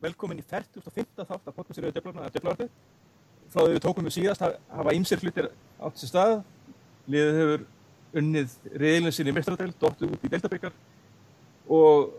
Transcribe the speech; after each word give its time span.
velkomin 0.00 0.40
í 0.40 0.44
45. 0.48 1.04
þátt 1.18 1.48
af 1.50 1.56
podcastiröðu 1.56 1.98
Döflarvarpið. 1.98 2.70
Frá 3.50 3.60
því 3.64 3.74
við 3.74 3.82
tókum 3.84 4.06
við 4.06 4.14
síðast 4.16 4.44
hafa 4.44 4.94
ýmsir 4.96 5.20
hlutir 5.20 5.50
átt 5.76 6.00
sér 6.00 6.10
stað. 6.10 6.34
Liðið 7.10 7.40
hefur 7.40 7.64
unnið 8.20 8.54
reyðilin 8.80 9.14
sinni 9.14 9.32
í 9.32 9.36
mestradel, 9.36 9.70
dóttu 9.80 10.08
út 10.08 10.24
í 10.24 10.30
deltabyggar 10.32 10.72
og 11.70 12.14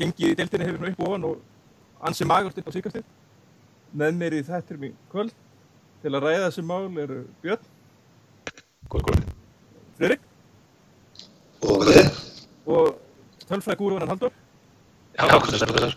gengið 0.00 0.32
í 0.32 0.38
deltinni 0.38 0.66
hefur 0.66 0.82
nú 0.82 0.90
upp 0.90 1.02
og 1.02 1.10
ofan 1.10 1.28
og 1.28 2.08
ansið 2.08 2.30
magast 2.32 2.62
upp 2.62 2.72
á 2.72 2.76
síkastið. 2.78 3.04
Með 3.92 4.18
mér 4.22 4.38
í 4.38 4.42
þættir 4.46 4.80
mín 4.80 4.96
kvöld 5.12 5.36
til 6.02 6.14
að 6.14 6.24
ræða 6.24 6.48
þessi 6.48 6.66
mál 6.66 6.88
eru 7.02 7.20
Björn. 7.44 7.68
Góð, 8.88 9.06
góð. 9.10 9.28
Fredrik. 10.00 10.24
Og 11.68 11.92
er? 11.92 12.10
Og 12.66 12.96
tölfræði 13.44 13.78
gúruvannan 13.82 14.14
Haldur. 14.14 14.32
Já, 15.12 15.28
hvað 15.28 15.60
er 15.60 15.76
það? 15.76 15.96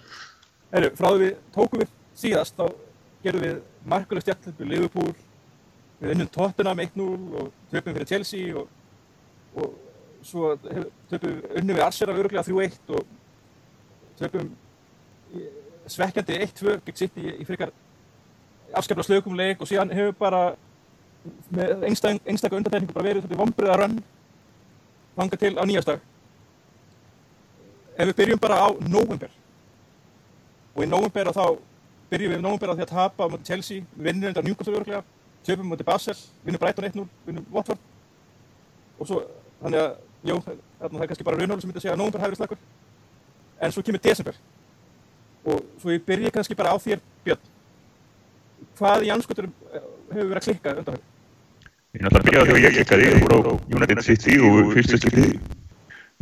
Herru, 0.75 0.91
frá 0.97 1.07
því 1.07 1.19
við 1.21 1.35
tókum 1.55 1.79
við 1.79 1.91
síðast, 2.19 2.57
þá 2.57 2.65
gerum 3.23 3.43
við 3.45 3.59
markuleg 3.87 4.25
stjættlöp 4.25 4.57
við 4.59 4.71
Liverpool, 4.73 5.13
við 6.01 6.11
unnum 6.11 6.31
Tottenham 6.35 6.81
1-0 6.83 7.05
og 7.39 7.53
töpum 7.71 7.95
fyrir 7.95 8.09
Chelsea 8.09 8.49
og, 8.59 8.65
og 9.55 10.25
svo 10.25 10.49
töpum 10.59 11.29
við 11.29 11.45
unnum 11.61 11.79
við 11.79 11.85
Arsenal 11.85 12.17
öruglega 12.17 12.43
3-1 12.43 12.91
og 12.97 13.13
töpum 14.19 14.51
svekkjandi 15.95 16.41
1-2 16.49 16.75
gegn 16.89 16.99
sitt 16.99 17.21
í, 17.23 17.29
í 17.39 17.47
frekar 17.47 17.71
afskaplega 18.75 19.07
slökum 19.07 19.39
leik 19.39 19.63
og 19.63 19.71
síðan 19.71 19.95
hefur 19.95 20.17
bara 20.19 20.43
með 21.55 21.87
einstak, 21.87 22.19
einstaklega 22.27 22.59
undantekningu 22.59 22.97
bara 22.97 23.07
verið 23.07 23.25
þetta 23.29 23.39
vombriða 23.39 23.79
rönn 23.79 23.95
þanga 25.15 25.39
til 25.39 25.55
á 25.55 25.63
nýjastag. 25.63 26.03
Ef 27.95 28.09
við 28.11 28.15
byrjum 28.19 28.43
bara 28.43 28.59
á 28.59 28.67
november 28.83 29.31
og 30.75 30.83
í 30.83 30.89
nóvember 30.89 31.31
þá 31.31 31.45
byrjum 32.11 32.33
við 32.33 32.39
í 32.39 32.43
nóvember 32.43 32.71
á 32.71 32.75
því 32.75 32.85
að 32.85 32.91
tapa 32.91 33.27
móti 33.31 33.49
Chelsea, 33.49 33.85
við 33.95 34.09
vinnum 34.09 34.27
þetta 34.29 34.43
Newcastle 34.45 34.79
örglega, 34.79 35.01
töpum 35.47 35.71
móti 35.71 35.87
Basel, 35.87 36.15
vinnum 36.45 36.61
Brighton 36.61 36.89
1-0, 36.89 37.07
vinnum 37.25 37.47
Watford. 37.53 37.81
Og 38.99 39.09
svo, 39.09 39.23
þannig 39.63 39.81
að, 39.81 39.97
jú, 40.29 40.37
það 40.45 40.99
er 40.99 41.09
kannski 41.09 41.27
bara 41.27 41.39
raunhólu 41.39 41.63
sem 41.63 41.71
myndi 41.71 41.81
að 41.81 41.87
segja 41.87 41.95
að 41.95 42.03
nóvember 42.03 42.23
hafi 42.23 42.33
verið 42.33 42.43
slagur, 42.43 42.61
en 43.61 43.75
svo 43.75 43.85
kemur 43.87 44.03
desember. 44.05 44.39
Og 45.45 45.65
svo 45.81 45.95
ég 45.95 46.05
byrja 46.05 46.33
kannski 46.35 46.57
bara 46.59 46.73
á 46.73 46.77
þér, 46.81 47.03
Björn, 47.25 47.51
hvað 48.79 49.05
í 49.07 49.11
anskotur 49.15 49.49
hefur 50.11 50.31
verið 50.31 50.41
að 50.41 50.47
klikka 50.49 50.75
undan 50.75 50.97
höfum? 50.97 51.11
Ég 51.95 52.03
náttúrulega 52.03 52.19
að 52.19 52.25
byrja 52.27 52.41
á 52.41 52.47
því 52.47 52.55
að 52.55 52.65
ég 52.65 52.73
klikkaði 52.75 53.11
og 53.11 53.21
voru 53.23 53.37
á 53.39 53.53
United 53.71 54.01
City 54.03 54.33
og 54.43 54.73
fyrsta 54.75 54.97
skipti. 54.99 55.27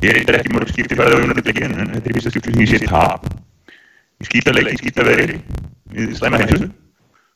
Ég 0.03 0.19
eitthvað 0.19 0.37
ekki 0.37 0.53
mörg 0.53 0.69
skipti 0.69 0.97
færið 0.99 1.15
á 1.17 1.23
United 1.25 1.61
en 1.65 1.93
þetta 1.95 2.11
er 2.11 2.17
fyrsta 2.19 2.33
skipti 2.33 2.53
sem 2.53 2.61
ég 2.61 2.69
sé 2.69 2.79
tap. 2.85 3.25
Ég 4.23 4.29
skýta 4.29 4.53
leiki, 4.55 4.77
skýta 4.79 5.03
veðri, 5.03 5.33
við 5.91 6.13
slæma 6.15 6.37
heimsu. 6.39 6.69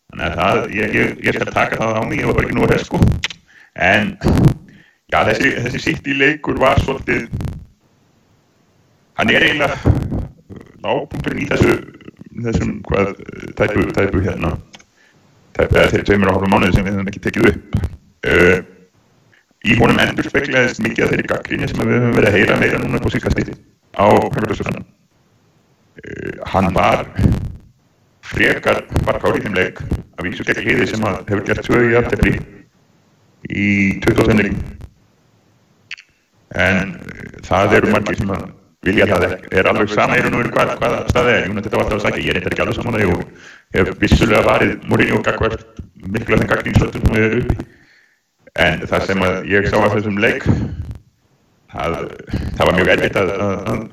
Þannig 0.07 0.23
að 0.23 0.37
það, 0.39 0.59
ég, 0.71 0.93
ég, 0.95 1.09
ég 1.25 1.35
skal 1.35 1.47
taka 1.51 1.79
það 1.81 1.97
á 1.99 2.01
mig, 2.07 2.21
ég 2.21 2.29
var 2.29 2.37
bara 2.37 2.47
ekki 2.47 2.55
nú 2.55 2.63
að 2.63 2.73
hef 2.73 2.85
sko. 2.85 2.99
En, 3.87 4.13
já, 5.11 5.17
þessi, 5.27 5.49
þessi 5.65 5.81
City 5.83 6.15
leikur 6.15 6.61
var 6.61 6.79
svolítið, 6.79 7.25
hann 9.19 9.33
er 9.33 9.47
eiginlega 9.49 9.91
lágpunkturinn 10.85 11.43
í 11.43 11.49
þessu, 11.51 11.75
þessum, 12.47 12.71
hvað, 12.87 13.11
tæpu, 13.59 13.83
tæpu 13.97 14.21
hérna, 14.23 14.53
tæpu, 15.57 15.73
eða 15.75 15.91
þeir 15.91 16.05
tveimur 16.07 16.31
og 16.31 16.37
hálfa 16.37 16.51
mánuði 16.53 16.77
sem 16.77 16.87
við 16.87 16.95
höfum 16.95 17.11
ekki 17.11 17.25
tekið 17.25 17.49
upp. 17.51 17.81
Uh, 18.31 18.61
í 19.67 19.75
honum 19.81 19.99
endur 20.05 20.31
speklegaðist 20.31 20.79
mikið 20.87 21.03
af 21.03 21.11
þeirri 21.11 21.31
gaggrinni 21.33 21.67
sem 21.67 21.83
við 21.83 21.97
höfum 21.99 22.15
verið 22.15 22.31
að 22.31 22.39
heyra 22.39 22.61
meira 22.63 22.79
núna 22.79 23.03
på 23.03 23.11
síkasti 23.11 23.51
á 23.91 24.07
Hörgurlöfsfjörðan. 24.07 24.87
Uh, 25.97 26.43
hann 26.53 26.69
var 26.75 27.05
frekar 28.27 28.83
markári 29.07 29.41
í 29.41 29.45
þeim 29.45 29.57
leik 29.57 29.81
að 29.81 30.27
vísu 30.27 30.45
gegn 30.47 30.65
liði 30.67 30.89
sem 30.91 31.05
að 31.07 31.21
hefur 31.29 31.45
gert 31.47 31.65
tvö 31.65 31.81
í 31.87 31.95
aftefli 31.97 32.33
í 33.47 33.69
25 34.05 34.41
leikin. 34.41 34.61
En 36.57 36.93
uh, 36.93 37.25
það 37.47 37.77
eru 37.79 37.93
margir 37.95 38.19
sem 38.21 38.33
að 38.35 38.47
vilja 38.87 39.07
það. 39.09 39.37
Er 39.51 39.69
alveg 39.71 39.91
sama 39.93 40.19
og 40.19 40.37
veru 40.37 40.53
hvað, 40.53 40.75
hvaða 40.81 41.01
staði 41.11 41.33
er. 41.33 41.49
Þetta 41.57 41.75
var 41.75 41.85
alltaf 41.85 41.97
að 41.97 42.05
sækja. 42.05 42.23
Ég 42.23 42.29
er 42.31 42.39
eitthvað 42.39 42.55
ekki 42.55 42.65
alveg 42.65 42.77
saman 42.79 42.99
að 42.99 43.05
ég 43.05 43.81
hef 43.81 43.93
vissulega 44.03 44.45
varið 44.47 44.75
Mourinho 44.87 45.23
gagvart 45.25 45.65
miklu 46.07 46.37
af 46.37 46.43
þeim 46.43 46.51
gaggrinsvöldum 46.51 47.05
sem 47.07 47.17
við 47.17 47.27
erum 47.27 47.45
uppi. 47.45 47.67
En 48.57 48.83
það 48.89 49.05
sem 49.05 49.23
að 49.27 49.35
ég 49.51 49.67
sá 49.69 49.77
af 49.77 49.93
þessum 49.93 50.17
leik, 50.21 50.45
það, 51.73 51.97
það 52.57 52.63
var 52.63 52.77
mjög 52.77 52.91
erfitt 52.93 53.19
að, 53.21 53.33
að, 53.35 53.57
að 53.73 53.83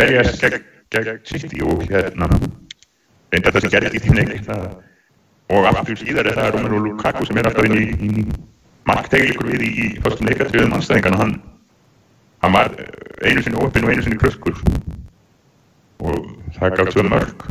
berjast 0.00 0.40
gegn, 0.42 0.64
gegn 0.94 1.20
City 1.28 1.62
og 1.66 1.82
hérna, 1.88 2.28
reynda 3.32 3.52
það 3.54 3.66
sem 3.66 3.74
gerðist 3.74 3.98
í 3.98 4.02
þeim 4.04 4.18
leik. 4.18 4.50
Og 5.50 5.66
aftur 5.66 5.98
síðar 5.98 6.30
er 6.30 6.38
það 6.38 6.52
Romelu 6.56 6.82
Lukaku 6.86 7.26
sem 7.26 7.40
er 7.40 7.48
alltaf 7.50 7.66
inn 7.66 7.78
í, 7.78 7.86
í 8.06 8.26
marktegleikur 8.90 9.50
við 9.50 9.64
í, 9.66 9.70
í 9.70 9.88
fyrstum 10.04 10.30
leikatriðum 10.30 10.76
anstæðingan. 10.78 11.18
Hann, 11.18 11.34
hann 12.44 12.54
var 12.54 12.70
einu 13.26 13.42
sinni 13.42 13.58
opinn 13.62 13.86
og 13.86 13.94
einu 13.94 14.06
sinni 14.06 14.20
kröskur 14.20 14.60
og 16.00 16.30
það 16.58 16.78
gaf 16.78 16.94
tvö 16.94 17.06
mörg. 17.08 17.50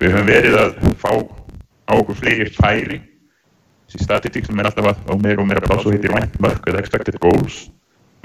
Við 0.00 0.16
höfum 0.16 0.32
verið 0.32 0.58
að 0.62 0.80
fá 1.00 1.12
á 1.90 1.92
okkur 1.98 2.18
fleiri 2.22 2.48
færi 2.54 3.00
þessi 3.90 4.06
statistík 4.06 4.46
sem 4.46 4.60
er 4.62 4.68
alltaf 4.70 4.92
að 4.92 5.00
á 5.10 5.14
meira 5.18 5.42
og 5.42 5.48
meira 5.50 5.62
pláss 5.64 5.86
og 5.86 5.94
heitir 5.94 6.14
vænt 6.14 6.36
mörg 6.42 6.68
eða 6.70 6.82
expected 6.82 7.18
goals 7.22 7.64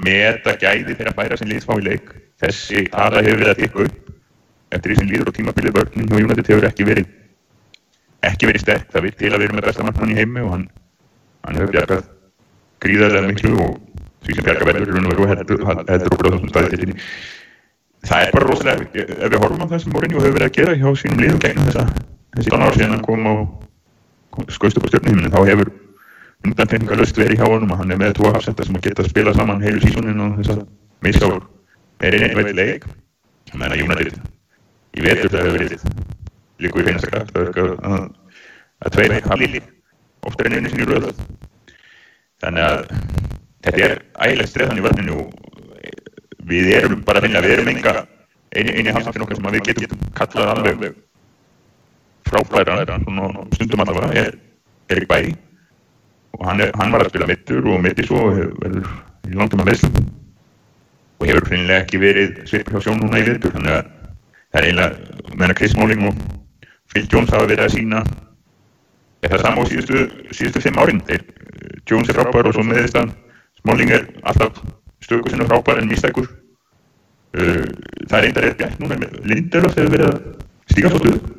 meta 0.06 0.54
gæði 0.60 0.94
þeirra 0.94 1.14
færa 1.16 1.38
sem 1.40 1.50
liðs 1.50 1.66
fá 1.66 1.74
í 1.80 1.86
leik 1.86 2.12
þessi 2.42 2.84
tala 2.92 3.24
hefur 3.24 3.42
verið 3.42 3.52
að 3.52 3.62
tikka 3.62 3.86
upp 3.86 4.12
eftir 4.74 4.92
því 4.92 4.98
sem 4.98 5.10
líður 5.10 5.30
og 5.30 5.36
tímabilið 5.36 5.76
vörnum 5.76 6.10
hjá 6.10 6.18
United 6.18 6.50
hefur 6.50 6.68
ekki 6.68 6.86
verið 6.88 7.14
ekki 8.26 8.48
verið 8.48 8.64
sterk, 8.64 8.90
það 8.90 9.06
vil 9.06 9.14
til 9.20 9.30
að 9.30 9.38
við 9.38 9.46
erum 9.46 9.58
með 9.60 9.68
besta 9.68 9.86
markmann 9.86 10.12
í 10.12 10.18
heimi 10.18 10.42
og 10.42 10.52
hann, 10.54 10.66
hann 11.46 11.58
hefur 11.60 11.72
bjargað 11.76 12.06
gríðarlega 12.82 13.30
miklu 13.30 13.52
og 13.62 13.76
því 14.26 14.36
sem 14.36 14.46
bjargað 14.46 14.70
verður 14.72 15.10
og 15.14 15.30
heldur 15.30 15.64
okkur 16.10 16.28
á 16.28 16.32
þessum 16.34 16.50
staði 16.50 16.80
til 16.80 16.96
það 18.06 18.24
er 18.24 18.34
bara 18.34 18.50
rosalega 18.50 19.06
ef 19.06 19.32
við 19.32 19.40
horfum 19.42 19.64
á 19.64 19.70
það 19.70 19.82
sem 19.84 19.94
Mourinho 19.94 20.22
hefur 20.22 20.36
verið 20.36 20.48
að 20.48 20.56
gera 20.58 20.76
hjá 20.80 20.88
sínum 21.00 21.22
liðum 21.22 21.42
gegnum 21.42 21.68
þessa 21.70 21.86
þessi 22.36 22.52
dánar 22.54 22.76
síðan 22.76 22.94
hann 22.96 23.06
kom 23.06 23.26
á 23.26 23.34
skoðst 24.52 24.80
upp 24.80 24.86
á 24.86 24.90
stjórnuhimnin 24.92 25.34
þá 25.34 25.40
hefur 25.48 25.72
undanfenningar 26.46 27.00
löst 27.00 27.18
verið 27.18 27.40
hjá 27.40 27.48
honum 27.48 27.74
og 27.74 27.82
hann 27.82 27.94
er 27.94 28.00
með 28.02 28.16
tvo 28.20 28.32
hafsenda 28.34 28.66
sem 28.66 28.78
að 28.78 28.88
geta 28.88 29.04
að 29.04 29.10
spila 29.14 29.34
saman 29.34 29.64
heilu 29.64 29.82
sísonin 29.82 30.22
og 30.22 30.38
þess 30.40 30.54
að 30.54 30.64
misáur 31.06 31.42
er 32.04 32.18
einn 32.20 32.36
veit 32.36 32.54
leik. 32.54 32.88
Ég 33.50 33.60
meina 33.60 33.78
United 33.80 34.35
í 34.96 35.04
vetur 35.04 35.32
það 35.32 35.44
hefur 35.44 35.56
verið 35.58 35.86
líku 36.64 36.80
í 36.80 36.86
feinasta 36.86 37.10
kraft 37.12 37.36
að, 37.36 37.74
að, 37.84 38.92
tveir 38.94 39.16
hafli 39.28 39.62
oftar 40.26 40.48
en 40.48 40.58
einu 40.58 40.72
sinni 40.72 40.88
röð. 40.88 41.10
Þannig 42.42 42.66
að 42.66 42.78
þetta 43.66 43.82
er 43.86 43.96
ægilegt 44.26 44.52
streðan 44.52 44.80
í 44.80 44.84
vörninu 44.86 45.18
og 45.22 45.34
við 46.46 46.70
erum 46.78 47.02
bara 47.06 47.20
að 47.20 47.28
finna 47.28 47.42
við 47.44 47.56
erum 47.56 47.72
enga 47.72 47.96
eini, 48.56 48.92
hafsendin 48.92 49.26
okkar 49.26 49.40
sem 49.40 49.50
við 49.56 49.66
getum 49.72 50.06
kallað 50.16 50.52
alveg 50.54 50.86
frábæra 52.26 52.84
stundum 53.54 53.82
allavega 53.84 54.26
er 54.26 54.38
Erik 54.90 55.08
Bæ. 55.10 55.18
Og 56.36 56.44
hann, 56.46 56.60
er, 56.60 56.72
hann 56.76 56.92
var 56.92 57.04
að 57.04 57.12
spila 57.12 57.28
mittur 57.30 57.64
og 57.72 57.80
mitti 57.84 58.04
svo 58.06 58.28
verið 58.34 58.84
í 59.26 59.36
langtum 59.36 59.62
að 59.64 59.70
meðslum 59.70 60.08
og 61.16 61.28
hefur 61.30 61.46
finnilega 61.48 61.82
ekki 61.84 62.00
verið 62.02 62.42
svipur 62.48 62.76
hjá 62.76 62.84
sjón 62.84 63.00
núna 63.00 63.22
í 63.22 63.24
vittur 63.26 63.54
þannig 63.54 63.78
að 63.78 63.95
það 64.56 64.62
er 64.62 64.68
eiginlega 64.70 65.36
meðan 65.36 65.58
Chris 65.58 65.74
Smalling 65.74 66.06
og 66.08 66.20
Phil 66.88 67.04
Jones 67.12 67.32
hafa 67.34 67.48
verið 67.50 67.66
að 67.66 67.74
sína 67.74 68.02
það 69.26 69.42
saman 69.42 69.58
á 69.60 69.68
síðustu, 69.68 70.02
síðustu 70.30 70.62
fimm 70.62 70.78
árin. 70.80 71.00
Þeir, 71.04 71.24
Jones 71.90 72.08
er 72.08 72.16
frábær 72.16 72.48
og 72.48 72.54
svo 72.56 72.64
meðist 72.64 72.96
að 72.96 73.12
Smalling 73.60 73.92
er 73.92 74.06
alltaf 74.22 74.60
stöku 75.04 75.32
sinna 75.32 75.48
frábær 75.50 75.80
en 75.82 75.90
mistækur 75.90 76.28
uh, 76.30 77.64
það 78.08 78.18
er 78.18 78.28
einnig 78.28 78.46
að 78.46 78.58
bjart 78.62 78.80
núna 78.80 79.00
með 79.02 79.18
Lindelöf 79.28 79.76
hefur 79.76 79.92
verið 79.92 80.12
að 80.12 80.20
stíka 80.72 80.92
svo 80.92 81.02
stuðu 81.02 81.34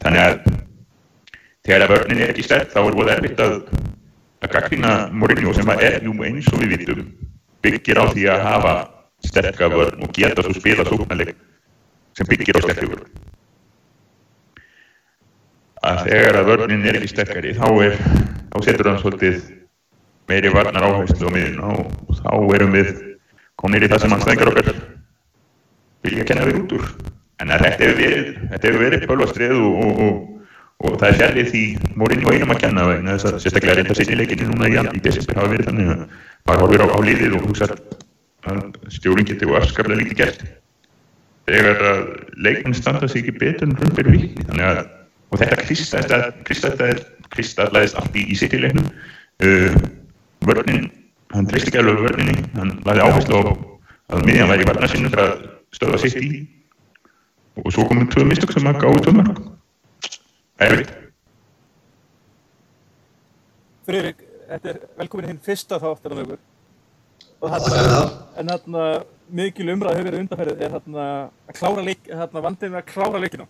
Þannig 0.00 0.24
að 0.24 0.36
þegar 1.66 1.84
að 1.84 1.92
vörnin 1.94 2.22
er 2.24 2.32
ekki 2.32 2.44
sterk 2.44 2.72
þá 2.72 2.80
er 2.82 2.98
það 2.98 3.12
erfitt 3.14 3.44
að, 3.44 3.56
að 4.40 4.54
gaggrina 4.56 4.94
Mourinho 5.12 5.52
sem 5.56 5.72
að 5.72 5.84
er 5.88 6.00
jú 6.04 6.16
eins 6.24 6.48
og 6.52 6.62
við 6.62 6.76
vitum 6.76 7.06
byggir 7.64 8.00
á 8.00 8.04
því 8.10 8.26
að 8.32 8.44
hafa 8.48 8.74
sterka 9.28 9.68
vörn 9.70 10.04
og 10.04 10.12
geta 10.16 10.44
svo 10.44 10.56
spila 10.56 10.86
sóknarleik 10.88 11.36
sem 12.20 12.28
byggir 12.28 12.60
á 12.60 12.62
sterkri 12.66 12.90
vörn. 12.90 13.06
Að 15.80 16.02
þegar 16.10 16.36
að 16.42 16.48
vörnin 16.50 16.82
er 16.84 16.98
ekki 16.98 17.14
sterkari 17.14 17.54
þá, 17.56 17.68
er, 17.86 17.94
þá 18.52 18.56
setur 18.66 18.90
hann 18.90 19.00
svolítið 19.00 19.38
meiri 20.28 20.52
varnar 20.52 20.84
áherslu 20.84 21.32
á 21.32 21.32
miðun 21.32 21.62
og 21.64 22.18
þá 22.20 22.34
erum 22.58 22.76
við 22.76 22.90
komin 23.60 23.86
í 23.86 23.88
það 23.88 24.04
sem 24.04 24.12
hann 24.12 24.26
stænkar 24.26 24.52
okkar 24.52 24.68
vilja 26.04 26.28
kenna 26.28 26.44
við 26.48 26.60
út 26.60 26.76
úr. 26.76 26.92
En 27.40 27.48
þetta 27.48 27.86
hefur 27.86 27.96
verið, 27.96 28.78
verið 28.84 29.08
bölvastrið 29.08 29.56
og, 29.56 29.80
og, 29.80 30.04
og, 30.04 30.46
og 30.84 31.00
það 31.00 31.08
er 31.08 31.18
sérlið 31.22 31.52
því 31.54 31.64
Mourinho 31.96 32.34
einum 32.36 32.52
að 32.52 32.62
kenna 32.66 32.88
vegna 32.90 33.16
þess 33.16 33.30
að 33.30 33.40
sérstaklega 33.46 33.80
reynda 33.80 33.96
í 34.04 34.20
leikinu 34.20 34.50
núna 34.50 34.68
í, 34.68 34.76
í 34.76 35.04
desember 35.08 35.40
hafa 35.40 35.54
verið 35.54 35.70
þannig 35.70 35.92
að 35.94 36.04
bara 36.50 36.66
horfir 36.66 36.84
á, 36.84 36.88
á 36.92 36.98
liðið 37.08 37.38
og 37.40 37.48
hugsa 37.48 37.70
að 37.70 38.60
stjórn 38.92 39.28
geti 39.28 39.48
og 39.48 39.62
afskaplega 39.62 40.02
lítið 40.02 40.20
gert. 40.20 40.44
Þegar 41.50 41.84
að 41.90 42.00
leikmenn 42.46 42.78
standa 42.78 43.08
sig 43.10 43.24
ekki 43.24 43.38
betur 43.40 43.66
en 43.66 43.76
raun 43.80 43.96
fyrir 43.96 44.14
vikni 44.14 44.46
þannig 44.46 44.66
að 44.70 44.82
og 45.30 45.38
þetta 45.38 46.90
kristallaðist 47.30 47.98
allt 47.98 48.16
í, 48.18 48.24
í 48.30 48.38
sittileiknum 48.38 48.88
uh, 49.46 49.76
vörnin 50.46 50.88
hann 51.34 51.46
treysti 51.46 51.70
ekki 51.70 51.80
alveg 51.82 52.00
vörninni. 52.04 52.46
Hann 52.56 52.72
lagði 52.86 53.04
áherslu 53.06 53.38
á 53.38 53.42
að 54.10 54.24
miðjan 54.26 54.50
væri 54.50 54.66
varna 54.68 54.88
sinu 54.90 55.10
fyrir 55.12 55.26
að 55.26 55.44
stöða 55.76 56.00
sitt 56.02 56.18
í. 56.18 56.40
Og 57.60 57.70
svo 57.74 57.86
komum 57.88 58.08
tvö 58.10 58.24
mistök 58.26 58.54
sem 58.54 58.66
að 58.70 58.80
gáði 58.82 59.04
tvö 59.04 59.14
mörg 59.18 59.40
erfitt. 60.60 60.92
Friðrik, 63.88 64.24
þetta 64.50 64.72
er 64.72 64.80
velkomin 64.98 65.30
hinn 65.30 65.42
fyrsta 65.44 65.78
ykkur 65.80 66.38
og 67.40 67.48
Það. 67.48 67.70
er 67.72 67.86
það. 67.88 68.10
en 68.36 68.50
þarna 68.52 68.82
mikil 69.36 69.72
umræð 69.72 69.96
hefur 69.96 70.08
verið 70.08 70.22
undanferðið 70.24 70.62
er 70.64 70.74
þarna 70.74 71.06
að 71.48 71.56
klára 71.58 71.84
leik, 71.86 72.06
þarna 72.08 72.42
vandið 72.46 72.72
með 72.72 72.80
að 72.80 72.88
klára 72.90 73.22
leikina. 73.22 73.46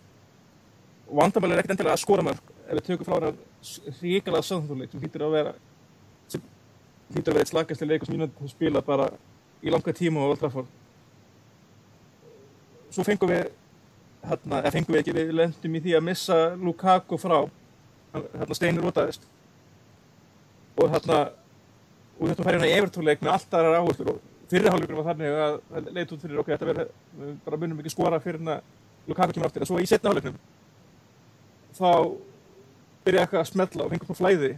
Og 1.09 1.17
vandamæli 1.19 1.55
er 1.55 1.61
ekkert 1.61 1.75
endilega 1.75 1.95
að 1.97 2.03
skora 2.03 2.25
mörg 2.25 2.51
ef 2.67 2.77
við 2.77 2.85
tökum 2.87 3.07
frá 3.07 3.17
hennar 3.17 3.97
ríkala 4.01 4.41
samþúrleik 4.47 4.93
sem 4.93 5.01
hlýtur 5.03 5.25
að 5.25 5.33
vera 5.35 5.53
sem 6.31 6.43
hlýtur 7.11 7.33
að 7.33 7.35
vera 7.35 7.43
eitt 7.43 7.51
slagast 7.51 7.83
leik 7.87 8.05
sem 8.05 8.15
United 8.15 8.53
spila 8.53 8.83
bara 8.85 9.09
í 9.61 9.73
langa 9.73 9.95
tíma 9.95 10.23
á 10.23 10.29
Old 10.29 10.39
Trafford. 10.41 10.69
Svo 12.91 13.03
fengum 13.07 13.31
við 13.31 13.51
hérna, 14.27 14.61
eða 14.61 14.73
fengum 14.77 14.95
við 14.95 15.03
ekki, 15.03 15.17
við 15.17 15.35
lendum 15.35 15.75
í 15.75 15.83
því 15.83 15.97
að 15.97 16.07
missa 16.07 16.39
Lukaku 16.55 17.19
frá 17.21 17.37
hérna 18.13 18.57
steinir 18.57 18.87
rotaðist. 18.87 19.27
Og 20.79 20.89
hérna 20.91 21.21
og 22.21 22.29
þetta 22.29 22.45
fær 22.45 22.55
hérna 22.55 22.69
í 22.69 22.75
evertóleik 22.77 23.23
með 23.23 23.35
allt 23.35 23.55
aðrar 23.57 23.79
áherslur 23.81 24.13
og 24.13 24.30
fyrirháleikurinn 24.51 24.99
var 24.99 25.09
þannig 25.11 25.39
að 25.45 25.89
leit 25.95 26.11
út 26.11 26.21
fyrir 26.21 26.41
okkur 26.41 26.55
þetta 26.55 26.69
verði 26.69 26.87
við 27.21 27.33
bara 27.45 27.61
munum 27.61 27.79
ekki 27.81 27.93
skora 27.93 28.21
fyrir 28.23 28.41
hérna 28.41 28.59
Lukaku 29.09 29.33
kemur 29.33 29.47
aftur. 29.47 29.63
En 29.63 29.69
svo 29.69 29.79
í 29.81 29.87
setna 29.89 30.11
háleiknum 30.11 30.37
þá 31.79 31.89
byrja 33.07 33.23
eitthvað 33.23 33.41
að 33.41 33.49
smetla 33.49 33.85
og 33.87 33.93
fengum 33.93 34.11
på 34.11 34.17
flæði. 34.19 34.51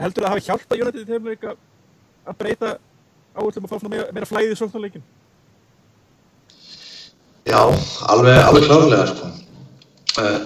Heldur 0.00 0.24
það 0.24 0.28
að 0.28 0.34
hafi 0.34 0.46
hjálpað 0.48 0.82
United 0.82 1.04
í 1.04 1.10
þeim 1.12 1.28
leik 1.30 1.46
að 1.46 1.60
að 2.26 2.38
breyta 2.40 2.72
áherslum 3.36 3.66
og 3.66 3.70
fá 3.70 3.78
svona 3.78 3.92
meira, 3.94 4.08
meira 4.14 4.28
flæði 4.28 4.54
í 4.54 4.58
sóknarleikin 4.58 5.04
Já, 7.46 7.60
alveg, 8.10 8.38
alveg 8.42 8.64
klárlega 8.66 9.04
sko. 9.06 9.28
Uh, 10.18 10.38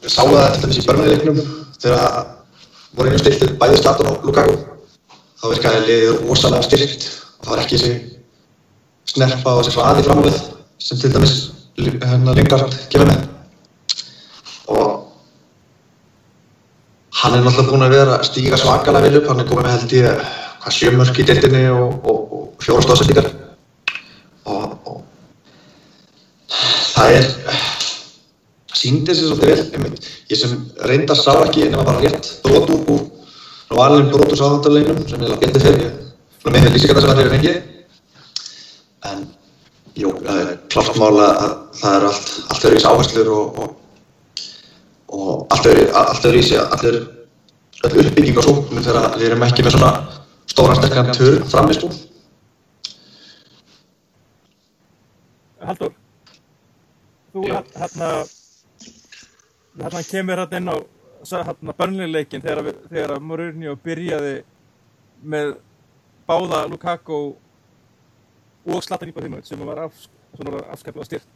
við 0.00 0.12
sáum 0.14 0.32
það 0.32 0.46
eftir 0.46 0.70
þessi 0.70 0.84
börnuleiknum 0.86 1.40
þegar 1.82 2.30
voru 2.96 3.12
einu 3.12 3.20
stiltið 3.20 3.56
bæði 3.60 3.80
Zlatan 3.82 4.08
og 4.14 4.24
Lukaku 4.24 4.54
þá 5.38 5.44
virkaði 5.52 5.82
liðið 5.86 6.22
rosalega 6.26 6.66
styrkt. 6.66 7.08
Og 7.38 7.46
það 7.46 7.52
var 7.54 7.64
ekki 7.64 7.78
þessi 7.78 7.94
snerpa 9.14 9.54
og 9.54 9.62
þessi 9.62 9.76
hraði 9.76 10.06
framöð 10.06 10.38
sem 10.82 11.00
til 11.00 11.12
dæmis 11.14 11.36
hérna 11.78 12.34
Lingard 12.36 12.74
gefur 12.90 13.08
með. 13.08 13.24
Og 14.74 14.88
hann 17.22 17.38
er 17.38 17.44
náttúrulega 17.46 17.70
búinn 17.70 17.86
að 17.86 17.96
vera 17.96 18.18
að 18.18 18.28
stíga 18.30 18.58
svakalega 18.60 19.06
vel 19.06 19.20
upp, 19.20 19.30
hann 19.30 19.42
er 19.42 19.48
komið 19.48 19.66
með 19.66 19.76
held 19.76 19.96
ég 19.98 20.28
hvað 20.62 20.74
sjömörk 20.74 21.18
í 21.18 21.26
deltinni 21.26 21.64
og, 21.72 21.92
og, 22.02 22.18
og 22.34 22.62
fjóra 22.62 22.84
stóðsendingar 22.84 23.28
og, 24.50 24.74
og 24.90 24.98
það 26.94 27.14
er 27.18 27.28
síndi 28.78 29.12
þessi 29.12 29.30
svolítið 29.30 29.86
vel 29.86 29.94
ég 30.32 30.40
sem 30.40 30.56
reynda 30.90 31.16
sá 31.18 31.32
ekki 31.44 31.70
nema 31.70 31.86
bara 31.86 32.02
rétt 32.02 32.32
brot 32.44 32.74
úr 32.74 33.06
og 33.68 33.82
alveg 33.84 34.12
brot 34.12 34.32
úr 34.32 34.40
sáðandarleginum 34.40 35.08
sem 35.08 35.26
ég 35.26 35.42
geti 35.42 35.64
fyrir 35.64 35.90
svona 36.38 36.54
með 36.54 36.72
lýsingar 36.76 37.02
sem 37.02 37.10
það 37.10 37.22
er 37.24 37.34
fengið. 37.34 37.58
En 39.08 39.26
jú, 39.98 40.14
það 40.22 40.40
er 40.44 40.56
klart 40.72 40.98
mál 41.00 41.20
að 41.24 41.44
það 41.80 41.98
er 41.98 42.08
allt 42.08 42.32
allt 42.48 42.66
öðru 42.68 42.80
í 42.80 42.88
áherslur 42.92 43.30
og, 43.34 43.62
og, 43.62 43.70
og 45.18 45.54
allt 45.54 45.70
öðru 45.72 45.86
allt 46.02 46.28
öðru 46.30 46.42
í 46.42 46.48
sig 46.48 46.60
allir 46.64 47.00
öll 47.86 48.02
uppbygging 48.02 48.38
og 48.40 48.46
sóknum 48.46 48.82
þegar 48.82 49.16
við 49.18 49.28
erum 49.28 49.46
ekki 49.46 49.64
með 49.66 49.76
svona 49.76 49.92
stóran 50.50 50.80
sterkan 50.80 51.12
törn 51.14 51.44
framist 51.52 51.84
úr 51.86 51.96
Haldur 55.68 55.92
þú 57.34 57.44
hérna 57.44 58.10
hérna 59.78 60.02
kemur 60.10 60.42
hérna 60.42 60.62
inn 60.62 60.72
á 60.74 60.76
hérna 61.24 61.74
börnleileikin 61.78 62.42
þegar, 62.44 62.62
við- 62.68 62.82
þegar 62.92 63.14
að 63.16 63.24
Mourinho 63.30 63.74
byrjaði 63.84 64.34
með 65.24 65.56
báða 66.28 66.62
Lukaku 66.70 67.20
og 68.68 68.82
Zlatan 68.84 69.08
Ibrahimovic 69.10 69.46
sem 69.48 69.58
var 69.66 69.78
af, 69.86 69.92
afskaplega 70.72 71.04
styrt 71.08 71.26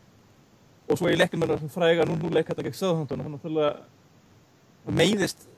og 0.91 0.99
svo 0.99 1.09
í 1.09 1.17
leiknum 1.17 1.43
er 1.47 1.55
það 1.57 1.73
fræga 1.73 2.05
0-0 2.05 2.31
leik 2.35 2.47
þetta 2.51 2.63
gegn 2.67 2.77
Southampton 2.77 3.23
hann 3.25 3.33
náttúrulega 3.37 4.93
meiðist 4.99 5.49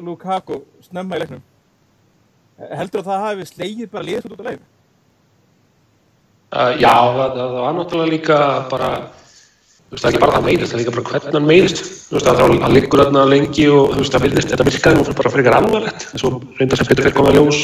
Lukaku 0.00 0.60
snemma 0.86 1.16
í 1.18 1.20
leiknum. 1.24 1.42
Heldur 2.78 3.00
að 3.02 3.08
það 3.10 3.24
hafi 3.24 3.46
slegið 3.50 3.90
bara 3.92 4.06
liðið 4.06 4.34
út 4.34 4.40
á 4.40 4.46
leið? 4.48 4.60
Uh, 6.50 6.72
já, 6.82 6.90
það, 6.90 7.18
það, 7.18 7.36
það 7.38 7.56
var 7.64 7.74
náttúrulega 7.78 8.10
líka 8.14 8.38
bara, 8.70 8.88
þú 9.90 9.96
veist, 9.96 10.04
það 10.04 10.08
er 10.08 10.14
ekki 10.14 10.22
bara 10.22 10.34
það 10.36 10.44
meiðist, 10.46 10.70
það 10.70 10.76
er 10.76 10.82
líka 10.84 10.92
bara 10.94 11.10
hvernig 11.10 11.34
hann 11.34 11.48
meiðist, 11.50 11.78
þú 12.06 12.14
veist, 12.14 12.26
það, 12.26 12.36
það 12.62 12.74
liggur 12.76 13.00
þarna 13.02 13.22
lengi 13.26 13.64
og 13.74 13.88
þú 13.90 13.98
veist, 14.00 14.12
það 14.14 14.24
virðist, 14.26 14.50
þetta 14.52 14.66
virkaði 14.68 14.94
nú 15.00 15.14
bara 15.18 15.32
frekar 15.34 15.56
alvarlegt, 15.58 16.00
en 16.14 16.22
svo 16.22 16.30
reyndar 16.60 16.78
sem 16.78 16.86
Petur 16.90 17.04
fyrir 17.08 17.16
komað 17.16 17.38
ljós 17.40 17.58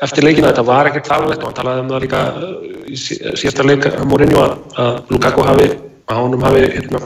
eftir 0.00 0.24
leikina, 0.24 0.48
þetta 0.48 0.64
var 0.64 0.88
ekkert 0.88 1.10
alvarlegt 1.12 1.42
og 1.44 1.50
hann 1.50 1.58
talaði 1.60 1.82
um 1.84 1.90
það 1.92 2.04
líka 2.06 2.20
uh, 2.40 2.54
í 2.88 2.96
sí- 2.96 3.20
síðasta 3.36 3.66
leik 3.68 3.84
að 3.90 4.06
Mourinho 4.08 4.40
að, 4.46 4.54
að 4.80 4.92
Lukaku 5.12 5.44
hafi, 5.44 5.66
að 6.08 6.22
honum 6.24 6.46
hafi, 6.48 6.62
hérna, 6.78 7.02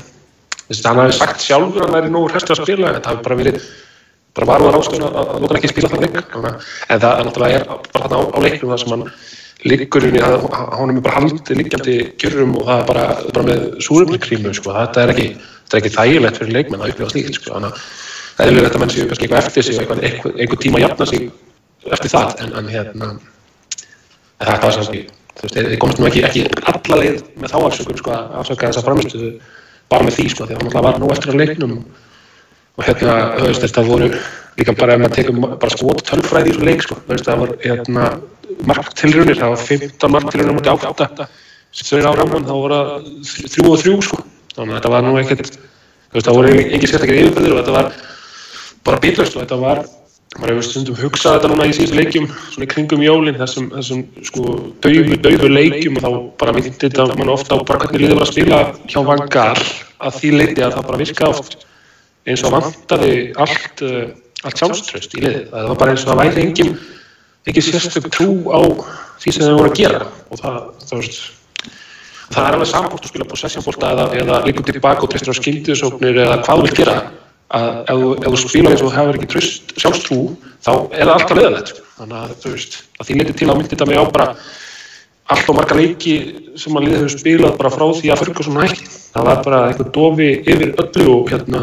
þess 0.68 0.78
að 0.84 0.86
hann 0.92 1.02
hafi 1.02 1.18
sagt 1.18 1.42
sjálfur 1.42 1.82
að 1.82 1.88
hann 1.88 1.96
væri 1.98 2.14
nógu 2.14 2.30
hrestu 2.30 2.54
að 2.54 2.62
spila, 2.62 2.94
það 3.00 3.10
hafi 3.10 3.26
bara 3.26 3.40
verið 3.42 3.58
bara 4.34 4.46
varúðar 4.50 4.78
ástöðun 4.78 5.08
að, 5.10 5.14
að 5.18 5.30
hann 5.34 5.42
þannig 8.94 9.10
að- 9.10 9.33
en 9.64 9.72
það 9.72 9.80
er 9.80 9.88
náttúrulega 9.88 10.04
er 10.04 10.04
bara 10.04 10.04
þarna 10.04 10.04
á, 10.04 10.04
á 10.04 10.04
leiknum 10.04 10.04
það 10.04 10.04
sem 10.04 10.04
hann 10.04 10.04
liggur 10.04 10.04
inn 10.04 10.16
í 10.16 10.22
að 10.24 10.34
honum 10.76 10.98
er 10.98 11.04
bara 11.04 11.20
haldið 11.20 11.58
liggjandi 11.60 11.96
kjörrum 12.20 12.56
og 12.58 12.66
það 12.68 12.80
er 12.80 12.86
bara, 12.90 13.04
bara 13.32 13.46
með 13.48 13.60
súrumlikrímu 13.80 14.54
sko. 14.54 14.72
þetta 14.72 15.02
er 15.02 15.12
þetta 15.14 15.76
er 15.76 15.80
ekki 15.80 15.94
þægilegt 15.94 16.38
fyrir 16.40 16.56
leikmenn 16.58 16.84
að 16.84 16.92
upplifa 16.92 17.10
slíkt 17.10 17.38
sko. 17.38 17.54
þannig 17.54 17.70
að 17.70 17.78
það 18.36 18.46
er 18.46 18.66
þetta 18.68 18.80
menn 18.82 18.94
séu 18.94 19.08
kannski 19.08 19.24
eitthvað 19.24 19.44
eftir 19.44 19.62
sig 19.64 19.74
eitthvað, 19.80 20.02
einhver, 20.36 20.60
tíma 20.60 20.82
jafna 20.82 21.06
sig 21.06 21.30
eftir 21.90 22.10
það 22.12 22.28
en, 22.44 22.50
en 22.60 22.68
hérna 22.68 23.10
þetta 24.38 24.60
var 24.60 24.78
kannski 24.78 25.04
þú 25.34 25.42
veist, 25.42 25.56
þið 25.56 25.78
komast 25.82 26.00
nú 26.00 26.08
ekki, 26.08 26.24
ekki 26.28 26.42
alla 26.72 27.00
leið 27.00 27.22
með 27.40 27.54
þá 27.54 27.58
afsökun 27.64 28.00
sko, 28.00 28.10
að 28.14 28.34
afsöka 28.42 28.68
þessa 28.68 28.84
framistuðu 28.84 29.30
bara 29.88 30.04
með 30.04 30.18
því 30.18 30.26
sko, 30.32 30.44
því 30.44 30.54
að 30.54 30.60
hann 30.60 30.68
náttúrulega 30.68 30.88
var 30.90 31.00
nú 31.00 31.12
eftir 31.14 31.32
að 31.32 31.40
leiknum 31.40 31.78
og 31.78 31.84
hérna, 32.82 33.14
þú 33.38 33.48
veist, 33.48 33.62
þetta 33.62 33.84
voru 33.86 34.08
líka 34.58 34.74
bara 34.78 34.94
ef 34.94 35.02
maður 35.02 35.16
tekur 35.18 35.56
bara 35.62 35.74
skot 35.74 36.02
tölfræði 36.08 36.50
í 36.50 36.54
þessu 36.54 36.68
leik, 36.68 36.84
sko, 36.84 36.98
þú 37.06 37.14
veist, 37.14 37.28
það 37.28 37.42
var 37.42 37.52
hérna, 37.62 38.08
marktilrunir, 38.70 39.40
það 39.40 39.52
var 39.54 39.64
15 39.70 40.14
marktilrunir 40.14 40.56
móti 40.56 40.72
átta, 40.74 41.28
eru 41.84 42.10
á 42.10 42.18
ramman, 42.18 42.46
þá 42.46 42.54
voru 42.54 42.78
það 42.78 43.10
þrjú 43.54 43.66
og 43.70 43.82
þrjú, 43.82 43.96
sko, 44.08 44.22
þannig 44.54 44.74
að 44.74 44.78
þetta 44.78 44.94
var 44.94 45.06
nú 45.06 45.18
ekkert, 45.22 45.50
þú 45.58 46.18
veist, 46.18 46.28
það 46.28 46.38
voru 46.38 46.54
engin 46.62 46.88
sérstakir 46.90 47.20
yfirbyrðir 47.20 47.54
og 47.54 47.60
þetta 47.62 47.76
var 47.78 47.92
bara 48.84 49.02
bitlaust 49.02 49.36
og 49.36 49.44
þetta 49.44 49.60
var, 49.62 49.82
maður 50.34 50.52
hefur 50.54 50.66
stundum 50.66 50.98
hugsað 50.98 51.36
þetta 51.36 51.50
núna 51.52 51.66
í 51.70 51.74
síðustu 51.74 51.98
leikjum, 51.98 52.30
svona 52.54 52.70
kringum 52.70 53.04
jólin, 53.04 53.38
þessum, 53.38 53.68
þessum 53.74 54.00
sko, 54.26 54.56
dauðu, 54.82 55.18
dauðu 55.22 55.50
leikjum 55.50 56.00
og 56.00 56.06
þá 56.06 56.10
bara 56.42 56.54
myndi 56.56 56.74
þetta 56.74 57.06
mann 57.18 57.30
ofta 57.34 57.54
á 57.54 57.62
bara 57.62 57.84
hvernig 57.84 58.02
liðið 58.02 58.18
var 58.18 58.26
að 58.26 58.32
spila 58.32 58.58
hjá 58.90 58.98
vangar 59.06 59.62
að 60.04 60.18
því 60.18 60.32
leiti 60.34 60.64
að 60.66 60.74
það 60.74 60.88
bara 60.90 61.00
virka 61.04 61.30
oft 61.30 61.56
eins 62.26 62.44
og 62.46 62.54
vantaði 62.54 63.14
allt, 63.40 63.82
uh, 63.84 64.10
allt 64.44 64.60
sjálfströst 64.60 65.16
í 65.18 65.22
liðið. 65.24 65.48
Það 65.52 65.70
var 65.70 65.80
bara 65.82 65.94
eins 65.94 66.04
og 66.04 66.12
það 66.12 66.20
væri 66.22 66.44
engin, 66.46 66.74
ekki 67.48 67.64
sérstök 67.66 68.10
trú 68.14 68.28
á 68.48 68.60
því 69.20 69.32
sem 69.34 69.44
þeir 69.44 69.58
voru 69.58 69.70
að 69.72 69.78
gera 69.80 70.00
og 70.32 70.40
það, 70.40 70.56
það, 70.84 71.02
veist, 71.02 71.20
það 72.32 72.46
er 72.48 72.56
alveg 72.56 72.70
sambort 72.70 73.04
að 73.04 73.12
spila 73.12 73.28
possessionbólta 73.30 73.92
eða, 73.94 74.06
eða 74.22 74.40
líka 74.46 74.64
tilbaka 74.70 75.04
og 75.04 75.12
tristur 75.12 75.36
á 75.36 75.40
skildiðsóknir 75.40 76.22
eða 76.24 76.40
hvað 76.46 76.62
þú 76.62 76.66
vil 76.68 76.78
gera 76.80 76.96
að 77.54 77.70
ef, 77.84 78.02
þú- 78.24 78.42
spila 78.48 78.72
eins 78.72 78.82
og 78.82 78.88
þú 78.90 78.96
hefur 78.96 79.18
ekki 79.20 79.30
tröst 79.34 79.74
sjálfstrú 79.78 80.20
þá 80.64 80.72
er 80.96 81.04
það 81.04 81.14
alltaf 81.14 81.38
leðalegt 81.38 81.80
þannig 81.98 82.18
að 82.24 82.34
þú 82.42 82.52
veist, 82.56 82.78
að 82.98 83.06
því 83.10 83.18
leiti 83.20 83.36
til 83.38 83.48
að 83.50 83.58
myndi 83.60 83.72
þetta 83.74 83.88
mig 83.90 84.00
á 84.00 84.04
bara 84.16 84.28
allt 85.34 85.48
og 85.52 85.56
marga 85.60 85.76
leiki 85.78 86.14
sem 86.60 86.76
að 86.76 86.86
liðið 86.88 87.02
hefur 87.04 87.14
spilað 87.18 87.58
bara 87.60 87.72
frá 87.72 87.84
því 88.00 88.10
að 88.12 88.22
Ferguson 88.24 88.58
hætti. 88.64 88.88
Það 89.14 89.28
var 89.28 89.42
bara 89.44 89.60
einhver 89.68 89.90
dofi 89.94 90.30
yfir 90.42 90.72
öllu 90.82 91.04
og 91.12 91.30
hérna 91.30 91.60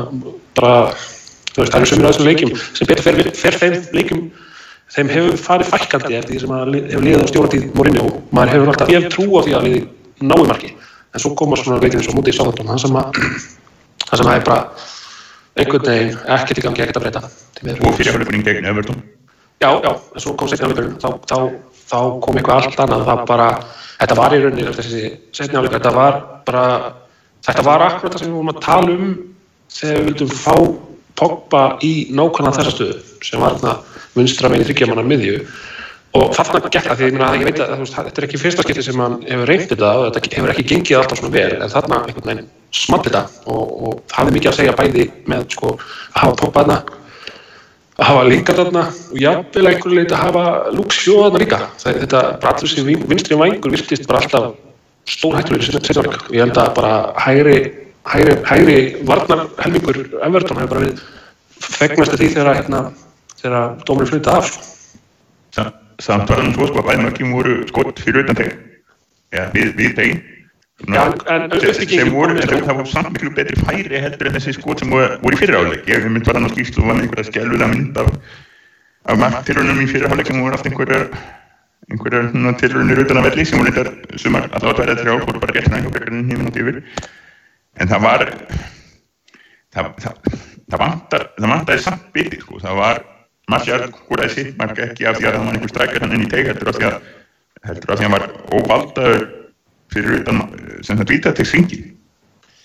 bara, 0.58 0.76
þú 1.52 1.64
veist, 1.64 1.74
það 1.74 1.80
eru 1.80 1.90
sömur 1.90 2.08
að 2.08 2.14
þessum 2.14 2.30
leikjum 2.30 2.54
sem 2.62 2.90
betur 2.92 3.06
fer, 3.08 3.20
fer 3.42 3.58
þeim 3.60 3.76
leikjum 3.98 4.22
þeim 4.96 5.12
hefur 5.16 5.42
farið 5.46 5.72
fækkandi 5.72 6.18
eftir 6.20 6.36
því 6.36 6.40
sem 6.44 6.54
að 6.56 6.78
hefur 6.78 7.06
liðið 7.08 7.26
á 7.26 7.32
stjórnatíð 7.32 7.68
Mourinho. 7.76 8.08
Maður 8.32 8.54
hefur 8.56 8.72
alltaf 8.74 8.92
vel 8.92 9.10
trú 9.12 9.28
á 9.36 9.42
því 9.44 9.58
að 9.58 9.68
liðið 9.68 10.32
nái 10.32 10.48
marki. 10.48 10.72
En 11.12 11.24
svo 11.24 11.34
koma 11.36 11.60
svona 11.60 11.82
leikir 11.84 12.00
eins 12.00 12.12
og 12.12 12.18
mútið 12.18 12.34
í 12.34 12.38
sáðandum, 12.40 12.72
það 12.72 12.84
sem 12.86 13.00
að 13.02 13.20
það 14.06 14.22
sem 14.22 14.32
að 14.32 14.38
er 14.38 14.46
bara 14.48 14.62
einhvern 15.60 15.90
veginn 15.90 16.16
ekkert 16.38 16.62
í 16.62 16.66
gangi, 16.66 16.86
ekkert 16.86 17.02
að 17.02 17.08
breyta. 17.08 17.24
og 17.72 17.98
fyrirhálfleikurinn 18.00 18.48
gegn 18.48 18.72
Everton 18.72 19.04
Já, 19.62 19.70
já, 19.84 19.92
en 19.92 20.24
svo 20.24 20.34
kom 20.40 20.50
seinna 20.50 20.72
leikurinn, 20.72 20.96
þá, 20.98 21.20
þá 21.30 21.38
þá 21.92 22.00
kom 22.24 22.40
eitthvað 22.40 22.68
allt 22.68 22.82
annað, 22.86 23.06
það 23.10 23.24
bara, 23.30 23.48
þetta 24.00 24.18
var 24.20 24.36
í 24.36 24.42
rauninni, 24.42 24.74
þessi 24.78 25.02
setni 25.36 25.60
áleika, 25.60 25.78
þetta 25.78 25.94
var 25.96 26.20
bara, 26.48 26.66
þetta 27.48 27.66
var 27.68 27.86
akkurat 27.88 28.16
það 28.16 28.24
sem 28.24 28.32
við 28.32 28.38
vorum 28.40 28.54
að 28.54 28.64
tala 28.66 28.96
um 28.96 29.12
þegar 29.72 30.00
við 30.00 30.10
vildum 30.12 30.34
fá 30.36 30.56
Pogba 31.22 31.64
í 31.86 31.92
nákvæmlega 32.16 32.56
þessa 32.56 32.72
stöðu, 32.74 32.94
sem 33.22 33.42
var 33.44 33.58
þarna 33.60 34.00
vinstra 34.16 34.50
meginn 34.50 34.68
þryggjamanna 34.70 35.04
miðju. 35.06 35.42
Og 36.18 36.32
þarna 36.36 36.62
gekk 36.66 36.88
það, 36.88 36.96
því 36.98 37.06
ég, 37.06 37.14
meina, 37.16 37.28
ég 37.38 37.48
veit 37.48 37.60
að 37.64 37.74
veist, 37.82 37.98
þetta 37.98 38.22
er 38.22 38.28
ekki 38.28 38.40
fyrsta 38.42 38.66
skipti 38.66 38.86
sem 38.88 39.00
hann 39.00 39.20
hefur 39.28 39.52
reynt 39.52 39.68
þetta 39.70 39.92
og 40.00 40.08
þetta 40.08 40.32
hefur 40.38 40.54
ekki 40.56 40.66
gengið 40.72 40.98
alltaf 40.98 41.20
svona 41.22 41.36
vel, 41.36 41.52
en 41.60 41.72
þarna 41.72 42.00
einhvern 42.08 42.32
veginn 42.32 42.50
smalt 42.76 43.06
þetta 43.08 43.22
og, 43.46 43.62
og 43.62 44.02
það 44.08 44.18
hefði 44.18 44.36
mikið 44.38 44.52
að 44.52 44.58
segja 44.58 44.74
bæði 44.80 45.06
með 45.32 45.46
sko, 45.56 45.76
að 45.78 46.20
hafa 46.24 46.40
Pogba 46.42 46.66
þarna 46.66 46.80
að 48.02 48.10
hafa 48.10 48.26
líka 48.28 48.58
þarna 48.58 48.84
og 48.90 49.22
jafnvel 49.22 49.68
einhverju 49.72 50.00
leiti 50.00 50.18
að 50.18 50.26
hafa 50.26 50.44
Luxjó 50.74 51.18
þarna 51.22 51.42
líka. 51.44 51.62
Það, 51.84 52.02
þetta 52.06 52.22
brallur 52.42 52.74
sem 52.74 52.92
vinstri 53.14 53.40
vængur 53.40 53.76
virtist 53.76 54.10
bara 54.10 54.24
alltaf 54.24 54.52
stór 55.12 55.38
hættur 55.38 55.60
í 55.60 55.68
setja 55.68 55.98
áleik 56.02 56.28
og 56.30 56.36
ég 56.36 56.46
held 56.46 56.60
að 56.62 56.74
bara 56.80 56.94
hægri 57.20 57.58
hægri, 58.10 58.36
hægri 58.48 58.78
varnar 59.06 59.48
helmingur 59.62 60.02
Everton 60.26 60.62
hefur 60.62 60.74
bara 60.74 60.86
við 60.88 61.02
fegnast 61.62 62.18
því 62.18 62.34
þegar 62.36 62.60
hérna, 62.62 62.84
þegar 63.42 63.74
dómurinn 63.86 64.14
flytta 64.16 64.38
af 64.40 64.52
Samt 66.02 66.32
var 66.32 66.40
hann 66.42 66.54
svo 66.56 66.66
sko 66.66 66.82
að 66.82 66.88
bæði 66.88 67.04
mörgjum 67.06 67.34
voru 67.36 67.56
skott 67.70 68.00
fyrir 68.02 68.24
utan 68.24 68.38
þegar 68.40 68.54
ja, 69.36 69.44
við, 69.54 69.74
við 69.78 69.92
þeim. 70.00 70.22
Já, 70.90 71.02
en 71.30 71.52
sem 71.78 72.10
voru, 72.10 72.38
en 72.42 72.50
það 72.50 72.72
voru 72.80 72.90
samt 72.90 73.12
miklu 73.14 73.30
betri 73.38 73.58
færi 73.60 74.00
heldur 74.02 74.32
en 74.32 74.34
þessi 74.34 74.56
skot 74.56 74.82
sem 74.82 74.90
voru, 74.90 75.12
voru 75.22 75.38
í 75.38 75.42
fyrirháleik 75.44 75.92
ég 75.92 76.08
mynd 76.10 76.26
var 76.26 76.40
hann 76.40 76.50
á 76.50 76.54
skýrslu 76.56 76.82
og 76.82 76.90
var 76.90 77.04
einhverja 77.04 77.28
skjálfulega 77.28 77.68
mynd 77.70 78.00
af, 78.02 78.10
af 79.14 79.22
marktilrunum 79.22 79.84
í 79.84 79.86
fyrirháleik 79.92 80.32
sem 80.32 80.42
voru 80.42 80.58
allt 80.58 80.72
einhverjar 80.72 81.06
einhverjar 81.92 82.58
tilrunir 82.62 83.04
utan 83.04 83.22
að 83.22 83.30
velli 83.30 83.46
sem 83.48 83.62
voru 83.62 83.72
eitthvað 83.72 84.20
sumar 84.24 84.50
allavega 84.50 84.78
tverja 84.80 85.00
þrjá 85.02 85.16
voru 85.28 85.44
bara 85.44 85.58
rétt 85.58 85.72
næg 85.72 85.88
og 85.88 85.96
brekkarinn 85.96 86.30
hefur 86.32 86.46
nátt 86.48 86.62
yfir. 86.64 86.84
En 87.80 87.92
það 87.92 88.06
var 88.08 88.28
það, 89.72 89.92
það, 90.04 90.38
það 90.72 90.86
vantaði 91.52 91.82
samt 91.86 92.12
biti 92.16 92.42
sko. 92.42 92.60
Það 92.64 92.80
var 92.82 93.04
Marcial 93.52 93.88
húraði 94.08 94.34
sitt 94.36 94.60
marka 94.60 94.86
ekki 94.86 95.08
af 95.10 95.18
því 95.18 95.28
að 95.28 95.36
það 95.36 95.46
var 95.46 95.56
einhver 95.56 95.72
strækjar 95.74 96.06
hann 96.06 96.16
inn 96.16 96.26
í 96.26 96.30
teig 96.32 96.50
heldur 96.52 96.72
að 96.72 96.78
því 96.80 96.92
að 96.92 98.04
hann 98.06 98.14
var 98.16 98.28
óvaldaður 98.56 99.26
fyrir 99.92 100.22
utan 100.22 100.44
sem 100.86 101.00
það 101.00 101.12
vita 101.16 101.34
til 101.36 101.48
syngi 101.50 101.82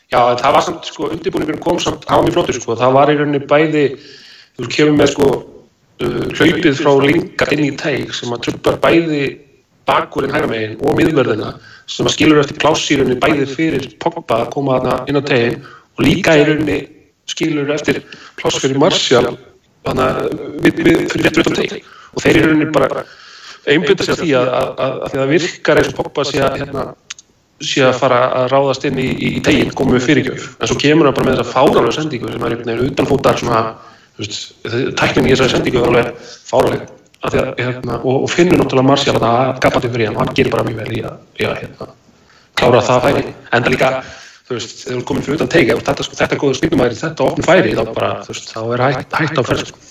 Já, 0.06 0.20
það 0.38 0.52
var 0.54 0.62
samt, 0.62 0.86
sko, 0.86 1.08
undirbúningur 1.10 1.58
kom 1.58 1.80
samt 1.82 2.04
á 2.06 2.14
mjög 2.22 2.36
flottur, 2.36 2.54
sko, 2.60 2.76
það 2.78 2.92
var 2.94 3.10
í 3.10 3.16
rauninni 3.18 3.40
bæði 3.50 3.86
þú 4.54 4.68
kemur 4.70 4.98
með, 5.00 5.08
sko 5.16 5.30
hlaupið 6.00 6.76
frá 6.76 6.92
linga 7.00 7.48
inn 7.54 7.64
í 7.64 7.72
teig 7.80 8.12
sem 8.14 8.32
að 8.34 8.48
trubbar 8.48 8.78
bæði 8.82 9.22
bakurinn 9.88 10.34
hægra 10.34 10.50
megin 10.50 10.76
og 10.82 10.98
miðverðina 10.98 11.54
sem 11.88 12.08
að 12.08 12.16
skilur 12.16 12.42
eftir 12.42 12.58
plássýrunni 12.60 13.18
bæði 13.22 13.46
fyrir 13.48 13.88
Pogba 14.02 14.42
að 14.42 14.52
koma 14.56 14.80
þarna 14.80 14.96
inn 15.08 15.20
á 15.20 15.22
tegin 15.28 15.60
og 15.64 16.04
líka 16.04 16.34
í 16.36 16.44
rauninni 16.48 16.80
skilur 17.30 17.70
eftir 17.74 18.02
pláss 18.40 18.60
fyrir 18.62 18.80
Martial 18.82 19.36
að 19.86 20.20
við 20.64 20.82
fyrir 20.82 21.28
réttur 21.28 21.46
utan 21.46 21.58
teig 21.60 21.78
og 21.80 22.24
þeir 22.24 22.40
í 22.40 22.44
rauninni 22.44 22.70
bara 22.74 23.06
einbjöta 23.66 24.06
sér 24.06 24.20
því 24.20 24.32
að, 24.38 24.52
að, 24.58 24.70
að, 24.84 24.96
að 25.06 25.12
því 25.12 25.22
að 25.22 25.34
virkar 25.34 25.80
eins 25.80 25.92
og 25.92 25.98
Pogba 26.00 26.26
sé 26.26 26.42
að 26.44 26.60
hérna 26.60 26.86
sé 27.64 27.82
að 27.86 27.98
fara 28.02 28.20
að 28.36 28.50
ráðast 28.52 28.84
inn 28.84 28.98
í, 29.00 29.06
í 29.16 29.30
teginn 29.44 29.72
komið 29.76 30.02
fyrirgjöf, 30.04 30.48
en 30.60 30.68
svo 30.68 30.76
kemur 30.80 31.08
það 31.08 31.14
bara 31.16 31.28
með 31.28 31.38
þessa 31.38 31.54
fáralega 31.54 31.94
sendingu 31.96 32.32
sem 32.32 32.44
er 32.44 32.82
utanfótar 32.84 33.38
svona, 33.40 33.62
tæknin 34.16 35.28
í 35.28 35.32
þessari 35.34 35.52
sendingu 35.52 35.82
er 35.82 35.90
alveg 35.90 36.28
fáralega 36.48 36.86
að, 37.26 37.38
hérna, 37.58 37.98
og, 38.02 38.26
og 38.26 38.30
finnur 38.32 38.60
náttúrulega 38.60 38.88
Marcial 38.90 39.16
að 39.18 39.58
gapati 39.64 39.90
fyrir 39.92 40.10
hann 40.10 40.18
og 40.18 40.24
hann 40.24 40.36
gerir 40.36 40.54
bara 40.54 40.66
mjög 40.66 40.78
vel 40.82 40.94
í 40.94 41.02
að, 41.06 41.18
í 41.40 41.48
að 41.48 41.58
hérna, 41.62 41.88
klára 42.60 42.84
það 42.86 43.02
færi. 43.06 43.24
En 43.50 43.66
það 43.66 43.74
líka, 43.74 43.90
þú 44.46 44.56
veist, 44.56 44.78
þegar 44.84 45.00
þú 45.00 45.04
komin 45.10 45.26
fyrir 45.26 45.40
utan 45.40 45.52
tegi 45.52 45.74
og 45.74 45.84
þetta, 45.88 46.06
sko, 46.06 46.18
þetta 46.22 46.40
góður 46.42 46.58
spilnumæri, 46.60 46.98
þetta 47.02 47.26
ofn 47.26 47.46
færi 47.46 47.76
þá 47.76 47.84
bara, 47.92 48.10
þú 48.24 48.34
veist, 48.34 48.50
þá 48.52 48.60
er 48.64 48.84
hætt, 48.86 49.20
hætt 49.20 49.40
á 49.40 49.42
ferð 49.50 49.70
sko. 49.72 49.84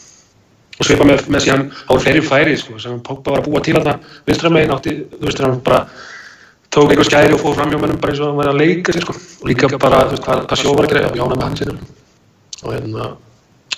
og 0.76 0.90
svipa 0.90 1.08
með, 1.08 1.24
með 1.32 1.46
síðan 1.46 1.68
á 1.72 1.92
fleiri 2.04 2.26
færi, 2.26 2.58
sko, 2.60 2.80
sem 2.82 2.98
Pogba 3.06 3.36
var 3.36 3.44
að 3.44 3.50
búa 3.50 3.64
til 3.66 3.78
að 3.80 3.90
það 3.90 4.10
vinstramegin 4.30 4.76
átti, 4.76 4.96
þú 5.16 5.30
veist, 5.30 5.44
hann 5.46 5.62
bara 5.66 5.86
tók 6.76 6.92
einhver 6.92 7.08
skæri 7.08 7.36
og 7.36 7.40
fóð 7.40 7.60
fram 7.60 7.72
hjá 7.72 7.80
mennum 7.80 8.02
bara 8.04 8.12
eins 8.12 8.24
og 8.24 8.34
hann 8.34 8.42
væri 8.42 8.52
að 8.52 8.60
leika 8.60 8.96
sér 8.96 9.06
sko. 9.06 9.16
Og 9.16 9.48
líka 9.48 9.70
bara, 9.80 10.02
þú 10.10 10.18
veist, 10.18 10.26
hvað, 10.26 10.42
hvað 10.50 10.60
sjó 10.60 10.74
var 10.76 10.88
að 10.88 10.92
greiða 10.92 11.12
og 11.14 11.20
jána 11.22 11.38
með 11.38 11.46
hann 11.46 11.56
sér 11.62 11.72
og 12.66 12.74
hérna, 12.74 13.08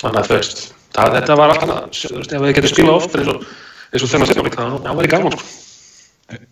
þannig 0.02 0.20
að 0.22 0.30
þú 0.30 0.38
veist 0.38 0.64
það, 0.96 1.16
þetta 1.18 1.38
var 1.40 1.54
alltaf, 1.54 2.02
þú 2.02 2.14
veist, 2.18 2.34
ef 2.34 2.44
við 2.46 2.56
getum 2.58 2.74
spilað 2.74 3.00
ofta 3.02 3.22
eins 3.22 3.32
og, 3.34 3.46
eins 3.92 4.06
og 4.06 4.14
þennan 4.14 4.32
setjum 4.32 4.50
það, 4.56 4.78
það 4.86 5.02
væri 5.02 5.14
gaman 5.16 5.38
sko 5.38 5.56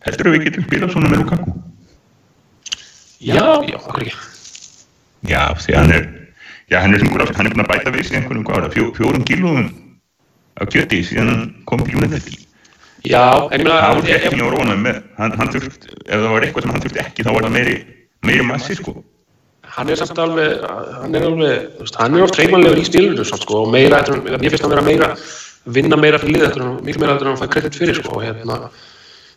Heldur 0.06 0.32
við 0.32 0.46
getum 0.48 0.68
spilað 0.70 0.94
svona 0.94 1.10
með 1.12 1.24
Lukaku? 1.26 1.54
Já, 3.20 3.44
já, 3.68 3.76
okkur 3.82 4.06
ekki 4.06 4.16
Já, 5.26 5.42
því 5.60 5.76
hann 5.76 5.92
er 5.96 6.06
já, 6.70 6.80
hann 6.80 6.96
er 6.96 7.02
sem 7.02 7.12
hann 7.12 7.50
er 7.50 7.56
búin 7.56 7.66
að 7.66 7.72
bæta 7.74 7.94
við 7.96 8.08
sig 8.08 8.20
einhvern 8.20 8.46
hvað 8.46 8.60
var 8.60 8.68
það, 8.68 8.76
fjó, 8.78 8.86
fjórum 9.00 9.26
kílóðum 9.28 9.70
af 10.62 10.72
kjöti 10.72 11.02
síðan 11.06 11.32
hann 11.34 11.46
kom 11.68 11.84
til 11.84 11.98
United 12.00 12.46
Já, 13.06 13.50
en 13.52 13.60
ég 13.60 13.66
meina 13.66 13.82
Það 13.82 14.00
var 14.00 14.14
ekki 14.16 14.38
mjög 14.40 14.54
rónað 14.56 14.80
með, 14.82 15.02
hann, 15.20 15.36
hann 15.40 15.52
þurft, 15.54 15.90
ef 16.06 16.16
það 16.16 16.32
var 16.34 16.46
eitthvað 16.46 16.66
sem 16.66 16.74
hann 16.74 16.86
þurft 16.86 17.02
ekki 17.04 17.26
þá 17.26 17.32
var 17.32 17.46
það 17.46 17.56
meiri, 17.56 17.76
meiri 18.26 18.48
massi 18.48 18.78
sko. 18.80 18.96
Hann 19.76 19.90
er 19.92 20.00
samt 20.00 20.20
alveg, 20.24 20.62
hann 21.02 21.16
er 21.18 21.26
alveg, 21.28 21.86
hann 22.00 22.16
er 22.16 22.24
oft 22.24 22.38
reymanlegur 22.40 22.80
í 22.80 22.86
stílunum 22.88 23.28
sko 23.28 23.66
og 23.66 23.72
meira, 23.74 24.00
ég 24.08 24.52
finnst 24.54 24.64
hann 24.64 24.72
vera 24.72 24.84
meira, 24.86 25.10
vinna 25.68 25.98
meira 26.00 26.20
fyrir 26.22 26.38
liða 26.38 26.68
miklu 26.86 27.02
meira 27.02 27.16
eftir 27.18 27.28
hann 27.28 27.40
fæ 27.42 27.50
kredit 27.52 27.76
fyrir 27.76 27.98
sko 28.00 28.14
og 28.16 28.24
hérna, 28.24 28.70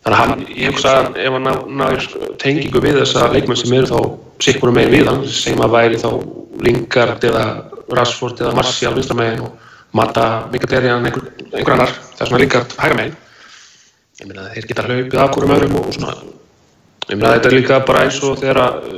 þannig 0.05 0.13
að 0.13 0.19
hann, 0.21 0.45
ég 0.55 0.71
hugsa 0.71 0.93
að 1.01 1.19
ef 1.25 1.35
hann 1.35 1.49
náður 1.81 2.07
tengingu 2.39 2.83
við 2.85 3.01
þessa 3.01 3.27
leikmenn 3.35 3.59
sem 3.59 3.75
eru 3.81 3.91
þá 3.91 3.99
sikkur 4.47 4.71
og 4.71 4.77
meir 4.79 4.93
við 4.95 5.11
hann, 5.11 5.25
sem 5.27 5.65
að 5.65 5.75
væri 5.75 5.99
þá 6.05 6.11
Lingard 6.69 7.27
eða 7.27 7.45
Rashford 7.99 8.43
eða 8.45 8.55
Martial 8.59 8.95
vinstamegin 8.95 9.43
og 9.47 9.67
Mata 9.99 10.29
Mkhitaryan 10.53 11.07
einhver, 11.09 11.33
einhver 11.51 11.75
annar, 11.75 11.95
það 12.15 12.23
er 12.23 12.31
svona 12.31 12.43
Lingard 12.45 12.79
hægra 12.79 13.01
megin. 13.01 13.19
Ég 14.19 14.31
meina 14.31 14.47
þeir 14.53 14.71
geta 14.71 14.87
hlaupið 14.87 15.21
af 15.23 15.35
hverjum 15.35 15.55
öðrum 15.57 15.77
og 15.81 15.91
svona. 15.95 16.15
Ég 17.09 17.17
meina 17.17 17.35
þetta 17.37 17.51
er 17.51 17.57
líka 17.57 17.79
bara 17.89 18.05
eins 18.05 18.19
og 18.27 18.39
þegar 18.43 18.61
að 18.65 18.89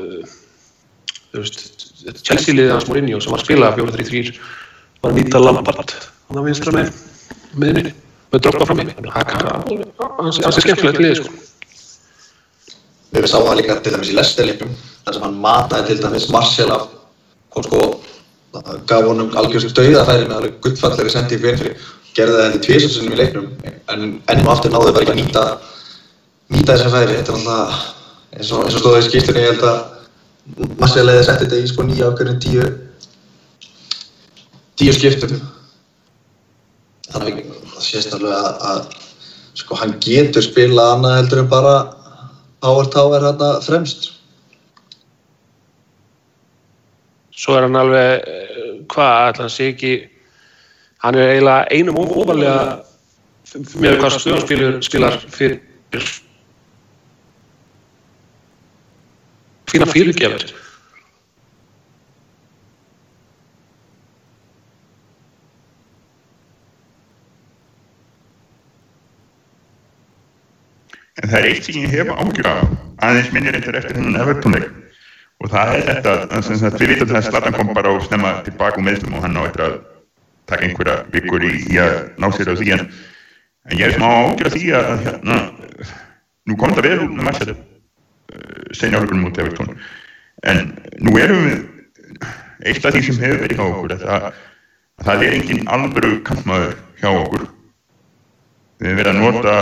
þú 1.30 1.42
veist, 1.44 1.86
þetta 2.04 2.24
Chelsea 2.26 2.56
liðið 2.56 2.74
hans 2.74 2.88
Mourinho 2.90 3.20
sem 3.22 3.34
var 3.34 3.42
að 3.42 3.46
spila 3.46 3.72
4-3-3 3.76 4.34
var 5.00 5.12
að 5.12 5.18
nýta 5.18 5.42
Lampard. 5.42 5.94
Hann 6.28 6.40
að 6.40 6.48
vinstra 6.50 6.74
með 6.74 6.90
miðinni 7.54 7.94
með 8.30 8.44
droppa 8.46 8.68
fram 8.68 8.82
í 8.82 8.88
hans 8.90 10.40
er 10.42 10.64
skemmtilegt 10.64 11.02
liðið 11.02 11.22
sko. 11.22 11.38
Við 13.10 13.26
sáum 13.26 13.48
það 13.48 13.58
líka 13.58 13.78
til 13.82 13.94
dæmis 13.94 14.12
í 14.12 14.16
Leicester-leiknum 14.18 14.74
þar 15.04 15.16
sem 15.16 15.24
hann 15.26 15.38
mataði 15.42 15.88
til 15.90 16.02
dæmis 16.04 16.28
Martial 16.30 16.70
af 16.76 16.88
kom 17.50 17.66
sko 17.66 17.80
gaf 18.90 19.06
honum 19.06 19.32
algjörst 19.38 19.74
dauðafæri 19.74 20.26
með 20.26 20.36
alveg 20.36 20.60
gullfallegri 20.64 21.12
sending 21.12 21.42
fyrir 21.42 21.58
fyrir 21.58 21.88
gerði 22.14 22.36
það 22.36 22.46
heldur 22.46 22.62
tviðsvarsinnum 22.66 23.14
í 23.14 23.18
leiknum 23.20 23.48
en 23.94 24.06
ennum 24.32 24.50
aftur 24.50 24.74
náðu 24.74 24.94
bara 24.94 25.06
ekki 25.06 25.14
að 25.14 25.20
nýta 25.20 25.44
nýta 26.50 26.74
þessar 26.74 26.94
færi. 26.94 27.18
Þetta 27.18 27.32
er 27.32 27.38
alltaf 27.38 27.80
eins 28.36 28.52
og, 28.54 28.66
og 28.66 28.74
stóðið 28.74 29.00
í 29.00 29.08
skýrstunni 29.08 29.44
ég 29.44 29.52
held 29.52 29.66
að 29.70 29.78
Marcial 30.80 31.06
leiði 31.06 31.26
sett 31.26 31.42
þetta 31.44 31.60
í 31.60 31.68
sko 31.70 31.84
nýja 31.86 32.10
ákveðin 32.10 32.40
tíu 32.42 32.66
tíu 34.80 34.94
skiptum. 34.96 35.40
Þannig 37.10 37.42
að 37.42 37.64
það 37.74 37.84
sést 37.84 38.14
alveg 38.16 38.36
að, 38.36 38.62
að 38.70 39.58
sko 39.60 39.78
hann 39.80 39.96
getur 40.04 40.44
spila 40.46 40.92
annað 40.94 41.18
heldur 41.18 41.42
en 41.42 41.50
bara 41.50 41.74
Power 42.60 42.88
Tower 42.92 43.24
hérna 43.24 43.50
fremst. 43.64 44.10
Svo 47.40 47.56
er 47.56 47.64
hann 47.64 47.78
alveg, 47.80 48.26
hvað, 48.92 49.40
hann 49.40 49.52
sé 49.52 49.70
ekki, 49.72 49.94
hann 51.04 51.16
er 51.16 51.34
eiginlega 51.34 51.68
einum 51.72 52.00
ofalega 52.02 52.56
með 53.80 53.96
hvað 53.98 54.18
stöðanspilar 54.18 54.76
spilar 54.84 55.16
fyrir 55.32 55.60
fína 59.70 59.86
fyrirgefur. 59.90 60.44
En 71.20 71.28
það 71.28 71.38
er 71.40 71.48
eitt 71.50 71.66
sem 71.66 71.80
ég 71.82 71.92
hef 71.92 72.10
ágjur 72.14 72.48
af, 72.48 72.68
aðeins 73.04 73.32
minnir 73.34 73.56
eitthvað 73.56 73.82
eftir 73.82 73.98
hennan 73.98 74.22
Evertónleik 74.22 74.70
og 75.40 75.48
það 75.52 75.74
er 75.74 75.86
þetta, 75.88 76.14
þannig 76.32 76.64
að 76.68 76.76
við 76.80 76.92
vitum 76.94 77.16
að 77.16 77.26
Zlatan 77.28 77.56
kom 77.56 77.72
bara 77.76 77.92
og 77.96 78.04
snemma 78.04 78.34
tilbaka 78.46 78.80
úr 78.80 78.86
meðslum 78.88 79.16
og 79.16 79.24
hann 79.24 79.38
á 79.40 79.42
eftir 79.46 79.64
að 79.66 79.76
taka 80.50 80.66
einhverja 80.66 80.96
vikur 81.14 81.44
í, 81.46 81.52
í 81.72 81.80
að 81.80 81.96
ná 82.20 82.28
sér 82.36 82.52
á 82.52 82.54
því 82.60 82.72
en, 82.76 82.86
ég 83.76 83.84
er 83.86 83.96
smá 83.96 84.08
ágjur 84.10 84.50
af 84.50 84.56
því 84.56 84.72
að 84.76 84.90
hérna, 85.06 85.38
nú 86.48 86.56
kom 86.60 86.74
þetta 86.74 86.86
vel 86.88 87.04
úr 87.04 87.12
með 87.14 87.28
massið 87.30 87.52
uh, 87.54 87.69
senja 88.76 89.00
áhugunum 89.00 89.30
út 89.30 89.40
Evertón 89.42 89.74
en 90.46 90.72
nú 91.04 91.16
erum 91.20 91.46
við 91.48 91.58
eitt 92.64 92.84
af 92.84 92.94
því 92.94 93.02
sem 93.04 93.20
hefur 93.22 93.42
verið 93.44 93.60
hjá 93.60 93.66
okkur 93.66 93.94
að 93.94 94.04
það, 94.04 94.26
að 95.00 95.08
það 95.08 95.24
er 95.26 95.36
engin 95.38 95.70
alvöru 95.76 96.12
kampmaður 96.28 96.74
hjá 97.00 97.10
okkur. 97.10 97.46
Við 98.80 98.90
hefum 98.90 99.00
verið 99.00 99.12
að 99.12 99.22
nota 99.24 99.54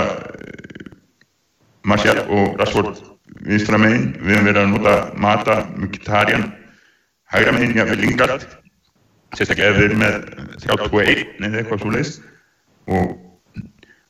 Martial 1.88 2.18
og 2.26 2.58
Rashford 2.60 3.04
vinstra 3.46 3.78
megin, 3.80 4.10
við 4.18 4.34
höfum 4.34 4.48
verið 4.50 4.62
að 4.62 4.72
nota 4.75 4.96
Mata, 5.16 5.60
Mkhitaryan 5.78 6.48
hægra 7.32 7.54
megin, 7.54 7.76
já, 7.76 7.84
við 7.88 8.02
Lingard. 8.04 8.46
Sérstaklega 9.37 9.76
við 9.76 9.90
erum 9.90 10.02
með 10.02 10.14
3-2-1 10.64 11.25
eða 11.44 11.60
eitthvað 11.60 11.82
svo 11.82 11.90
leiðist 11.92 12.22
og, 12.88 13.10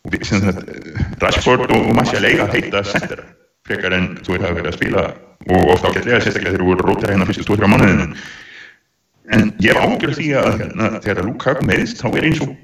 og 0.06 0.12
við, 0.14 0.24
sem 0.28 0.44
þetta 0.44 1.24
Rashford 1.24 1.66
og, 1.68 1.88
og 1.90 1.96
Martial 1.98 2.24
eiga 2.28 2.46
heita 2.52 2.84
center 2.86 3.24
frekar 3.68 3.96
en 3.96 4.10
þú 4.25 4.34
veit 4.34 4.44
að 4.48 4.60
vera 4.60 4.72
að 4.72 4.78
spila 4.78 5.08
og 5.48 5.72
ofta 5.75 5.92
ágætlega 5.92 6.22
sérstaklega 6.25 6.54
þegar 6.54 6.64
þú 6.64 6.70
voru 6.70 6.84
að 6.84 6.90
róta 6.90 7.10
hérna 7.12 7.28
fyrstu 7.28 7.46
2-3 7.48 7.72
mánuðinu 7.72 8.06
en 9.37 9.52
ég 9.62 9.76
hef 9.76 9.84
ágjörð 9.84 10.16
því 10.18 10.30
að 10.40 10.48
hérna, 10.62 10.88
þegar 11.04 11.28
Lukaku 11.28 11.68
meðist 11.68 12.00
þá 12.00 12.08
er 12.10 12.26
eins 12.28 12.40
og 12.44 12.54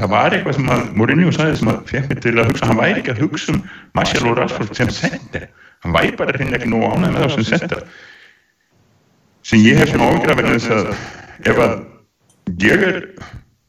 það 0.00 0.12
var 0.14 0.36
eitthvað 0.36 0.56
sem 0.56 0.70
að 0.72 0.84
Mourinho 0.96 1.34
sagði 1.36 1.58
sem 1.60 1.70
að 1.72 1.82
fekk 1.90 2.08
mig 2.08 2.22
til 2.24 2.32
að 2.38 2.48
hugsa. 2.48 2.68
Hann 2.70 2.80
væri 2.80 3.02
ekki 3.02 3.12
að 3.12 3.20
hugsa 3.26 3.52
um 3.52 3.60
Martial 3.98 4.30
og 4.30 4.38
Rashford 4.38 4.72
sem 4.78 4.92
center. 4.96 5.44
Hann 5.84 5.96
væri 5.96 6.14
bara 6.16 6.32
hreinlega 6.36 6.62
ekki 6.62 6.72
nógu 6.72 6.88
ánægð 6.88 7.12
með 7.12 7.24
það 7.26 7.34
sem 7.34 7.48
center. 7.50 7.84
Sem 9.44 9.66
ég 9.66 9.82
hef 9.82 9.92
sem 9.92 10.04
ágjörð 10.06 10.32
að 10.32 10.40
verða 10.40 10.56
þess 10.56 10.74
að 10.78 11.52
ef 11.52 11.62
að 11.66 11.76
ég 12.62 12.86
er 12.88 12.98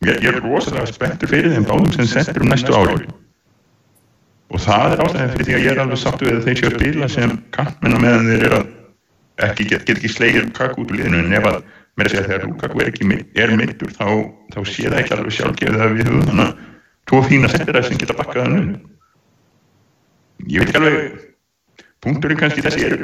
ég, 0.07 0.15
ég 0.23 0.29
er 0.31 0.39
rosalega 0.43 0.87
spenntur 0.91 1.31
fyrir 1.31 1.53
þeim 1.53 1.67
báðum 1.67 1.93
sem 1.95 2.09
center 2.09 2.43
um 2.43 2.51
næstu 2.51 2.75
ári 2.75 3.11
og 4.53 4.61
það 4.61 4.93
er 4.93 5.03
ástæðan 5.03 5.31
fyrir 5.33 5.47
því 5.47 5.55
að 5.57 5.63
ég 5.65 5.71
er 5.71 5.81
alveg 5.83 6.01
sattu 6.01 6.29
að 6.29 6.43
þeir 6.45 6.59
séu 6.59 6.69
að 6.69 6.75
spila 6.77 7.09
sem 7.09 7.35
kantmenn 7.55 7.97
á 7.97 7.99
meðan 8.03 8.29
þeir 8.29 8.45
eru 8.47 8.59
að 8.59 8.67
ekki, 9.47 9.65
get, 9.71 9.85
get 9.87 9.97
ekki 9.97 10.11
slegir 10.13 10.45
Lukaku 10.45 10.83
út 10.83 10.93
úr 10.93 10.99
liðinu 10.99 11.23
en 11.23 11.33
ef 11.33 11.47
að 11.49 11.59
mér 11.97 12.09
að 12.09 12.13
segja 12.13 12.27
þegar 12.27 12.47
Lukaku 12.47 12.83
er 12.83 12.91
ekki 12.91 13.19
er 13.43 13.53
mittur 13.57 13.93
þá, 13.95 14.07
þá 14.53 14.59
sé 14.69 14.85
það 14.87 14.99
ekki 15.01 15.15
alveg 15.17 15.37
sjálfgefið 15.37 15.85
að 15.85 15.95
við 15.97 16.09
höfum 16.09 16.27
þannig 16.29 16.45
að 16.45 16.65
tvo 17.09 17.21
fína 17.27 17.51
settiræð 17.51 17.87
sem 17.87 18.01
geta 18.01 18.17
bakkað 18.19 18.45
hann 18.45 18.59
um 18.59 18.71
ég 20.53 20.61
veit 20.61 20.69
ekki 20.69 20.81
alveg 20.81 21.17
punkturinn 22.03 22.41
kannski 22.43 22.65
þessi 22.65 22.85
er 22.87 22.95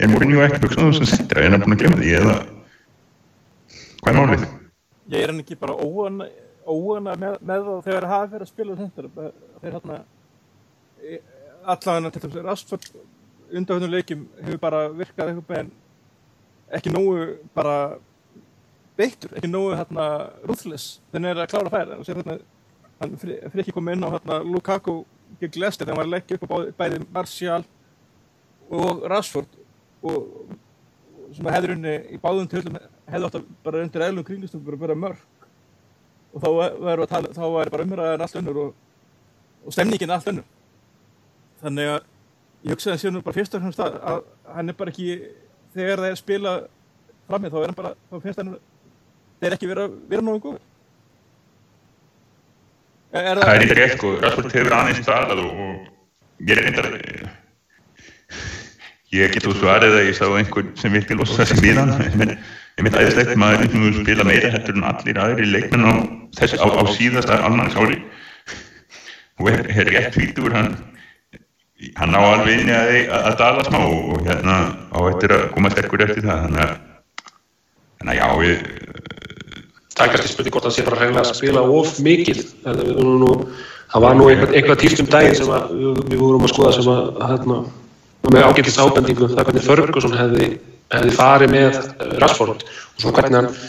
er 0.00 0.10
Mourinho 0.12 0.44
ekki 0.46 0.62
hugsaðu 0.64 0.96
sem 1.00 1.10
settiræð 1.12 1.50
en 1.50 1.58
er 1.58 1.64
búin 1.64 1.76
að 1.76 1.84
glemja 1.84 2.00
því 2.00 2.16
eða? 2.22 2.38
Hvað 4.00 4.10
er 4.14 4.18
málið? 4.20 4.48
Ég 5.12 5.20
er 5.20 5.32
hann 5.32 5.44
ekki 5.44 5.60
bara 5.60 5.76
óana, 5.76 6.28
óana 6.64 7.16
með, 7.20 7.38
með 7.44 7.70
þegar 7.84 8.08
hafi 8.08 8.32
verið 8.34 8.46
að 8.46 8.52
spila 8.52 8.76
þetta 8.80 9.30
þeir 9.60 9.74
hérna 9.74 10.02
allavega 11.64 12.10
til 12.14 12.22
þess 12.24 12.38
að 12.38 12.48
Rastford 12.48 12.88
undanfjörnum 13.54 13.92
leikjum 13.92 14.26
hefur 14.40 14.60
bara 14.62 14.82
virkað 14.92 15.32
eitthvað 15.32 15.60
en 15.60 15.70
ekki 16.74 16.92
nógu 16.92 17.26
bara 17.54 17.76
beittur, 18.98 19.32
ekki 19.36 19.50
nógu 19.50 19.74
hérna 19.78 20.08
ruthless 20.48 21.00
þannig 21.12 21.32
er 21.32 21.42
að 21.44 21.50
klára 21.52 21.72
færa 21.72 21.98
sér 22.06 22.20
hérna 22.20 22.38
hann 23.00 23.16
fyrir 23.20 23.62
ekki 23.64 23.74
komið 23.74 23.98
inn 23.98 24.06
á 24.06 24.14
hérna 24.14 24.40
Lukaku 24.46 24.96
gegn 25.40 25.60
Leicester 25.60 25.86
þegar 25.86 25.94
hann 25.94 26.02
var 26.02 26.08
að 26.08 26.14
leggja 26.14 26.38
upp 26.38 26.46
á 26.46 26.58
bæði, 26.80 27.00
Martial 27.14 27.62
og 28.70 29.04
Rashford 29.10 29.58
og 30.04 30.18
sem 31.34 31.48
að 31.48 31.56
hefður 31.56 31.74
unni 31.76 31.94
í 32.14 32.20
báðum 32.22 32.50
tölum 32.50 32.78
hefði 32.78 33.28
átt 33.28 33.38
að 33.40 33.46
bara 33.66 33.84
undir 33.84 34.06
eðlum 34.06 34.26
kringlistum 34.26 34.64
bara 34.66 34.80
vera 34.84 34.98
mörg 34.98 35.22
og 36.34 36.42
þá 36.42 36.48
væri 36.82 37.72
bara 37.72 37.86
umræðan 37.86 38.26
allt 38.26 38.38
önnur 38.40 38.60
og, 38.64 38.74
og 39.64 39.74
stemningin 39.74 40.14
allt 40.14 40.30
önnur 40.30 40.53
þannig 41.64 41.90
að 41.94 41.98
ég 42.64 42.76
hugsaði 42.76 42.94
að 42.94 43.02
sé 43.02 43.12
nú 43.12 43.24
bara 43.24 43.38
fyrst 43.38 43.56
og 43.56 43.64
fremst 43.64 43.82
að, 43.84 43.98
að 44.12 44.22
hann 44.56 44.72
er 44.72 44.78
bara 44.78 44.94
ekki 44.94 45.08
þegar 45.74 46.04
það 46.04 46.10
er 46.10 46.20
spila 46.20 46.54
fram 47.28 47.44
með 47.44 47.54
þá 47.54 47.58
er 47.60 47.66
hann 47.68 47.80
bara 47.80 47.92
þá 48.10 48.16
finnst 48.22 48.40
hann 48.42 48.54
þeir 48.54 49.50
er 49.50 49.56
ekki 49.58 49.70
verið 49.70 49.88
að 49.88 49.98
vera 50.12 50.26
náðu 50.28 50.44
góð 50.46 50.62
er 53.14 53.38
Það 53.38 53.54
er 53.54 53.62
eitthvað 53.62 53.80
rétt 53.80 53.96
sko, 53.98 54.12
Rashford 54.22 54.56
hefur 54.58 54.74
aðeins 54.74 55.02
staðað 55.04 55.42
og, 55.44 55.56
ég 56.42 56.56
er 56.56 56.64
reyndar 56.64 56.88
ég 59.14 59.34
get 59.34 59.46
úr 59.46 59.58
svarið 59.60 59.96
að 60.00 60.08
ég 60.08 60.16
sá 60.18 60.24
einhvern 60.26 60.72
sem 60.80 60.94
vilti 60.94 61.14
losa 61.14 61.36
þessi 61.42 61.62
við 61.62 61.78
hann. 61.78 61.92
Ég 62.74 62.82
mynd 62.82 62.96
aðeinslegt 62.98 63.36
maður 63.38 63.68
sem 63.70 63.84
vil 63.84 63.92
spila 64.00 64.26
meira 64.26 64.50
hættur 64.50 64.74
en 64.74 64.86
allir 64.88 65.20
aðri 65.22 65.46
leikmenn 65.46 65.86
á, 65.86 65.94
á, 65.94 66.66
á 66.66 66.82
síðasta 66.90 67.38
almanns 67.46 67.76
ári 67.78 68.00
og 69.38 69.50
er, 69.52 69.62
er 69.70 69.90
rétt 69.94 70.18
hvítur 70.18 70.56
hann 70.56 70.74
hann 71.98 72.16
á 72.16 72.20
alveg 72.22 72.60
inni 72.60 72.74
að, 72.74 72.90
að 73.18 73.36
dala 73.40 73.66
smá 73.66 73.80
og 73.84 74.24
hérna 74.26 74.56
á 74.92 74.98
eftir 75.10 75.34
að 75.36 75.44
koma 75.54 75.72
sterkur 75.74 76.04
eftir 76.06 76.24
það 76.24 76.42
þannig 76.46 76.64
að, 76.64 76.74
þannig 78.00 78.14
að 78.14 78.20
já 78.20 78.28
við 78.42 78.66
Það 79.94 80.08
er 80.08 80.10
kannski 80.10 80.32
spurning 80.32 80.54
hvort 80.56 80.64
það 80.66 80.72
sé 80.74 80.84
bara 80.88 80.96
reynilega 80.98 81.22
að 81.22 81.36
spila 81.38 81.60
of 81.70 81.98
mikið. 82.02 82.38
Það 82.64 84.02
var 84.02 84.16
nú 84.18 84.24
eitthvað, 84.26 84.54
eitthvað 84.58 84.80
týrstum 84.80 85.08
daginn 85.12 85.36
sem 85.38 85.52
að, 85.54 85.68
við 86.10 86.18
vorum 86.18 86.46
að 86.46 86.50
skoða 86.50 86.72
sem 86.74 86.88
að 86.90 87.20
hérna, 87.30 87.58
með 88.34 88.46
ágættis 88.48 88.78
ábendingu 88.82 89.28
um 89.28 89.36
það 89.36 89.46
hvernig 89.50 89.66
Ferguson 89.68 90.16
hefði, 90.18 90.48
hefði 90.96 91.14
farið 91.14 91.52
með 91.54 91.78
Rashford. 92.24 92.64
Og 92.66 93.04
svona 93.04 93.20
hvernig 93.20 93.38
hann, 93.38 93.60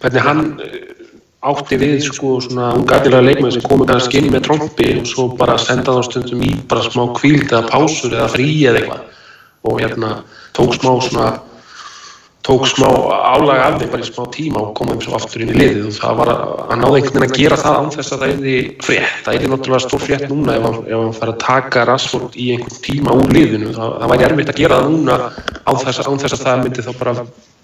hvernig 0.00 0.24
hann 0.24 0.42
átti 1.44 1.78
við 1.80 1.98
sko 2.06 2.38
svona 2.40 2.70
ungætilega 2.78 3.24
leikmenn 3.24 3.52
sem 3.52 3.64
komið 3.64 3.90
kannski 3.92 4.20
inn 4.20 4.30
með 4.32 4.46
trombi 4.46 4.90
og 5.00 5.08
svo 5.08 5.26
bara 5.38 5.56
senda 5.60 5.96
þá 5.96 6.06
stundum 6.08 6.44
í 6.46 6.52
bara 6.70 6.84
smá 6.86 7.04
kvíld 7.18 7.50
eða 7.50 7.68
pásur 7.68 8.14
eða 8.14 8.30
frí 8.32 8.48
eða 8.64 8.80
eitthvað. 8.80 9.02
Og 9.64 9.80
hérna 9.80 10.14
tók 10.56 10.76
smá 10.78 10.92
svona 11.04 11.28
tók 12.44 12.66
smá 12.68 12.88
álaga 13.08 13.62
af 13.70 13.78
þeim 13.80 13.90
bara 13.94 14.04
í 14.04 14.08
smá 14.10 14.24
tíma 14.32 14.60
og 14.60 14.72
komaði 14.76 15.06
svo 15.06 15.14
aftur 15.16 15.40
inn 15.40 15.52
í 15.54 15.56
liðið 15.56 15.86
og 15.88 15.94
það 15.96 16.18
var 16.18 16.28
að, 16.32 16.40
að 16.60 16.76
náða 16.82 16.96
einhvern 16.98 17.14
veginn 17.14 17.24
að 17.24 17.38
gera 17.38 17.56
það 17.62 17.76
án 17.78 17.92
þess 17.94 18.12
að 18.12 18.18
það 18.20 18.32
erði 18.34 18.56
frétt, 18.84 19.14
það 19.24 19.34
erði 19.38 19.48
náttúrulega 19.52 19.84
stór 19.84 20.02
frétt 20.02 20.26
núna 20.28 20.50
ef 20.58 20.62
hann, 20.66 21.14
fær 21.16 21.30
að 21.32 21.38
taka 21.40 21.78
Rashford 21.88 22.32
í 22.36 22.50
einhvern 22.52 22.82
tíma 22.84 23.10
úr 23.16 23.28
liðinu, 23.32 23.68
það, 23.72 23.88
það 24.02 24.08
væri 24.12 24.26
erfitt 24.28 24.50
að 24.52 24.60
gera 24.60 24.76
það 24.82 24.88
núna 24.92 25.14
án 25.64 25.80
þess, 25.80 26.04
án 26.04 26.20
þess 26.20 26.36
að 26.36 26.44
það 26.44 26.56
myndi 26.66 26.84
þá 26.84 26.92
bara 27.00 27.12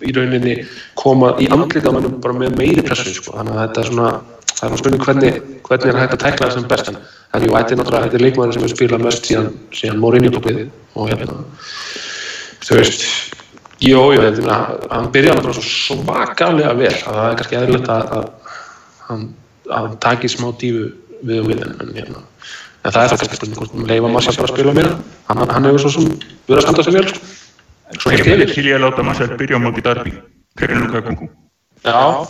í 0.00 0.10
rauninni 0.16 0.54
koma 0.96 1.28
í 1.36 1.46
andlíkamannum 1.52 2.14
bara 2.24 2.40
með 2.40 2.56
meiri 2.56 2.82
pressu 2.86 3.12
sko. 3.18 3.36
þannig 3.36 3.52
að 3.52 3.60
þetta 3.66 3.78
er 3.82 3.88
svona, 3.90 4.10
það 4.48 4.64
er 4.64 4.68
svona 4.70 4.80
spurning 4.80 5.04
hvernig, 5.04 5.34
hvernig 5.68 5.88
er 5.92 6.00
hægt 6.00 6.16
að 6.16 6.22
tækla 6.24 6.44
það 6.46 6.56
sem 6.56 6.70
best 6.72 6.88
en 6.88 6.96
það 7.34 7.42
er 7.44 7.44
náttúrulega, 7.76 8.04
þetta 8.06 8.16
er 8.16 8.24
leikmæður 8.24 8.56
sem 8.56 8.64
við 8.64 8.72
spila 8.72 8.96
mest 9.04 9.22
síðan, 9.28 9.52
síðan 12.64 13.36
Veist 13.80 13.88
Jú, 13.88 14.00
jú, 14.12 14.20
hann 14.90 15.06
byrjaði 15.08 15.38
náttúrulega 15.38 15.62
svo 15.64 15.94
svakalega 15.96 16.72
vel 16.76 16.90
að 16.92 17.14
það 17.16 17.28
er 17.28 17.36
kannski 17.38 17.56
eðlilegt 17.56 17.86
að, 17.88 18.10
að, 18.16 18.26
að 19.08 19.78
hann 19.78 19.94
taki 20.04 20.28
smá 20.28 20.50
dífu 20.60 20.90
við 21.24 21.38
og 21.40 21.46
við 21.48 21.62
en, 21.64 21.94
hérna. 21.96 22.20
en 22.84 22.92
það 22.92 23.00
er 23.00 23.12
það 23.12 23.22
kannski 23.22 23.38
spurning 23.38 23.56
hvort 23.56 23.72
hann 23.72 23.86
leifa 23.88 24.10
Massa 24.12 24.34
bara 24.36 24.50
að 24.50 24.52
spila 24.52 24.74
meira 24.76 24.90
hann, 25.30 25.40
hann 25.48 25.68
hefur 25.70 25.84
svo 25.86 25.92
sem 25.94 26.10
verið 26.10 26.58
að 26.58 26.66
standa 26.66 26.84
sig 26.84 26.96
vel. 26.98 27.06
Svo 27.96 28.12
hefur 28.12 28.44
ég 28.44 28.52
ég 28.66 28.76
að 28.76 28.84
láta 28.84 29.06
Massa 29.08 29.28
byrja 29.40 29.56
á 29.56 29.64
móti 29.64 29.84
darbi 29.86 30.12
er 30.60 30.76
Lukaku? 30.76 31.30
Já 31.86 32.28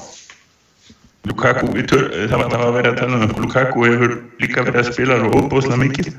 Lukaku, 1.27 1.73
tör, 1.91 2.07
það 2.31 2.45
var 2.47 2.63
að 2.69 2.77
vera 2.79 2.93
að 2.95 3.01
tala 3.03 3.19
um 3.25 3.35
Lukaku 3.43 3.89
hefur 3.89 4.15
líka 4.39 4.63
verið 4.69 4.85
að 4.85 4.93
spila 4.93 5.19
og 5.27 5.35
óbúðslega 5.35 5.83
mikið 5.83 6.15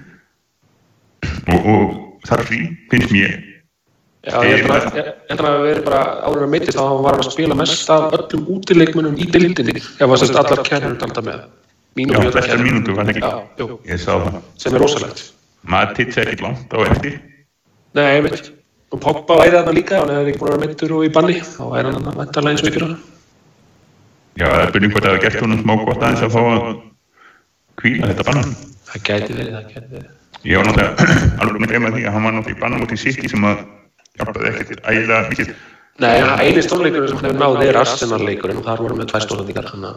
og, 1.56 1.72
og 1.72 2.44
frí 2.44 2.65
finnst 2.91 3.15
mér 3.15 3.39
Já, 4.21 4.38
ég 4.45 4.62
held 4.62 5.34
að 5.34 5.39
það 5.41 5.63
verið 5.65 5.86
bara 5.88 6.01
árið 6.27 6.43
að 6.45 6.51
meitist 6.53 6.77
að 6.77 6.89
hann 6.91 7.05
var 7.07 7.15
að 7.17 7.31
spila 7.34 7.55
mest 7.57 7.89
af 7.89 8.13
öllum 8.19 8.43
útileikmunum 8.53 9.15
í 9.17 9.25
bildinni 9.34 9.73
ef 9.81 9.97
það 9.97 10.17
sést 10.21 10.38
allar 10.38 10.62
kennur 10.67 10.97
dalda 11.01 11.23
með. 11.25 11.39
Mínútu 11.97 12.27
Já, 12.27 12.34
flestar 12.36 12.62
mínútu 12.62 12.95
var 12.95 13.10
ekki? 13.10 13.23
Já, 13.25 13.65
ég 13.89 14.03
sá 14.03 14.12
það. 14.13 14.38
Sem 14.62 14.77
er 14.77 14.84
rosalegt. 14.86 15.23
Matic 15.73 16.13
er 16.21 16.29
ekki 16.36 16.45
langt 16.45 16.75
á 16.77 16.77
eftir. 16.86 17.17
Nei, 17.97 18.05
ég 18.19 18.27
veit. 18.27 18.51
Og 18.91 19.01
Poppa 19.01 19.39
væri 19.39 19.55
þarna 19.55 19.73
líka, 19.73 19.97
hann 20.03 20.13
hefur 20.13 20.29
ekki 20.29 20.39
búin 20.43 20.51
að 20.51 20.55
vera 20.55 20.67
meittur 20.67 20.93
og 20.97 21.03
í 21.07 21.12
banni 21.17 21.41
þá 21.41 21.62
væri 21.71 21.91
hann 21.95 22.07
að 22.12 22.21
væntalega 22.21 22.53
eins 22.53 22.63
og 22.63 22.69
ykkur 22.71 22.88
Já, 24.38 24.47
það 24.47 24.62
er 24.62 24.73
byrjum 24.75 24.93
hvort 24.95 25.05
að 25.05 25.13
það 25.15 25.21
gert 25.25 25.43
honum 25.45 25.62
smá 25.62 25.73
gott 25.81 26.01
aðeins 26.01 26.25
að 26.27 26.34
fá 26.36 26.41
að 26.41 26.65
kvíla 27.81 28.10
þetta 28.12 28.25
bannan 28.29 28.55
Það 28.91 29.05
gæti 29.07 29.38
verið, 29.38 29.53
það 29.55 29.69
gæti 29.71 29.93
verið. 29.95 30.10
Ég 30.43 30.60
var 30.60 30.67
náttúrulega 30.67 31.21
alveg 31.45 31.62
með 31.63 31.95
því 31.95 32.03
að 32.03 32.17
hann 32.17 32.27
var 32.27 32.36
náttúrulega 32.36 32.57
í 32.57 32.62
bannan 32.65 32.84
út 32.86 32.95
í 32.95 32.99
City 32.99 33.31
sem 33.31 33.47
að 33.47 33.63
hjálpaði 34.21 34.51
ekkert 34.53 34.84
ægilega 34.86 35.21
mikið. 35.31 35.53
Nei, 36.01 36.13
eini 36.41 36.62
stórleikurinn 36.65 37.10
sem 37.12 37.19
hann 37.19 37.27
hefur 37.29 37.41
náð 37.41 37.63
er 37.67 37.79
Arsenal-leikurinn 37.81 38.62
og 38.62 38.67
þar 38.67 38.84
vorum 38.86 39.01
við 39.01 39.10
tvær 39.12 39.25
stórleikingar 39.25 39.67
hann, 39.69 39.89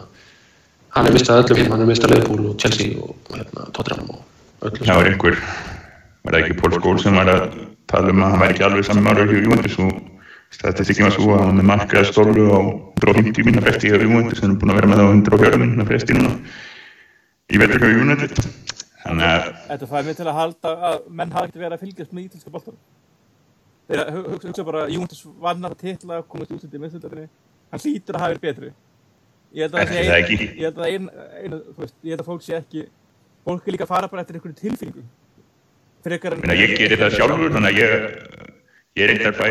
hann 0.95 1.07
er 1.09 1.15
mistað 1.15 1.45
öllum 1.45 1.71
hann 1.71 1.85
er 1.85 1.89
mistað 1.89 2.13
Liverpool 2.13 2.49
og 2.51 2.57
Chelsea 2.61 2.99
og 2.99 3.31
hérna, 3.31 3.69
Tottenham 3.77 4.11
og 4.13 4.67
öllum. 4.67 4.83
Það 4.83 4.99
var 4.99 5.09
einhver, 5.11 5.39
var 6.25 6.35
það 6.35 6.41
ekki 6.43 6.57
Paul 6.59 6.75
Scholes 6.75 7.07
sem 7.07 7.17
var 7.17 7.31
að 7.31 7.47
tala 7.89 8.11
um 8.11 8.25
að 8.25 8.35
hann 8.35 8.43
væri 8.43 8.55
ekki 8.55 8.67
alveg 8.67 8.87
saman 8.89 9.09
ára 9.09 9.25
hjá 9.29 9.39
Juventus 9.39 9.79
og 9.81 9.95
statistikinn 10.55 11.07
var 11.07 11.15
svo 11.15 11.31
að 11.37 11.45
hann 11.47 11.63
er 11.63 11.69
markaði 11.71 12.11
stólu 12.11 12.45
á 12.53 12.59
150 13.01 13.47
minna 13.47 13.63
fresti 13.65 13.91
hjá 13.91 13.97
Juventus 13.97 14.43
en 14.43 14.49
hann 14.49 14.55
er 14.57 14.61
búin 14.61 14.75
að 14.75 14.81
vera 14.81 14.91
með 14.91 15.01
það 15.01 15.09
á 15.09 15.13
140 15.15 15.63
minna 15.63 15.87
fresti 15.89 16.19
núna 16.19 16.35
í 17.49 17.61
vetur 17.61 17.81
hjá 17.81 17.89
Juventus. 17.95 18.51
Þannig 19.05 19.31
að... 19.31 19.49
Þetta 19.71 19.89
fær 19.89 20.05
mig 20.05 20.19
til 20.19 20.27
að 20.27 20.37
halda 20.39 20.75
að 20.89 21.01
menn 21.09 21.33
ekkert 21.33 21.59
verið 21.61 21.75
að 21.75 21.83
fylgjast 21.85 22.13
með 22.13 22.27
ítalska 22.29 22.53
bóltarum 22.53 22.79
þeir 23.89 24.01
hugsa 24.31 24.65
bara 24.67 24.87
Júntus 24.91 25.21
vannar 25.41 25.75
að 25.75 25.83
titla 25.85 26.21
komast 26.29 26.53
út 26.55 26.65
í 26.65 26.81
miðstöldinni 26.81 27.27
hann 27.71 27.83
hlýtur 27.83 28.17
að 28.17 28.25
hafa 28.25 28.33
verið 28.33 28.45
betri 28.47 28.71
ég 29.55 29.65
held 29.65 29.75
að 29.75 29.79
það 29.79 29.87
sé 29.91 29.99
ein, 30.01 30.45
ég 30.45 30.65
held 30.67 30.79
að 30.79 30.89
ein, 30.91 31.09
ein, 31.41 31.59
veist, 31.77 31.97
ég 32.01 32.15
held 32.15 32.23
að 32.23 32.29
fólk 32.31 32.45
sé 32.45 32.57
ekki 32.59 32.87
fólk 33.45 33.67
er 33.67 33.75
líka 33.75 33.85
að 33.87 33.93
fara 33.93 34.11
bara 34.11 34.25
eftir 34.25 34.39
einhverju 34.39 34.59
tilfinningu 34.61 35.05
ég 36.05 36.75
gerir 36.77 36.99
það 37.01 37.15
sjálfur, 37.17 37.53
þannig 37.55 37.71
að 37.71 37.79
ég, 37.81 37.89
ég 38.99 39.09
reyndar 39.09 39.37
fæ 39.37 39.47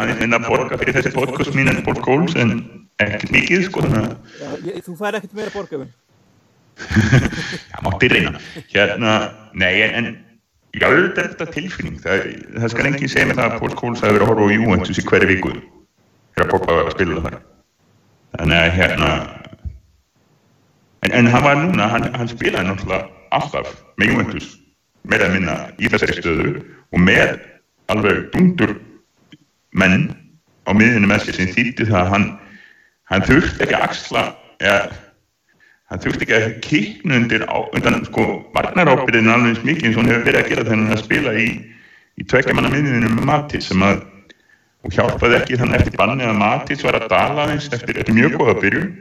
aðeins 0.00 0.22
inn 0.24 0.36
að 0.36 0.46
borga 0.48 0.78
fyrir 0.80 0.96
þessi 0.96 1.12
podcast 1.14 1.56
mín 1.56 1.70
en 1.72 1.82
Paul 1.84 1.98
Coles 2.04 2.36
en 2.40 2.54
ekkert 3.00 3.34
mikið, 3.34 3.66
sko, 3.66 3.84
að 3.88 4.70
þú 4.86 4.96
fær 4.98 5.18
ekkert 5.18 5.36
meira 5.36 5.52
borgafinn. 5.54 5.92
það 6.80 7.82
mátti 7.86 8.08
reyna. 8.12 8.40
Hérna, 8.72 9.14
nei, 9.60 9.72
en 9.88 10.10
já, 10.76 10.86
auðvitað 10.86 11.22
er 11.22 11.30
þetta 11.32 11.46
tilfinning. 11.54 11.98
Það, 12.04 12.24
það 12.56 12.72
skal 12.74 12.88
enginn 12.90 13.12
segja 13.12 13.28
mig 13.28 13.38
það 13.38 13.46
að 13.48 13.60
Paul 13.62 13.76
Coles 13.80 14.02
hafi 14.04 14.16
verið 14.16 14.26
að 14.26 14.32
horfa 14.32 14.46
á 14.46 14.54
Juventus 14.54 15.00
í 15.00 15.06
hverju 15.08 15.30
viku 15.30 15.52
þegar 16.34 16.50
Pogba 16.52 16.76
var 16.78 16.90
að 16.90 16.96
spila 16.96 17.24
þar. 17.26 17.38
Þannig 18.38 18.60
að 18.60 18.74
hérna, 18.78 19.10
en, 21.06 21.14
en 21.18 21.30
hann 21.34 21.46
var 21.46 21.58
núna, 21.58 21.88
hann, 21.90 22.06
hann 22.14 22.30
spilaði 22.30 22.68
náttúrulega 22.68 23.02
alltaf 23.34 23.72
með 23.98 24.12
Juventus, 24.12 24.50
meira 25.10 25.26
að 25.26 25.36
minna 25.36 25.56
í 25.80 25.90
þessari 25.90 26.18
stöðu 26.20 26.54
og 26.90 27.02
með 27.02 27.36
alveg 27.90 28.26
dundur 28.34 28.76
menn 29.74 30.10
á 30.66 30.70
miðinu 30.76 31.10
með 31.10 31.26
sér 31.26 31.40
sem 31.40 31.52
þýtti 31.54 31.88
það 31.90 32.00
að 32.04 32.12
hann, 32.14 32.26
hann 33.10 33.26
þurfti 33.26 33.64
ekki 33.66 33.78
að 33.78 33.86
axla 33.88 34.24
eða 34.62 34.82
hann 35.90 36.02
þurfti 36.04 36.26
ekki 36.26 36.36
að 36.38 36.54
kikna 36.64 37.18
undir 37.18 37.44
á, 37.50 37.56
undan 37.74 38.04
sko 38.06 38.26
varnarábyrðin 38.54 39.32
alveg 39.32 39.54
eins 39.56 39.64
mikið 39.66 39.88
eins 39.88 39.96
og 39.98 40.02
hann 40.04 40.12
hefur 40.12 40.26
verið 40.28 40.40
að 40.44 40.50
gera 40.52 40.68
hann 40.70 40.86
er 40.86 40.96
að 40.96 41.02
spila 41.04 41.34
í, 41.34 41.48
í 42.20 42.26
tvekja 42.30 42.54
manna 42.56 42.70
miðinu 42.72 43.10
með 43.16 43.28
Matís 43.30 43.70
sem 43.70 43.82
að 43.86 44.04
og 44.80 44.94
hjálpaði 44.96 45.36
ekki 45.36 45.58
þannig 45.60 45.82
eftir 45.82 45.98
banni 46.00 46.24
að 46.24 46.38
Matís 46.40 46.84
var 46.86 46.96
að 46.96 47.08
dala 47.12 47.48
eins 47.52 47.66
eftir, 47.68 47.98
eftir 48.00 48.16
mjög 48.16 48.38
góða 48.38 48.54
byrjun 48.62 48.92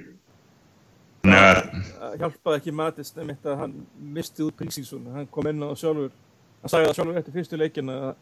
að 1.29 1.61
Það 2.09 2.17
hjálpaði 2.23 2.57
ekki 2.57 2.73
Matist 2.73 3.17
einmitt 3.21 3.45
að 3.45 3.59
hann 3.61 3.73
misti 4.15 4.41
út 4.41 4.55
Prísíksson. 4.57 5.03
Hann 5.13 5.27
kom 5.29 5.47
inn 5.51 5.61
á 5.61 5.69
það 5.69 5.81
sjálfur, 5.83 6.11
hann 6.63 6.71
sagði 6.73 6.87
það 6.87 6.95
sjálfur 6.97 7.19
eftir 7.21 7.35
fyrstu 7.35 7.59
leikina 7.59 7.97
að, 7.99 8.13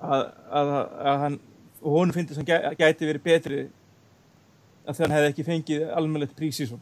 að, 0.00 0.22
að, 0.60 0.70
að 1.12 1.18
hann, 1.24 1.36
og 1.82 1.96
honum 1.98 2.16
finnst 2.16 2.38
hann 2.40 2.48
gæ- 2.48 2.78
gæti 2.80 3.10
verið 3.10 3.24
betri 3.26 3.60
að 4.88 5.02
hann 5.04 5.14
hefði 5.18 5.30
ekki 5.34 5.46
fengið 5.50 5.84
almennilegt 5.92 6.36
Prísíksson. 6.38 6.80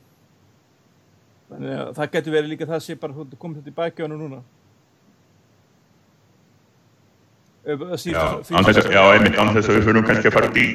Þannig 1.53 1.73
að 1.79 1.91
það 1.99 2.13
getur 2.17 2.35
verið 2.37 2.53
líka 2.53 2.69
það 2.71 2.83
sé 2.87 2.97
bara 3.03 3.27
komið 3.43 3.59
þetta 3.61 3.73
í 3.73 3.79
bækja 3.81 4.07
hann 4.07 4.19
núna. 4.23 4.41
Já, 7.63 9.03
einmitt 9.15 9.39
án 9.39 9.53
þess 9.55 9.69
að 9.71 9.77
við 9.77 9.85
fyrir 9.87 10.07
kannski 10.09 10.31
að 10.31 10.35
fara 10.35 10.49
í 10.59 10.67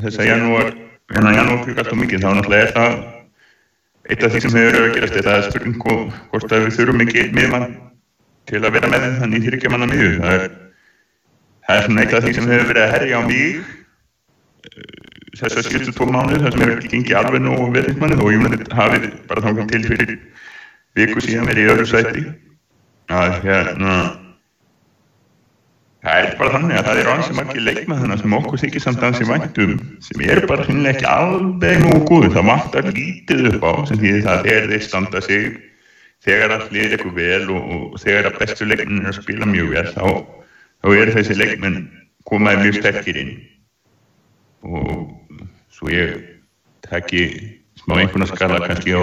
þess 0.00 0.20
að 0.22 0.28
janúar, 0.30 0.70
hérna 1.12 1.34
janúar 1.36 1.64
fyrir 1.66 1.82
alltaf 1.82 1.98
mikið, 2.00 2.22
þá 2.22 2.30
náttúrulega 2.38 2.68
er 2.68 2.72
það 2.78 2.92
eitt 4.12 4.24
af 4.26 4.32
því 4.32 4.40
sem 4.44 4.54
hefur 4.56 4.72
verið 4.72 4.86
að 4.86 4.94
gerast, 4.96 5.16
þetta 5.18 5.34
er 5.36 5.44
spurning 5.50 5.76
hvort- 5.82 6.52
að 6.56 6.64
við 6.64 6.76
þurfum 6.78 7.04
ekki 7.04 7.26
miðmann 7.36 7.68
til 8.48 8.62
að 8.62 8.72
vera 8.78 8.88
með 8.94 9.04
þannig 9.20 9.38
í 9.38 9.46
þryggja 9.50 9.70
manna 9.74 9.86
miðu. 9.92 10.08
Það 10.22 10.32
er, 10.38 10.48
það 11.68 11.76
er 11.76 11.84
svona 11.86 12.02
eitt 12.06 12.16
af 12.16 12.24
því 12.24 12.32
sem 12.38 12.48
hefur 12.54 12.70
verið 12.72 12.82
að 12.86 12.94
herja 12.96 13.20
á 13.20 13.22
mig 13.28 13.44
þess 15.36 15.58
að 15.60 15.68
síðustu 15.68 15.94
tvo 15.96 16.08
mánuð, 16.12 16.40
það 16.42 16.54
sem 16.54 16.64
hefur 16.64 16.78
ekki 16.78 16.92
gengið 16.94 17.18
alveg 17.20 17.44
nógu 17.44 17.68
verðingmanni 17.76 18.18
og 18.20 18.32
United 18.32 18.74
hafið 18.78 19.06
bara 19.30 19.44
þangað 19.46 19.70
til 19.72 19.82
fyrir 19.86 20.16
viku 20.98 21.24
síðan 21.24 21.48
verið 21.50 21.62
í 21.62 21.72
öðru 21.74 21.88
sæti. 21.92 22.26
Að 23.12 23.38
hérna, 23.44 23.94
Það 26.02 26.16
er 26.18 26.32
bara 26.34 26.50
þannig 26.50 26.76
að 26.80 26.86
það 26.88 27.00
eru 27.00 27.10
ansi 27.12 27.34
margir 27.38 27.62
leikmaðurna 27.62 28.16
sem 28.18 28.32
okkur 28.34 28.58
þykir 28.58 28.82
samt 28.82 29.04
ansi 29.06 29.26
væntum 29.28 29.74
sem 30.02 30.22
eru 30.26 30.48
bara 30.50 30.64
hinnlega 30.66 30.96
ekki 30.96 31.06
alveg 31.06 31.76
nógu 31.78 32.00
góður. 32.08 32.32
Það 32.34 32.48
vantar 32.48 32.88
lítið 32.88 33.44
upp 33.52 33.66
á 33.70 33.72
sem 33.86 34.00
því 34.00 34.14
það 34.24 34.48
þegar 34.48 34.66
þeir 34.72 34.82
standa 34.88 35.22
sig 35.22 35.44
þegar 36.26 36.56
að 36.56 36.66
hlýðir 36.70 36.96
eitthvað 36.96 37.20
vel 37.20 37.54
og, 37.54 37.70
og 37.70 38.02
þegar 38.02 38.28
að 38.32 38.38
bestu 38.42 38.66
leikmenn 38.66 39.04
er 39.04 39.12
að 39.12 39.18
spila 39.20 39.48
mjög 39.52 39.70
vel 39.76 39.86
þá, 39.92 40.04
þá 40.82 40.88
eru 40.96 41.14
þessi 41.20 41.38
leikmenn 41.38 41.78
komaði 42.30 42.64
mjög 42.64 42.78
sterkir 42.80 43.22
inn 43.22 43.32
og 44.66 44.90
svo 45.82 45.90
ég 45.90 46.18
tekki 46.86 47.22
smá 47.82 47.98
einhverna 47.98 48.28
skala 48.30 48.60
kannski 48.62 48.94
á 48.94 49.02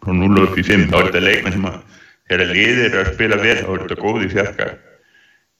frá 0.00 0.12
0 0.16 0.46
upp 0.46 0.56
í 0.56 0.64
5 0.64 0.88
þá 0.88 0.96
er 0.96 1.08
þetta 1.10 1.24
leikmenn 1.26 1.56
sem 1.56 1.66
að 1.68 1.98
þegar 2.30 2.54
liðir 2.54 2.96
að 2.96 3.10
spila 3.12 3.40
vel 3.42 3.58
þá 3.60 3.68
er 3.74 3.82
þetta 3.84 4.00
góði 4.00 4.30
fjarkar 4.32 4.72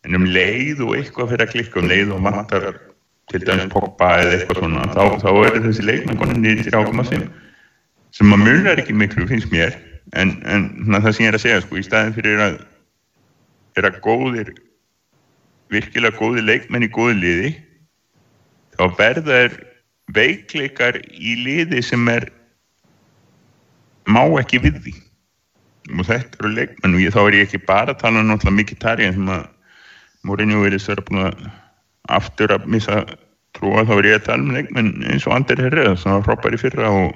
en 0.08 0.16
um 0.16 0.24
leið 0.32 0.80
og 0.86 0.94
eitthvað 0.96 1.34
fyrir 1.34 1.44
að 1.44 1.52
klikka 1.52 1.82
um 1.82 1.90
leið 1.90 2.14
og 2.16 2.24
vantar 2.24 2.66
til 3.30 3.42
dæmis 3.44 3.68
Pogba 3.74 4.10
eða 4.22 4.32
eitthvað 4.38 4.62
svona 4.62 4.88
þá, 4.94 5.02
þá 5.20 5.30
er 5.44 5.60
þessi 5.66 5.86
leikmenn 5.86 6.18
konin 6.18 6.64
til 6.64 6.74
ákoma 6.74 7.04
sem 7.06 7.28
sem 8.16 8.34
að 8.34 8.42
munar 8.42 8.80
ekki 8.80 8.96
miklu 8.96 9.28
finnst 9.30 9.52
mér. 9.52 9.76
En, 10.18 10.32
en 10.42 10.64
það 10.96 11.12
sem 11.12 11.22
ég 11.22 11.30
er 11.30 11.36
að 11.38 11.42
segja 11.44 11.60
sko, 11.62 11.76
í 11.78 11.84
staðin 11.86 12.16
fyrir 12.16 12.40
að 12.42 12.56
vera 13.76 13.92
góðir 14.02 14.54
virkilega 15.70 16.18
góðir 16.18 16.48
leikmenn 16.48 16.88
í 16.88 16.90
góði 16.90 17.18
liði 17.20 17.52
þá 18.74 18.88
verða 18.98 19.36
er 19.44 19.54
veikleikar 20.14 21.00
í 21.10 21.36
liði 21.44 21.82
sem 21.84 22.08
er 22.12 22.28
má 24.10 24.22
ekki 24.40 24.60
við 24.64 24.82
því. 24.84 24.94
Og 25.90 26.06
þetta 26.06 26.40
eru 26.40 26.52
leikmenn 26.54 26.94
og 26.96 27.02
ég, 27.02 27.14
þá 27.14 27.20
er 27.22 27.38
ég 27.38 27.48
ekki 27.48 27.62
bara 27.66 27.94
að 27.94 28.02
tala 28.04 28.22
um 28.22 28.30
náttúrulega 28.30 28.58
mikið 28.60 28.82
tarið 28.84 29.16
sem 29.16 29.32
að 29.34 29.48
Mourinho 30.28 30.60
verið 30.60 30.82
sér 30.84 31.00
búin 31.06 31.24
að 31.24 31.44
aftur 32.12 32.52
að 32.52 32.66
missa 32.70 33.00
trúa 33.56 33.86
þá 33.88 33.94
er 33.96 34.08
ég 34.10 34.18
að 34.18 34.26
tala 34.28 34.44
um 34.44 34.54
leikmenn 34.54 34.90
eins 35.08 35.26
og 35.26 35.34
Ander 35.36 35.62
Herrera 35.64 35.96
sem 35.98 36.12
var 36.12 36.26
frábær 36.26 36.56
í 36.56 36.60
fyrra 36.60 36.90
og 36.92 37.14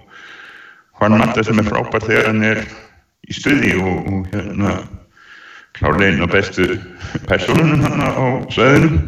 Juan 0.98 1.18
Mata 1.20 1.44
sem 1.44 1.60
er 1.60 1.68
frábær 1.68 2.06
þegar 2.06 2.30
hann 2.30 2.46
er 2.46 2.62
í 3.28 3.36
stuði 3.36 3.74
og, 3.80 4.08
og 4.08 4.30
hérna 4.32 4.74
klárlega 5.76 6.14
einn 6.14 6.24
á 6.24 6.28
bestu 6.32 6.68
personunum 7.28 7.84
hann 7.84 8.02
á 8.02 8.26
sveðinu 8.54 9.02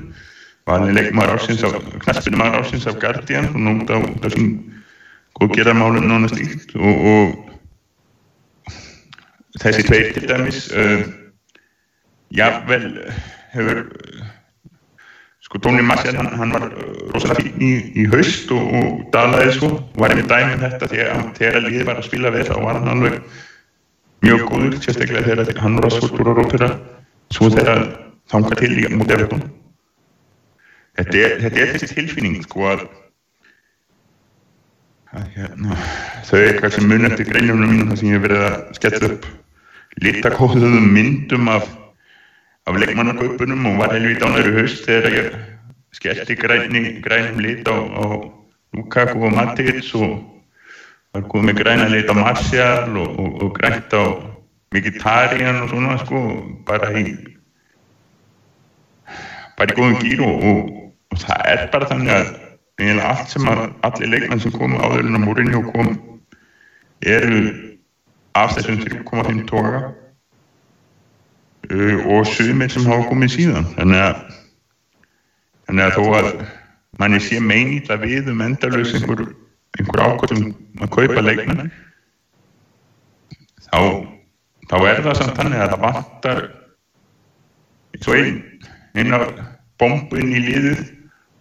valin 0.67 0.97
leikmaður 0.97 1.37
ársins 1.37 1.63
af 1.67 1.77
knaspinu 2.03 2.41
maður 2.41 2.63
ársins 2.63 2.87
af 2.91 2.99
Guardian 3.03 3.51
og 3.53 3.61
nú 3.63 3.75
út 3.81 3.91
á 3.93 3.99
þessum 4.25 4.47
góð 5.39 5.53
gerðarmálum 5.55 6.09
nánast 6.09 6.39
íkt 6.43 6.75
og, 6.79 6.95
og 7.13 7.27
þessi 9.63 9.83
tveir 9.87 10.09
til 10.17 10.27
dæmis 10.27 10.65
uh, 10.75 11.05
jável 12.35 12.89
hefur 13.55 13.85
sko 15.47 15.61
Tóni 15.63 15.85
Marcial 15.87 16.17
hann, 16.19 16.33
hann 16.35 16.55
var 16.57 16.65
rosalega 17.15 17.45
fín 17.45 17.63
í, 17.63 17.73
í 18.03 18.07
haust 18.11 18.51
og, 18.55 18.65
og 18.81 19.05
dalaði 19.15 19.53
og 19.69 19.77
var 20.01 20.15
einmitt 20.15 20.33
dæmið 20.33 20.65
þetta 20.65 20.89
þegar, 20.91 21.29
þegar 21.39 21.63
liðið 21.69 21.87
var 21.93 22.01
að 22.01 22.09
spila 22.09 22.33
vel 22.35 22.47
þá 22.49 22.57
var 22.65 22.81
hann 22.81 22.91
alveg 22.97 23.21
mjög 24.27 24.43
góður 24.51 24.75
sérstaklega 24.81 25.23
þegar 25.29 25.63
hann 25.63 25.79
var 25.79 25.87
að 25.87 26.01
svolítið 26.01 26.33
og 26.33 26.41
rópira 26.41 26.73
svo 27.37 27.53
þegar 27.55 27.87
þanga 28.33 28.59
til 28.59 28.73
í 28.75 28.91
mútið 28.91 29.17
Evertón 29.21 29.47
þetta 30.97 31.19
er, 31.23 31.35
þetta 31.45 31.63
er 31.63 31.75
þessi 31.75 31.91
tilfinning 31.95 32.39
sko 32.45 32.69
að 32.73 32.87
hérna, 35.37 35.77
þau 36.29 36.39
er 36.43 36.61
kannski 36.61 36.85
mun 36.85 37.09
eftir 37.09 37.29
greinjumna 37.31 37.71
mínum 37.71 37.91
þar 37.91 38.01
sem 38.01 38.11
ég 38.11 38.19
hef 38.19 38.27
verið 38.27 38.47
að 38.47 38.57
skella 38.77 39.11
upp 39.11 39.29
litakóðuðum 40.05 40.89
myndum 40.93 41.53
af 41.53 41.69
af 42.67 42.75
leikmannakaupunum 42.83 43.67
og 43.67 43.77
var 43.79 43.93
helvít 43.95 44.25
ánæður 44.27 44.49
í 44.51 44.55
haust 44.59 44.89
þegar 44.89 45.15
ég 45.15 45.35
skellti 45.95 46.35
grænum 46.35 47.39
lit 47.39 47.69
á, 47.71 47.77
á 47.79 48.05
Lukaku 48.75 49.23
og 49.23 49.37
Matic 49.37 49.95
og 49.95 50.17
var 51.15 51.29
komið 51.31 51.61
græna 51.63 51.87
lit 51.93 52.11
á 52.11 52.15
Martial 52.19 52.97
og, 52.99 53.21
og, 53.21 53.43
og 53.43 53.55
grænt 53.55 53.95
á 53.95 54.05
Mkhitaryan 54.75 55.63
og 55.63 55.71
svona 55.71 55.95
sko 56.03 56.23
bara 56.67 56.91
í 56.99 57.15
bara 59.57 59.71
í 59.71 59.77
góðum 59.79 60.03
gýr 60.03 60.25
og, 60.27 60.51
og, 61.17 61.23
og 61.23 61.25
það 61.25 61.41
er 61.53 61.71
bara 61.73 61.89
þannig 61.89 62.13
að 62.13 62.27
eiginlega 62.77 63.09
allt 63.09 63.31
sem 63.33 63.49
að 63.49 63.73
allir 63.89 64.09
leikmann 64.13 64.41
sem 64.41 64.53
komu 64.53 64.77
áður 64.81 65.07
en 65.07 65.17
að 65.17 65.25
Mourinho 65.25 65.63
kom 65.73 66.19
eru 67.01 67.41
af 68.37 68.53
þessum 68.57 68.83
3,5 68.85 69.47
toga 69.49 69.95
uh, 71.73 71.97
og 72.13 72.27
sumir 72.29 72.69
sem 72.71 72.85
hafa 72.85 73.09
komið 73.09 73.31
síðan. 73.33 73.67
Þannig 73.79 74.01
að 74.05 74.17
þannig 75.67 75.85
að 75.87 75.97
þó 75.97 76.05
að 76.21 76.29
manni 77.01 77.21
sé 77.21 77.41
meinýtla 77.41 77.97
við 78.01 78.29
um 78.33 78.41
endalus 78.45 78.95
einhver, 78.95 79.25
einhver 79.79 80.05
ákvöldum 80.05 80.53
að 80.81 80.93
kaupa 80.95 81.25
leikmenn 81.25 81.73
þá 83.67 83.81
þá 84.71 84.77
er 84.87 85.03
það 85.03 85.19
samt 85.19 85.37
þannig 85.41 85.61
að 85.65 85.73
það 85.73 85.83
vantar 85.83 86.45
eins 87.97 88.09
og 88.09 88.15
einn 88.17 88.39
eina 88.97 89.19
bombu 89.81 90.21
inn 90.21 90.33
í 90.33 90.45
liðið 90.47 90.96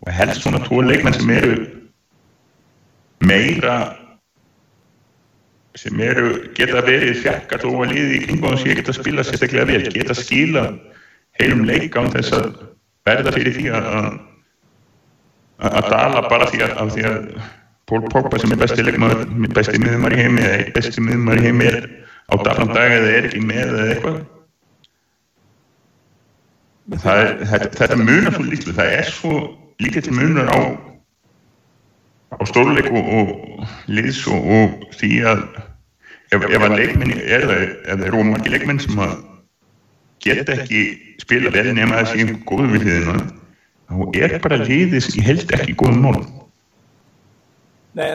og 0.06 0.14
helst 0.14 0.46
svona 0.46 0.62
tvo 0.66 0.82
leikmenn 0.86 1.18
sem 1.18 1.32
eru 1.34 1.56
meira 3.26 3.78
sem 5.76 6.00
eru 6.00 6.30
geta 6.56 6.84
verið 6.86 7.20
fjarkar 7.24 7.64
þó 7.64 7.72
að 7.84 7.92
liði 7.96 8.20
í 8.20 8.22
kringum 8.28 8.54
og 8.54 8.62
sé 8.62 8.78
geta 8.78 8.96
spila 8.96 9.26
sérstaklega 9.26 9.68
vel, 9.72 9.84
geta 9.92 10.16
skila 10.16 10.70
heilum 11.40 11.66
leik 11.68 11.98
án 12.00 12.14
þess 12.14 12.38
að 12.38 12.48
verða 13.08 13.34
fyrir 13.36 13.58
því 13.58 13.68
að 13.76 14.16
að 15.66 15.90
dala 15.92 16.24
bara 16.30 16.48
því 16.52 16.64
að, 16.66 16.80
því 16.96 17.06
að 17.10 17.20
Pól 17.86 18.02
Pogba 18.10 18.40
sem 18.42 18.52
er 18.52 18.60
besti 18.60 18.84
leikmaður 18.84 19.28
besti 19.54 19.80
miðumar 19.82 20.16
í 20.16 20.24
heimi 20.24 20.42
eða 20.42 20.72
besti 20.76 21.04
miðumar 21.06 21.40
í 21.40 21.44
heimi 21.46 21.68
er 21.70 21.84
á 22.28 22.34
dafnum 22.42 22.74
dag 22.74 22.96
eða 22.96 23.12
er 23.14 23.28
ekki 23.30 23.44
með 23.46 23.62
eða 23.66 23.86
eitthvað. 23.94 24.18
Það 27.04 27.22
er, 27.22 27.30
þetta, 27.52 27.70
þetta 27.78 28.00
munar 28.02 28.36
svo 28.36 28.46
lítið, 28.46 28.74
það 28.80 28.96
er 28.98 29.12
svo 29.14 29.38
lítið 29.84 30.12
munur 30.16 30.50
á 30.52 30.60
á 32.36 32.44
stórleik 32.50 32.90
og, 32.92 33.06
og 33.20 33.30
liðs 33.92 34.26
og, 34.32 34.50
og 34.58 34.96
því 35.00 35.12
að 35.32 35.44
ef, 36.36 36.44
ef 36.44 36.62
að 36.62 36.78
leikmenni 36.80 37.20
er 37.24 37.48
það, 37.48 37.64
ef 37.64 37.96
það 37.96 38.06
eru 38.10 38.22
ómarki 38.24 38.54
leikmenn 38.54 38.82
sem 38.84 39.02
að 39.06 39.18
geta 40.26 40.56
ekki 40.58 40.86
spila 41.22 41.54
vel 41.54 41.68
nema 41.76 42.02
þessi 42.02 42.24
einhver 42.24 42.42
góðum 42.50 42.76
við 42.76 42.88
hliðina 42.88 43.20
þá 43.86 44.20
er 44.26 44.40
bara 44.44 44.64
liðis 44.64 45.12
í 45.16 45.24
held 45.24 45.54
ekki 45.56 45.78
góðum 45.80 46.04
málum 46.08 46.32
Nei, 47.96 48.10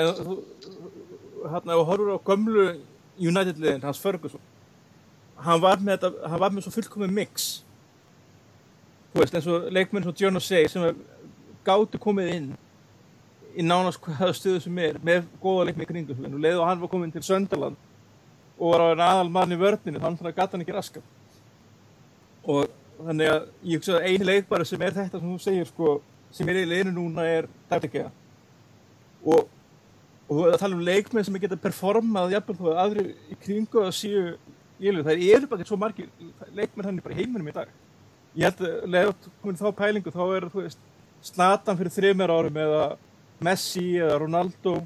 hérna, 1.49 1.73
þú 1.73 1.85
horfur 1.89 2.13
á 2.13 2.19
gömlu 2.21 2.65
United-liðin, 3.21 3.85
hans 3.85 4.01
Ferguson, 4.01 4.43
hann 5.41 5.61
var 5.63 5.81
með 5.81 5.97
þetta, 5.97 6.29
hann 6.29 6.43
var 6.43 6.53
með 6.53 6.67
svo 6.67 6.73
fullkomið 6.75 7.15
mix. 7.17 7.47
Þú 9.13 9.23
veist, 9.23 9.37
eins 9.37 9.49
og 9.49 9.71
leikmenn 9.73 10.05
svo 10.05 10.13
John 10.17 10.37
O'Shea 10.41 10.69
sem 10.69 10.85
er 10.85 10.99
gátu 11.67 12.01
komið 12.01 12.33
inn 12.37 12.51
í 13.57 13.65
nánast 13.67 14.01
hvaða 14.05 14.35
stuðu 14.37 14.65
sem 14.65 14.83
er, 14.83 14.99
með 15.05 15.25
góða 15.43 15.69
leikmenn 15.69 15.87
í 15.87 15.91
kringum, 15.91 16.27
og 16.31 16.43
leið 16.43 16.61
og 16.61 16.69
hann 16.69 16.83
var 16.83 16.93
komin 16.93 17.15
til 17.15 17.25
Sönderland 17.27 17.79
og 18.61 18.75
var 18.75 18.85
á 18.85 18.87
einn 18.93 19.05
aðal 19.05 19.31
mann 19.33 19.55
í 19.55 19.59
vörninu, 19.59 20.03
þannig 20.03 20.27
að 20.29 20.37
gata 20.37 20.53
hann 20.53 20.65
ekki 20.67 20.75
raskat. 20.77 21.07
Og 22.45 22.67
þannig 22.99 23.31
að 23.33 23.47
ég 23.65 23.81
hugsa 23.81 23.95
að 23.97 24.09
eini 24.11 24.27
leikbæri 24.29 24.67
sem 24.69 24.83
er 24.85 24.97
þetta 24.99 25.21
sem 25.21 25.31
þú 25.31 25.39
segir, 25.41 25.71
sko, 25.71 25.95
sem 26.37 26.51
er 26.53 26.61
í 26.61 26.67
liðinu 26.69 26.93
núna 26.99 27.25
er 27.25 27.49
Dæftikega. 27.71 28.11
Og 29.25 29.49
og 30.31 30.39
þú 30.39 30.59
tala 30.63 30.77
um 30.77 30.85
leikmenn 30.87 31.27
sem 31.27 31.37
geta 31.43 31.59
performað 31.59 32.37
jafnvel 32.37 32.59
þú 32.59 32.69
að 32.71 32.81
aðri 32.85 33.05
í 33.33 33.39
kringu 33.43 33.83
að 33.83 33.97
séu 33.99 34.21
ílur, 34.79 35.03
það 35.07 35.25
eru 35.27 35.49
bara 35.51 35.67
svo 35.67 35.79
margir 35.81 36.11
leikmenn 36.55 36.87
hann 36.87 37.01
bara 37.03 37.17
í 37.17 37.19
heiminum 37.19 37.51
í 37.51 37.55
dag 37.57 37.73
ég 38.39 38.47
held 38.47 38.63
að 38.63 38.85
leðast 38.95 39.27
komin 39.43 39.59
þá 39.59 39.67
pælingu 39.81 40.13
þá 40.15 40.23
er 40.37 40.47
þú 40.53 40.63
veist 40.63 40.85
Slatan 41.25 41.79
fyrir 41.79 41.95
þreymjar 41.95 42.33
árum 42.33 42.59
eða 42.65 42.85
Messi 43.45 43.87
eða 44.01 44.19
Ronaldo 44.23 44.79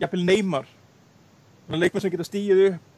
jafnvel 0.00 0.26
Neymar. 0.26 0.68
Leikmenn 1.70 2.02
sem 2.02 2.12
geta 2.12 2.26
stíið 2.26 2.62
upp 2.68 2.92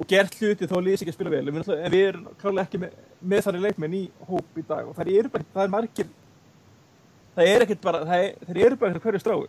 og 0.00 0.08
gert 0.08 0.36
hluti 0.40 0.68
þá 0.68 0.78
lýðis 0.80 1.02
ekki 1.04 1.12
að 1.12 1.18
spila 1.18 1.32
vel. 1.34 1.44
En 1.50 1.92
við, 1.92 2.04
erum 2.06 2.28
klálega 2.40 2.64
ekki 2.64 2.80
með, 2.80 2.94
með 3.20 3.46
þannig 3.46 3.66
leikmenn 3.66 3.96
í 3.98 4.04
hóp 4.30 4.56
í 4.56 4.64
dag 4.64 4.88
og 4.88 4.96
það 4.96 5.12
eru 5.18 5.32
bara, 5.34 5.48
það 5.52 5.66
er 5.66 5.74
margir 5.74 6.08
það 7.36 7.50
er 7.50 7.64
ekkert 7.66 7.82
bara, 7.84 8.00
það 8.06 8.24
er, 8.24 8.62
eru 8.66 8.78
bara 8.80 9.02
hverju 9.02 9.22
strái. 9.22 9.42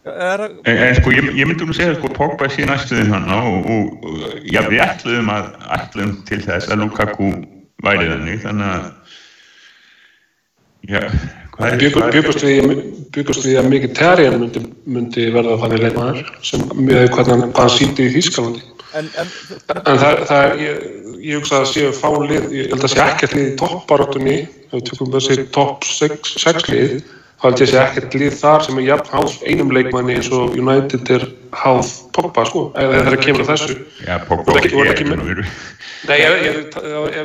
En, 0.00 0.42
en 0.64 0.94
sko 0.96 1.12
ég, 1.12 1.26
ég 1.36 1.48
myndi 1.48 1.66
nú 1.68 1.74
segja 1.76 1.92
sko 1.98 2.08
Pogba 2.16 2.48
sé 2.48 2.64
næstuðin 2.64 3.10
hann 3.12 3.26
og, 3.36 3.66
og, 3.68 4.30
já 4.48 4.62
við 4.64 4.80
ætluðum 4.86 5.28
að 5.34 5.50
ætluðum 5.76 6.14
til 6.28 6.38
þess 6.46 6.70
að 6.72 6.80
Lukaku 6.86 7.28
væri 7.84 8.06
þannig 8.08 8.40
þannig 8.46 8.70
að 8.78 8.86
Byggust 11.60 12.44
við, 12.46 12.70
við 13.12 13.58
að 13.60 13.68
mikið 13.68 13.90
terrian 13.98 14.38
myndi, 14.40 14.62
myndi 14.88 15.26
verða 15.34 15.58
þannig 15.60 15.82
leikmaður 15.84 16.30
sem 16.46 16.62
með 16.78 17.10
hvað 17.12 17.32
hann, 17.34 17.44
hann 17.58 17.72
sýndi 17.74 18.06
í 18.08 18.14
Þýskalandi. 18.14 18.62
En, 18.96 19.10
en, 19.20 19.28
en 19.76 20.00
það, 20.00 20.22
það 20.30 20.44
er 20.46 20.62
ég, 20.64 20.78
ég 21.20 21.38
hugsa 21.38 21.60
að 21.60 21.68
séu 21.70 21.90
fálið 21.94 22.48
ég 22.56 22.72
held 22.72 22.86
að 22.86 22.94
sé 22.94 23.02
ekkert 23.04 23.36
lið 23.36 23.50
í 23.50 23.56
toppbaróttunni 23.60 24.36
ef 24.40 24.72
við 24.72 24.86
tökum 24.88 25.12
þessi 25.14 25.44
topp 25.54 25.86
6 25.86 26.70
lið 26.72 26.96
held 27.40 27.60
ég 27.62 27.70
sé 27.70 27.78
ekkert 27.80 28.16
lið 28.20 28.34
þar 28.36 28.64
sem 28.66 28.78
er 28.80 28.86
jafn 28.90 29.12
háð 29.14 29.36
einum 29.48 29.70
leikmanni 29.72 30.16
eins 30.18 30.28
og 30.34 30.56
United 30.58 31.12
er 31.14 31.22
háð 31.56 31.92
Pogba 32.14 32.44
sko, 32.48 32.66
eða 32.76 32.98
það 32.98 33.08
er 33.08 33.16
að 33.16 33.22
kemur 33.24 33.46
þessu 33.48 33.76
Já, 34.04 34.16
Pogba 34.28 34.56
er 34.60 34.90
ekki 34.92 35.06
með 35.08 35.44
Nei, 36.08 36.16
ef, 36.24 36.34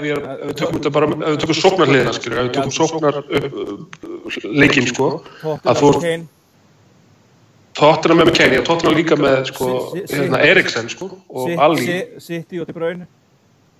við 0.04 0.54
tökum 0.60 0.78
þetta 0.78 0.91
bara, 0.95 1.10
ef 1.15 1.28
við 1.34 1.41
tökum 1.43 1.60
sóknarliðina 1.60 2.13
skilur, 2.15 2.39
ef 2.39 2.47
við 2.47 2.56
tökum 2.58 2.73
sóknar 2.75 3.19
leikin 4.63 4.89
sko, 4.91 5.10
að 5.63 5.82
þú 5.82 5.91
Tottenham 7.75 8.21
með 8.23 8.34
Kenny 8.38 8.60
og 8.62 8.65
Tottenham 8.69 8.95
líka 8.95 9.19
með 9.19 9.51
sko, 9.51 9.69
hérna 9.99 10.39
Eriksen 10.47 10.88
sko 10.91 11.12
og 11.28 11.60
Ali 11.67 11.99
City 12.23 12.63
og 12.63 12.69
De 12.69 12.75
Bruyne 12.75 13.08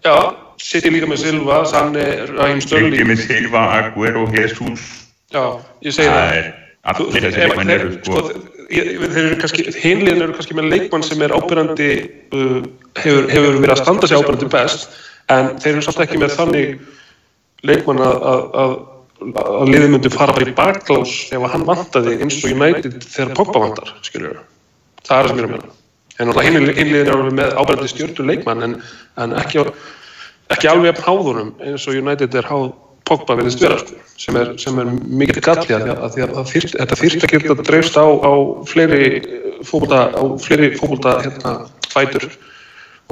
Já, 0.03 0.15
City 0.61 0.91
líka 0.91 1.07
með 1.09 1.23
Silva, 1.23 1.63
Sanne, 1.67 2.03
Raheem 2.35 2.59
Sterling 2.63 2.95
Líka 2.99 3.09
með 3.13 3.23
Silva, 3.23 3.65
Aguero, 3.79 4.27
Jesus 4.35 5.04
Já, 5.35 5.43
ég 5.83 5.95
segi 5.95 6.07
það. 6.11 6.51
Allir 6.85 7.25
þessi 7.25 7.41
leikmann 7.41 7.73
eru 7.73 7.93
sko... 7.97 8.21
Þeir 8.65 9.19
eru 9.21 9.37
kannski, 9.41 9.63
hinliðin 9.77 10.23
eru 10.25 10.35
kannski 10.37 10.55
með 10.57 10.67
leikmann 10.71 11.03
sem 11.05 11.21
er 11.21 11.33
ábyrgandi, 11.35 11.89
uh, 12.33 12.59
hefur, 12.97 13.27
hefur 13.29 13.57
verið 13.59 13.73
að 13.75 13.81
standa 13.81 14.09
sér 14.09 14.21
ábyrgandi 14.21 14.49
best, 14.53 14.95
en 15.33 15.51
þeir 15.61 15.71
eru 15.73 15.85
samt 15.85 16.01
ekki 16.05 16.21
með 16.21 16.35
þannig 16.37 16.71
leikmann 17.65 18.01
að, 18.05 18.25
að, 18.61 18.75
að 19.41 19.71
liðið 19.73 19.93
myndi 19.93 20.13
fara 20.13 20.37
bara 20.37 20.49
í 20.49 20.55
baklás 20.57 21.13
ef 21.33 21.47
hann 21.53 21.67
vantaði 21.67 22.15
eins 22.19 22.39
og 22.41 22.55
United 22.55 22.97
þegar 23.03 23.35
Pogba 23.37 23.63
vantar, 23.67 23.91
skiljur. 24.05 24.39
Það 25.05 25.17
er 25.17 25.29
það 25.29 25.33
sem 25.33 25.41
ég 25.41 25.43
er 25.43 25.49
að 25.49 25.53
meina. 25.55 25.75
En 26.15 26.31
náttúrulega 26.31 26.79
hinliðin 26.79 27.13
eru 27.13 27.35
með 27.41 27.53
ábyrgandi 27.59 27.91
stjórnur 27.91 28.31
leikmann, 28.31 28.65
en, 28.65 28.75
en 29.21 29.37
ekki, 29.41 29.67
ekki 30.55 30.71
alveg 30.71 30.95
af 30.95 31.05
háðunum 31.05 31.53
eins 31.65 31.85
og 31.89 32.01
United 32.01 32.37
er 32.39 32.49
háð 32.49 32.71
Pogba 33.05 33.37
verðist 33.37 33.61
vera 33.61 33.77
sko, 33.77 33.99
sem 34.17 34.37
er, 34.39 34.53
er 34.57 34.91
mikið 35.21 35.43
galli 35.45 35.75
að, 35.77 35.89
að, 35.93 36.19
að, 36.25 36.35
að 36.41 36.53
þetta 36.73 36.99
þýrst 37.01 37.25
ekki 37.27 37.41
að 37.53 37.65
dreifst 37.67 37.99
á, 38.01 38.05
á 38.05 38.33
fleiri 38.69 39.09
fleiri 39.65 40.71
fólkvölda 40.79 41.19
hérna 41.21 41.55
fætur. 41.91 42.29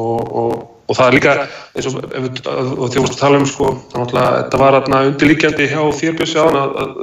Og, 0.01 0.21
og, 0.33 0.53
og 0.89 0.97
það 0.97 1.05
er 1.05 1.15
líka 1.19 1.33
eins 1.77 1.87
og 1.93 2.87
því 2.89 3.03
að 3.03 3.17
tala 3.19 3.37
um 3.37 3.45
sko, 3.45 3.69
þetta 3.93 4.59
var 4.61 4.79
undirlíkjandi 4.81 5.69
hjá 5.69 5.81
þérbjörnsi 5.99 6.41
án 6.41 6.57
að 6.57 6.97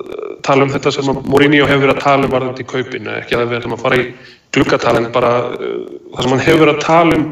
tala 0.47 0.67
um 0.67 0.73
þetta 0.75 0.93
sem 0.97 1.13
Mourinho 1.23 1.69
hefur 1.69 1.87
verið 1.87 1.97
að 1.97 2.05
tala 2.05 2.27
um 2.27 2.35
varðandi 2.35 2.65
í 2.65 2.69
kaupinu, 2.71 3.15
ekki 3.21 3.39
að 3.39 3.47
við 3.53 3.61
ætlum 3.61 3.77
að 3.77 3.85
fara 3.85 4.01
í 4.01 4.09
glukkatalinn, 4.57 5.09
bara 5.15 5.33
uh, 5.55 5.87
það 6.17 6.27
sem 6.27 6.35
hann 6.35 6.45
hefur 6.49 6.63
verið 6.65 6.75
að 6.75 6.85
tala 6.89 7.19
um 7.21 7.27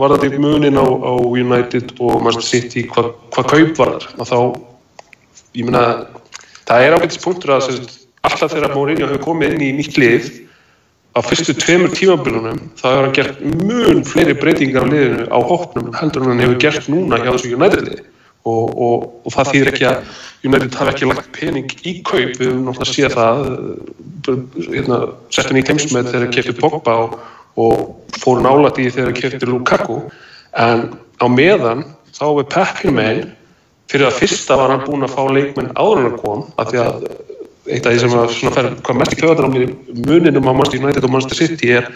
varðandi 0.00 0.40
munin 0.42 0.78
á, 0.78 0.86
á 0.86 1.12
United 1.22 1.94
og 2.00 2.22
Manchester 2.22 2.60
City 2.60 2.86
hvað 2.90 3.12
hva 3.34 3.44
kaup 3.50 3.76
var 3.78 3.92
þar? 4.02 4.30
Þá, 4.30 4.38
ég 5.54 5.68
meina 5.68 5.84
það 6.66 6.86
er 6.86 6.96
ágætis 6.96 7.22
punktur 7.22 7.54
að 7.54 7.68
alltaf 8.24 8.54
þegar 8.54 8.74
Mourinho 8.74 9.10
hefur 9.10 9.22
komið 9.28 9.54
inn 9.54 9.66
í 9.68 9.70
nýtt 9.78 10.00
lið 10.00 10.30
á 11.14 11.20
fyrstu 11.22 11.54
tveimur 11.54 11.94
tímabölunum 11.94 12.58
þá 12.80 12.86
hefur 12.88 13.04
hann 13.04 13.16
gert 13.18 13.44
mun 13.60 14.02
fleiri 14.08 14.34
breytingar 14.38 14.88
á 14.88 14.90
liðinu 14.90 15.28
á 15.30 15.38
hóknum 15.38 15.92
heldur 15.94 16.26
hann 16.26 16.42
hefur 16.42 16.58
gert 16.64 16.90
núna 16.90 17.20
hjá 17.22 17.30
þessu 17.30 17.54
United 17.54 17.86
lið 17.86 18.02
og, 18.44 18.64
og, 18.74 19.04
og 19.24 19.32
það 19.32 19.50
þýðir 19.52 19.70
ekki 19.72 19.86
að 19.88 20.16
United 20.44 20.74
hafi 20.80 20.92
ekki 20.92 21.10
lagt 21.12 21.30
pening 21.36 21.70
í 21.86 21.94
kaup 22.04 22.34
við 22.34 22.50
höfum 22.50 22.66
náttúrulega 22.66 22.96
séð 22.96 23.14
það 23.14 23.44
hérna, 24.74 24.98
settum 25.32 25.60
í 25.60 25.64
teimsmið 25.68 26.10
þegar 26.10 26.26
það 26.26 26.34
kefti 26.38 26.56
Pogba 26.58 26.96
og 27.04 27.16
og 27.60 28.18
fór 28.18 28.42
nálat 28.44 28.80
í 28.82 28.88
þegar 28.90 29.12
það 29.12 29.20
kefti 29.20 29.50
Lukaku. 29.50 30.00
En 30.58 30.88
á 31.20 31.26
meðan 31.30 31.84
þá 32.14 32.26
við 32.38 32.50
peppinu 32.54 32.96
megin 32.98 33.32
fyrir 33.90 34.08
að 34.08 34.18
fyrsta 34.22 34.58
var 34.58 34.72
hann 34.72 34.84
búin 34.86 35.06
að 35.06 35.14
fá 35.14 35.22
leikmenn 35.28 35.72
áður 35.76 36.00
en 36.00 36.10
að 36.10 36.20
kom 36.22 36.44
af 36.58 36.70
því 36.70 36.82
að 36.82 37.06
eitt 37.64 37.86
af 37.86 37.94
því 37.94 38.00
sem 38.02 38.18
að 38.18 38.34
svona 38.34 38.54
fer 38.54 38.68
hvað 38.84 39.00
mest 39.00 39.16
kjöðar 39.20 39.48
á 39.48 39.54
mér 39.54 39.72
muninum 40.04 40.48
á 40.48 40.52
Manchester 40.52 40.84
United 40.84 41.06
og 41.06 41.14
Manchester 41.14 41.40
City 41.40 41.70
er 41.78 41.88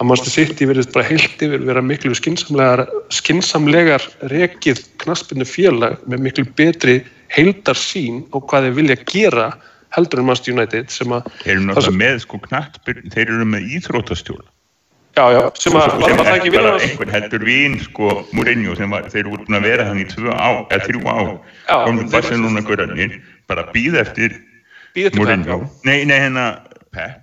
að 0.00 0.08
Manchester 0.08 0.34
City 0.36 0.68
verðist 0.70 0.92
bara 0.94 1.08
heilt 1.08 1.42
yfir 1.44 1.64
vera 1.66 1.82
miklu 1.84 2.14
skinsamlegar, 2.16 2.84
skinsamlegar 3.14 4.06
rekið 4.32 4.84
knaspinu 5.02 5.46
félag 5.48 5.98
með 6.06 6.24
miklu 6.28 6.46
betri 6.58 7.00
heildar 7.34 7.78
sín 7.78 8.22
og 8.30 8.46
hvað 8.50 8.68
þeir 8.68 8.78
vilja 8.78 8.98
gera 9.10 9.50
heldur 9.96 10.22
en 10.22 10.30
Manchester 10.30 10.56
United 10.56 10.94
sem 10.94 11.12
að 11.14 11.28
Þeir 11.42 11.52
eru 11.56 11.66
náttúrulega 11.66 12.00
með 12.04 12.22
sko 12.24 12.42
knaspir, 12.46 13.04
þeir 13.10 13.26
eru 13.26 13.50
með 13.50 13.76
íþrótastjóla 13.78 14.46
Já, 15.18 15.24
já, 15.34 15.40
sem 15.58 15.74
að, 15.74 15.96
var 15.98 16.12
það 16.20 16.28
ekki 16.36 16.50
vilja 16.54 16.72
einhvern 16.78 17.12
heldur 17.16 17.42
vín, 17.42 17.72
sko, 17.82 18.10
Mourinho 18.36 18.76
sem 18.78 18.92
var, 18.94 19.08
þeir 19.10 19.24
eru 19.24 19.32
búin 19.40 19.58
að 19.58 19.66
vera 19.66 19.86
þannig 19.88 20.06
í 20.06 20.12
tvö 20.12 20.36
á, 20.38 20.48
eða 20.70 20.84
þrjú 20.86 21.00
á, 21.10 21.18
komum 21.72 22.06
Barcelona 22.12 22.62
görðarnir, 22.68 23.16
bara 23.50 23.64
býð 23.74 23.98
eftir 24.04 24.36
Mourinho, 25.18 25.58
nei, 25.88 26.04
nei, 26.06 26.14
hérna 26.14 26.46
Pep, 26.94 27.18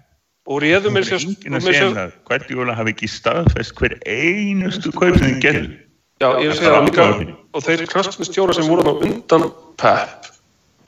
og 0.52 0.62
réðum 0.66 1.00
er 1.00 1.08
sér 1.08 1.98
að 2.04 2.12
hvert 2.28 2.52
jóla 2.52 2.76
hafi 2.76 2.92
ekki 2.96 3.12
staðfest 3.12 3.80
hver 3.80 3.98
einustu 4.04 4.92
kaup 4.92 5.16
sem 5.16 5.32
þið 5.32 5.42
gerðu. 5.48 5.74
Já, 6.20 6.30
ég 6.44 6.54
segja 6.60 6.76
það 6.76 6.88
líka, 6.92 7.10
og 7.56 7.68
þeir 7.70 7.88
knastmistjóra 7.96 8.60
sem 8.60 8.68
voru 8.68 8.84
á 8.84 8.94
undan 9.00 9.50
Pep, 9.80 10.32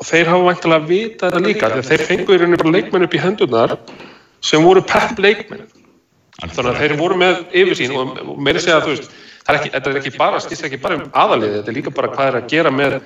og 0.03 0.11
þeir 0.11 0.35
hafa 0.35 0.51
vantilega 0.51 0.83
að 0.83 0.91
vita 0.91 1.31
þetta 1.31 1.45
líka, 1.47 1.73
þegar 1.79 1.91
þeir 1.93 2.07
fengu 2.11 2.35
í 2.35 2.43
rauninu 2.43 2.63
bara 2.63 2.75
leikmenn 2.75 3.07
upp 3.07 3.15
í 3.15 3.23
hendunar 3.23 3.77
sem 4.43 4.67
voru 4.67 4.83
Pep 4.83 5.19
leikmenn 5.19 5.67
þannig 6.43 6.69
að 6.71 6.79
þeir 6.83 6.95
voru 6.99 7.17
með 7.19 7.41
yfirsýn 7.61 7.95
og, 7.99 8.21
meiri 8.39 8.61
segja 8.63 8.79
að 8.79 8.85
þú 8.85 8.93
veist 8.95 9.11
þetta 9.49 9.91
er 9.91 9.99
ekki 9.99 10.13
bara, 10.17 10.39
stýst 10.43 10.67
ekki 10.67 10.79
bara 10.81 10.99
um 10.99 11.05
aðalið 11.17 11.55
þetta 11.57 11.71
er 11.71 11.77
líka 11.79 11.93
bara 11.95 12.11
hvað 12.13 12.31
er 12.31 12.39
að 12.39 12.49
gera 12.53 12.71
með 12.73 12.97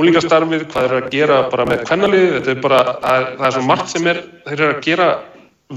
úlingastarfið, 0.00 0.64
hvað 0.70 0.86
er 0.86 0.96
að 0.96 1.10
gera 1.10 1.40
bara 1.50 1.66
með 1.66 1.84
kvennalið, 1.88 2.26
þetta 2.36 2.52
er 2.52 2.62
bara 2.62 2.80
að, 2.94 3.26
það 3.40 3.46
er 3.48 3.54
svo 3.56 3.62
margt 3.66 3.90
sem 3.90 4.06
er, 4.10 4.20
þeir 4.46 4.56
eru 4.60 4.70
að 4.70 4.82
gera 4.86 5.08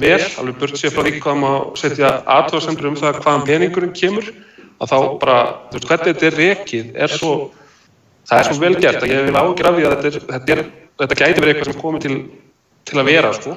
vel, 0.03 0.21
alveg 0.41 0.59
burt 0.61 0.79
sér 0.79 0.93
frá 0.93 1.05
því 1.07 1.13
hvað 1.23 1.39
maður 1.41 1.81
setja 1.81 2.11
aðtöðasendur 2.35 2.89
um 2.91 2.99
það 2.99 3.19
hvaðan 3.23 3.45
peningurinn 3.49 3.95
kemur, 3.97 4.29
að 4.77 4.93
þá 4.93 4.97
bara 5.23 5.37
þú 5.71 5.79
veist, 5.79 5.89
hvernig 5.89 6.09
þetta 6.09 6.29
er 6.29 6.39
rekið 6.41 7.01
er 7.05 7.13
svo 7.13 7.33
það 8.29 8.39
er 8.39 8.49
svo 8.49 8.59
vel 8.61 8.73
gert 8.79 9.03
að 9.03 9.13
ég 9.13 9.27
vil 9.27 9.39
ágjör 9.39 9.69
af 9.69 9.77
því 9.77 9.85
að 9.87 9.95
þetta, 9.95 10.09
er, 10.09 10.27
þetta, 10.31 10.55
er, 10.55 10.65
þetta 11.01 11.19
gæti 11.19 11.43
verið 11.43 11.53
eitthvað 11.53 11.71
sem 11.71 11.81
komið 11.81 12.05
til, 12.05 12.17
til 12.89 12.99
að 13.01 13.09
vera 13.09 13.31
sko. 13.37 13.55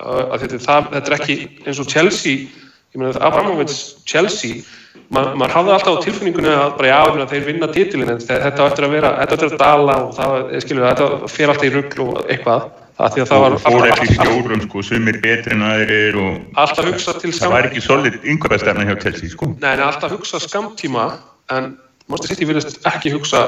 Að 0.00 0.42
þetta, 0.44 0.62
það, 0.66 0.88
þetta 0.94 1.12
er 1.12 1.18
ekki 1.20 1.36
eins 1.64 1.82
og 1.82 1.92
Chelsea 1.92 2.46
ég 2.46 2.98
meina 3.00 3.20
Abramovits 3.26 3.78
Chelsea 4.08 4.62
ma, 5.08 5.32
maður 5.34 5.54
hafði 5.58 5.76
alltaf 5.76 6.00
á 6.00 6.04
tilfinningunni 6.06 6.54
að 6.54 6.74
bara 6.78 6.90
já, 6.92 6.98
meina, 7.12 7.28
þeir 7.30 7.46
vinna 7.50 7.68
titilin 7.74 8.12
en 8.14 8.24
þetta 8.24 8.66
ættir 8.70 8.88
að 8.88 8.96
vera, 8.96 9.12
þetta 9.20 9.38
ættir 9.38 9.52
að 9.52 9.62
dala 9.62 10.00
og 10.06 10.16
það, 10.16 10.34
skilur, 10.64 10.88
þetta 10.90 11.30
fer 11.36 11.52
alltaf 11.52 11.68
í 11.68 11.72
ruggl 11.74 12.04
og 12.06 12.18
eitthvað 12.24 12.66
það 12.96 13.12
því 13.12 13.22
að 13.22 13.30
það 13.30 13.42
var 13.42 13.56
og 13.56 13.62
fór 13.64 13.86
ekki 13.90 14.14
stjórum 14.14 14.62
sko, 14.64 14.82
sumir 14.88 15.18
betri 15.24 15.56
en 15.56 15.64
aðrir 15.66 16.18
og 16.20 16.60
alltaf 16.62 16.88
hugsa 16.88 17.16
til 17.20 17.32
það 17.36 17.52
var 17.52 17.68
ekki 17.68 17.84
solid 17.84 18.16
yngvöðastefna 18.24 18.86
hjá 18.88 18.94
Chelsea 19.02 19.32
sko. 19.32 19.50
Nei, 19.60 19.72
en 19.74 19.84
alltaf 19.84 20.14
hugsa 20.16 20.40
skamtíma 20.40 21.10
en 21.52 21.74
Manchester 22.08 22.36
City 22.36 22.48
vilist 22.48 22.80
ekki 22.88 23.12
hugsa 23.12 23.44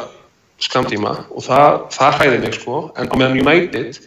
skamtíma 0.61 1.15
og 1.31 1.47
það, 1.47 1.81
það 1.95 2.21
hæði 2.21 2.39
mig 2.45 2.59
sko, 2.59 2.83
en 2.99 3.11
meðan 3.15 3.41
United 3.41 4.01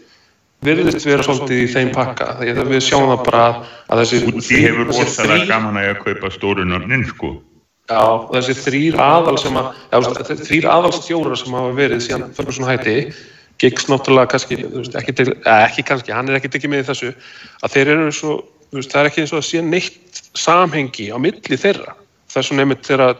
virðist 0.65 1.07
vera 1.07 1.25
svolítið 1.25 1.63
í 1.63 1.69
þeim 1.71 1.93
pakka 1.95 2.35
þegar 2.39 2.69
við 2.69 2.83
sjáum 2.85 3.11
það 3.13 3.23
bara 3.29 3.45
að 3.87 4.03
þessi 4.03 4.21
Úti 4.31 4.61
hefur 4.65 4.91
orðsalega 4.93 5.47
gaman 5.49 5.81
að 5.81 5.91
kaupa 6.05 6.33
stórunarninn 6.37 7.07
sko 7.09 7.35
Já, 7.91 8.03
þessi 8.31 8.55
þrýr 8.55 8.97
aðal 9.03 9.35
sem 9.41 9.57
að, 9.59 9.71
já, 9.91 9.97
þrýr 10.45 10.67
aðalstjórar 10.71 11.39
sem 11.39 11.55
hafa 11.57 11.71
verið 11.75 12.03
síðan 12.05 12.29
Ferguson 12.37 12.69
hætti 12.69 12.97
Giggs 13.61 13.85
náttúrulega 13.89 14.31
kannski, 14.33 14.57
veist, 14.63 14.95
ekki, 14.97 15.13
til, 15.13 15.33
eh, 15.33 15.63
ekki 15.67 15.83
kannski, 15.85 16.13
hann 16.15 16.29
er 16.29 16.39
ekki 16.39 16.49
tekið 16.49 16.71
með 16.73 16.87
þessu, 16.89 17.11
að 17.61 17.73
þeir 17.75 17.91
eru 17.93 18.13
svo, 18.17 18.37
veist, 18.73 18.93
það 18.93 19.01
er 19.01 19.09
ekki 19.09 19.21
eins 19.21 19.33
og 19.35 19.41
að 19.41 19.47
sé 19.49 19.61
neitt 19.65 20.21
samhengi 20.39 21.09
á 21.13 21.17
milli 21.21 21.59
þeirra. 21.63 21.93
Er 22.31 22.47
svona 22.47 22.63
einmitt 22.63 22.87
þegar 22.87 23.17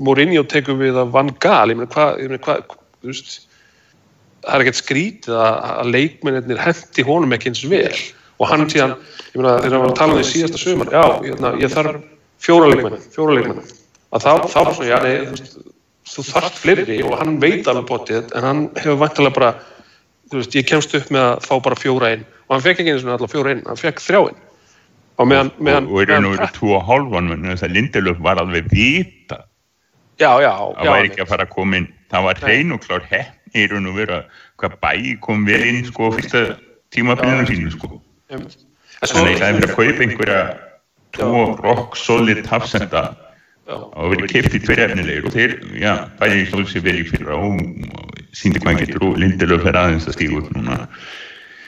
Mourinho 0.00 0.42
tekur 0.48 0.78
við 0.80 0.96
að 0.98 1.12
Van 1.14 1.30
Gaal, 1.44 1.70
ég 1.70 1.78
meina 1.78 1.92
hvað, 1.92 2.22
ég 2.22 2.32
meina 2.32 2.42
hvað, 2.42 2.76
þú 3.04 3.12
veist, 3.12 3.36
það 4.46 4.56
er 4.56 4.64
ekkert 4.64 4.80
skrítið 4.80 5.38
að, 5.42 5.56
að 5.76 5.92
leikmennir 5.94 6.62
hendi 6.62 7.06
honum 7.06 7.36
ekki 7.36 7.52
eins 7.52 7.64
vel. 7.70 7.94
Og 8.36 8.50
hann 8.50 8.66
síðan, 8.70 8.96
ég 9.32 9.38
meina 9.40 9.56
þegar 9.62 9.76
hann 9.76 9.84
var 9.84 9.92
að 9.92 9.98
tala 10.00 10.14
um 10.14 10.20
því 10.20 10.26
síðasta 10.30 10.60
sögumar, 10.60 10.92
já, 10.92 11.04
ég, 11.26 11.46
ég 11.62 11.72
þarf 11.72 12.02
fjóra 12.44 12.68
leikmenn, 12.72 13.06
fjóra 13.14 13.38
leikmenn, 13.38 13.62
að 14.12 14.26
þá, 14.26 14.32
þá 14.52 14.58
svona, 14.60 14.90
já, 14.90 14.96
nei, 15.04 15.14
þú 15.22 15.38
veist, 15.38 15.56
þú 16.10 16.24
þarft 16.30 16.60
fleiri 16.62 16.98
og 17.04 17.16
hann 17.20 17.38
veit 17.42 17.70
alveg 17.70 17.88
bótið 17.88 18.34
en 18.36 18.46
hann 18.46 18.62
hefur 18.78 19.00
vantilega 19.00 19.36
bara 19.38 19.52
þú 20.30 20.40
veist, 20.40 20.58
ég 20.58 20.68
kemst 20.68 20.94
upp 20.98 21.08
með 21.14 21.24
að 21.32 21.46
fá 21.48 21.54
bara 21.64 21.78
fjóra 21.80 22.12
einn 22.14 22.26
og 22.46 22.54
hann 22.54 22.64
fekk 22.66 22.82
ekki 22.82 22.94
eins 22.94 23.06
og 23.06 23.14
allar 23.16 23.32
fjóra 23.32 23.54
einn, 23.54 23.64
hann 23.66 23.80
fekk 23.80 24.02
þrjá 24.04 24.20
einn 24.20 24.42
og 25.16 25.30
meðan 25.32 25.50
og, 25.88 25.96
og 25.96 26.14
og 26.20 26.30
veru 26.36 26.48
tvo 26.54 26.72
og 26.76 26.86
hálfan 26.86 27.32
þess 27.48 27.66
að 27.66 27.76
Lindelöf 27.78 28.22
var 28.22 28.42
alveg 28.42 28.68
vita 28.70 29.40
já, 30.20 30.30
já, 30.44 30.52
það 30.76 30.92
var 30.92 31.08
ekki 31.08 31.24
að 31.24 31.30
fara 31.32 31.46
að 31.46 31.54
koma 31.56 31.80
inn. 31.80 31.88
Það 32.06 32.26
var 32.28 32.40
hrein 32.44 32.74
og 32.76 32.82
klár 32.84 33.06
hefn 33.10 33.45
í 33.56 33.66
raun 33.70 33.90
og 33.90 33.98
veru 33.98 34.18
að 34.20 34.40
hvað 34.60 34.78
bæ 34.84 34.92
kom 35.24 35.44
vel 35.48 35.62
inn 35.66 35.84
sko 35.88 36.12
fyrsta 36.14 36.46
tímafélaginu 36.94 37.48
sínu 37.50 37.74
sko. 37.74 38.00
Þannig 38.30 39.42
að 39.42 39.46
er 39.46 39.56
fyrir 39.58 39.68
að 39.68 39.76
kaupa 39.76 40.06
einhverja 40.06 40.40
tvo 41.16 41.44
rock 41.62 41.96
solid 42.00 42.46
hafsenda 42.50 43.04
og 43.66 44.12
verið 44.12 44.32
keipt 44.32 44.54
í 44.54 44.62
tverjafnilegir 44.62 45.26
og 45.26 45.34
þeir, 45.34 45.54
já, 45.80 45.92
bæði 46.20 46.42
í 46.42 46.48
stóðs 46.50 46.74
ég 46.76 46.84
verið 46.86 47.10
fyrir 47.10 47.32
og 47.34 47.60
síndi 48.36 48.62
hvað 48.62 48.82
getur 48.84 49.08
og 49.08 49.16
Lindelöf 49.20 49.66
er 49.66 49.78
aðeins 49.80 50.06
að 50.06 50.18
stígu 50.18 50.42
upp 50.42 50.52
núna 50.54 50.84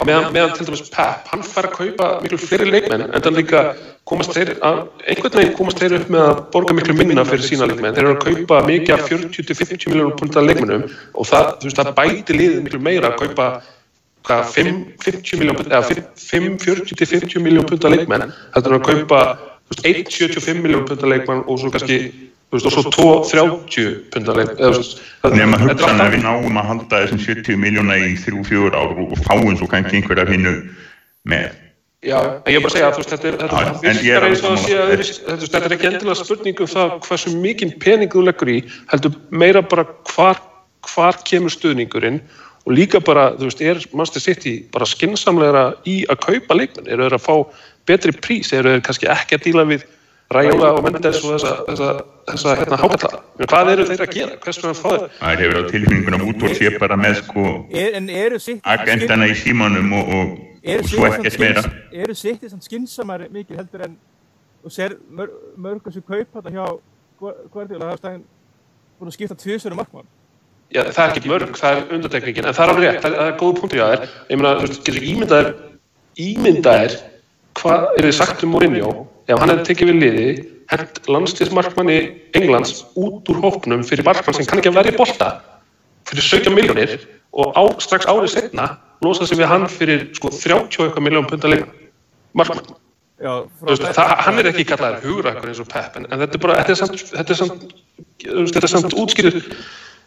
meðan, 0.06 0.28
meðan 0.34 0.52
til 0.54 0.66
dæmis 0.68 0.84
Pep, 0.92 1.26
hann 1.32 1.42
fær 1.46 1.66
að 1.68 1.74
kaupa 1.78 2.08
miklu 2.22 2.38
fleiri 2.42 2.68
leikmenn 2.70 3.02
en 3.06 3.24
þannig 3.24 3.40
líka 3.42 3.62
komast 4.08 4.34
þeir 4.36 4.52
að, 4.64 4.78
einhvern 5.10 5.36
veginn 5.40 5.56
komast 5.58 5.82
þeir 5.82 5.96
upp 5.98 6.12
með 6.14 6.22
að 6.26 6.36
borga 6.54 6.76
miklu 6.78 6.94
minna 6.98 7.24
fyrir 7.28 7.46
sína 7.46 7.68
leikmenn. 7.70 7.96
Þeir 7.96 8.04
eru 8.04 8.14
að 8.14 8.24
kaupa 8.26 8.60
mikið 8.68 8.94
af 8.94 9.02
40-50 9.10 9.90
miljónum 9.92 10.14
punta 10.20 10.44
leikmennum 10.44 10.84
og 10.88 11.24
það, 11.28 11.50
veist, 11.64 11.80
það 11.80 11.92
bæti 11.98 12.38
liðið 12.38 12.62
miklu 12.68 12.80
meira 12.86 13.06
að 13.10 13.18
kaupa 13.24 13.46
hvað, 14.28 14.42
5-40 14.54 15.38
miljón 17.42 17.68
punta 17.68 17.92
leikmenn. 17.92 18.32
Er 18.54 18.62
að 18.78 18.86
kaupa 18.86 19.20
1,75 19.82 20.62
miljón 20.64 20.86
punta 20.88 21.06
leikmenn 21.08 21.44
og 21.46 21.60
svo 21.60 21.72
kannski 21.74 22.27
og 22.48 22.60
svo 22.64 22.82
2,30 23.28 24.10
punta 24.12 24.34
leikmenn 24.36 24.72
Nefn 25.36 26.00
að 26.00 26.12
við 26.14 26.22
náum 26.24 26.56
að 26.56 26.68
halda 26.70 27.00
þessum 27.04 27.20
70 27.20 27.58
miljóna 27.60 27.98
í 28.00 28.14
3-4 28.16 28.72
ár 28.72 28.94
og 29.02 29.16
fáum 29.26 29.56
svo 29.58 29.68
kannski 29.68 29.98
einhverja 29.98 30.24
hinnu 30.30 30.54
með. 31.28 31.50
Já, 32.06 32.14
ég 32.46 32.56
er 32.56 32.62
bara 32.62 32.70
að 32.70 32.76
segja 32.76 32.88
að 32.88 32.94
þetta 33.10 33.26
er, 35.58 35.72
ekki 35.74 35.88
endilega 35.90 36.14
spurningu 36.14 36.62
um 36.64 36.70
það 36.70 36.92
hversu 37.08 37.32
mikinn 37.34 37.74
pening 37.82 38.12
þú 38.12 38.22
leggur 38.28 38.52
í, 38.52 38.60
heldur 38.92 39.16
meira 39.34 39.64
bara 39.66 39.84
hvar, 40.14 40.38
hvar 40.86 41.18
kemur 41.26 41.50
stuðningurinn 41.52 42.22
og 42.68 42.76
líka 42.78 43.02
bara, 43.02 43.32
þú 43.34 43.50
veist, 43.50 43.60
er 43.66 43.82
Manchester 43.90 44.22
City 44.22 44.54
bara 44.72 44.86
skinsamlegra 44.86 45.64
í 45.90 46.04
að 46.06 46.22
kaupa 46.28 46.60
leikmenn, 46.60 46.86
eru 46.86 47.08
þeir 47.08 47.18
að 47.18 47.26
fá 47.26 47.34
betri 47.90 48.14
prís, 48.14 48.54
eru 48.54 48.76
þeir 48.76 48.86
kannski 48.86 49.10
ekki 49.10 49.34
að 49.36 49.44
díla 49.48 49.66
við 49.68 49.88
Raiola 50.28 50.74
og 50.76 50.82
Mendes 50.84 51.22
og 51.24 51.38
þessa, 51.38 51.52
þessa, 51.70 51.92
þessa 52.28 52.56
hérna 52.58 52.78
hákalla, 52.82 53.20
hvað 53.48 53.70
eru 53.72 53.86
þeir 53.88 54.02
að 54.04 54.10
gera, 54.12 54.34
hvers 54.42 54.58
veginn 54.60 54.76
fá 54.76 54.88
þeir? 54.90 55.06
Það 55.20 55.40
hefur 55.42 55.56
á 55.56 55.62
tilfinningunum 55.72 56.26
út 56.28 56.44
og 56.44 56.58
sé 56.58 56.72
bara 56.76 56.98
með 57.00 57.22
sko 57.22 57.44
agentana 58.74 59.28
í 59.30 59.38
símanum 59.40 59.94
og, 59.96 60.12
og, 60.18 60.36
og 60.74 60.90
svo 60.92 61.08
ekkert 61.08 61.40
meira. 61.40 61.64
Eru 61.96 62.16
City 62.18 62.52
samt 62.52 62.68
skinsamari 62.68 63.30
mikið 63.32 63.62
heldur 63.62 63.86
en 63.88 63.96
og 64.64 64.74
sér 64.74 64.98
mör, 65.10 65.32
mörgum 65.56 65.92
sem 65.92 66.02
kaupa 66.02 66.42
þetta 66.42 66.52
hjá 66.52 66.66
Guardiola, 67.52 67.88
það 67.88 67.92
er 67.92 68.00
stæðin 68.02 68.24
búin 68.98 69.10
að 69.10 69.16
skipta 69.16 69.36
tviðsverju 69.38 69.78
markmann? 69.78 70.08
Já, 70.68 70.82
það 70.92 71.04
er 71.04 71.12
ekki 71.14 71.30
mörg, 71.32 71.54
það 71.56 71.76
er 71.78 71.94
undartekningin, 71.96 72.48
en 72.48 72.56
það 72.56 72.64
er 72.64 72.72
alveg 72.72 72.84
rétt, 72.84 72.98
það 73.04 73.14
er, 73.14 73.22
er 73.24 73.38
góð 73.40 73.54
punktur 73.62 73.80
hjá 73.80 73.86
þér. 73.88 74.10
Ég 74.28 74.40
meina, 74.40 74.50
þú 74.58 74.66
veist, 74.66 74.82
getur 74.84 75.06
ímyndaðir, 75.12 75.48
ímyndaðir, 76.24 76.96
hvað 77.58 77.86
er 77.98 78.08
þið 78.08 78.16
sagt 78.18 78.44
um 78.46 78.54
Mourinho, 78.54 78.94
ef 79.28 79.40
hann 79.40 79.52
hefði 79.52 79.66
tekið 79.68 79.90
við 79.90 80.00
liði, 80.02 80.26
hent 80.72 81.00
landstíðsmarkmanni 81.08 81.98
Englands 82.38 82.82
út 82.98 83.28
úr 83.32 83.40
hóknum 83.44 83.84
fyrir 83.88 84.06
markmann 84.06 84.36
sem 84.36 84.48
kann 84.48 84.60
ekki 84.60 84.72
að 84.72 84.80
verja 84.82 84.94
í 84.94 84.98
bolta 84.98 85.30
fyrir 86.08 86.26
17 86.26 86.56
miljónir 86.56 86.98
og 87.36 87.56
á, 87.56 87.62
strax 87.82 88.08
árið 88.08 88.34
setna 88.34 88.68
losaði 89.04 89.30
sig 89.30 89.40
við 89.40 89.50
hann 89.52 89.66
fyrir 89.72 90.04
sko 90.18 90.32
30 90.34 91.00
miljón 91.04 91.28
punta 91.28 91.50
leikna 91.50 91.72
markmann. 92.36 92.76
Já, 93.18 93.32
veist, 93.66 93.82
það, 93.82 94.12
hann 94.22 94.38
er 94.38 94.48
ekki 94.52 94.64
kallaður 94.68 95.06
hugrakkur 95.08 95.50
eins 95.50 95.60
og 95.62 95.66
Pep 95.72 95.96
en, 95.98 96.04
en 96.06 96.20
þetta 96.22 96.36
er 96.38 96.42
bara, 96.44 96.58
þetta 96.62 96.74
er 96.74 96.78
samt, 96.78 97.14
er 97.18 97.38
samt, 97.40 98.60
er 98.60 98.70
samt 98.70 98.94
útskýrið 98.94 99.40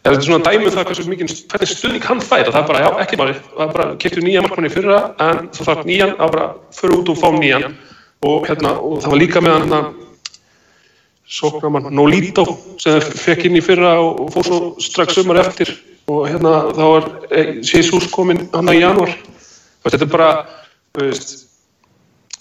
þetta 0.02 0.18
er 0.18 0.26
svona 0.26 0.44
dæmið 0.46 0.68
um 0.68 0.76
það 0.76 0.88
hversu 0.90 1.08
mikið 1.08 1.32
hvernig 1.52 1.72
stuðning 1.72 2.06
hann 2.08 2.22
fær, 2.26 2.48
það 2.50 2.60
er 2.60 2.68
bara, 2.68 2.82
já, 2.82 2.90
ekki 3.04 3.18
máli 3.20 3.34
það 3.38 3.64
er 3.64 3.74
bara, 3.76 3.88
kiptu 4.02 4.24
nýja 4.24 4.44
markmann 4.44 4.68
í 4.68 4.72
fyrra 4.72 5.00
en 5.22 5.48
þú 5.54 5.66
þarf 5.68 5.88
nýjan, 5.88 6.14
er 6.16 6.32
bara, 6.36 6.46
fyrir 6.74 6.96
út 6.98 7.12
og 7.12 7.20
fá 7.20 7.28
nýjan. 7.36 7.76
Og 8.22 8.46
hérna, 8.46 8.76
og 8.78 9.00
það 9.02 9.14
var 9.14 9.18
líka 9.18 9.42
með 9.42 9.56
hann 9.56 9.64
hérna, 9.66 9.80
sóknamann 11.32 11.88
Nolito 11.94 12.44
sem 12.82 13.00
fekk 13.00 13.46
inn 13.48 13.58
í 13.58 13.64
fyrra 13.64 13.94
og 14.02 14.28
fór 14.34 14.46
svo 14.46 14.58
strax 14.82 15.16
sumar 15.16 15.40
eftir. 15.42 15.72
Og 16.10 16.26
hérna 16.28 16.52
þá 16.74 16.82
var 16.82 17.08
Jesus 17.62 18.10
kominn 18.12 18.48
hann 18.52 18.70
í 18.72 18.80
januar 18.80 19.14
og 19.82 19.90
þetta 19.90 20.06
er 20.06 20.10
bara 20.12 20.30
veist, 20.98 21.36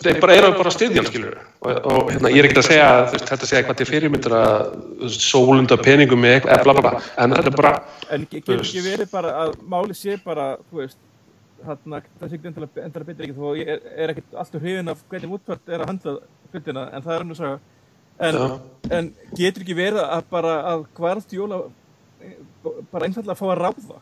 er 0.10 0.20
bara, 0.22 0.36
er 0.38 0.58
bara 0.58 0.74
stiðjan 0.74 1.08
skilur 1.08 1.38
og, 1.38 1.70
og 1.70 2.12
hérna 2.12 2.32
ég 2.34 2.42
er 2.42 2.48
ekkert 2.48 2.64
að 2.64 2.68
segja 2.70 2.90
veist, 3.12 3.28
þetta 3.30 3.50
segja 3.50 3.62
eitthvað 3.62 3.80
til 3.82 3.88
fyrirmyndur 3.90 4.36
að 4.38 5.12
sólunda 5.16 5.78
peningum 5.82 6.28
eitthvað 6.30 6.66
bla 6.66 6.76
bla 6.78 6.84
bla. 6.88 7.02
En 7.22 7.36
þetta 7.38 7.52
er 7.52 7.58
bara 7.60 7.74
En 8.12 8.28
getur 8.32 8.62
ekki 8.62 8.86
verið 8.86 9.12
bara 9.12 9.34
að 9.46 9.56
máli 9.74 9.98
sé 9.98 10.18
bara 10.24 10.54
þú 10.70 10.82
veist 10.82 11.00
þarna 11.62 12.02
það 12.20 12.32
sé 12.32 12.40
ekki 12.40 12.50
endala 12.52 13.06
betur 13.12 13.28
ekki 13.28 13.38
þó 13.38 13.52
ég 13.60 13.76
er, 13.76 13.84
er 13.96 14.14
ekkert 14.16 14.40
alltaf 14.44 14.64
hrifin 14.64 14.94
af 14.94 15.04
hvernig 15.12 15.36
útvært 15.38 15.70
er 15.70 15.84
að 15.84 15.92
handla 15.92 16.16
hlutina 16.52 16.88
en 16.90 17.06
það 17.06 17.14
er 17.14 17.24
hann 17.26 17.36
að 17.36 17.42
sagja 17.44 17.60
En, 18.22 18.36
en 18.94 19.08
getur 19.34 19.64
ekki 19.64 19.76
verið 19.78 20.04
að 20.04 20.26
bara 20.30 20.58
að 20.70 20.84
Guardiola 20.98 21.62
bara 22.92 23.08
einfallega 23.08 23.34
að 23.34 23.40
fá 23.40 23.48
að 23.50 23.62
ráða? 23.64 24.02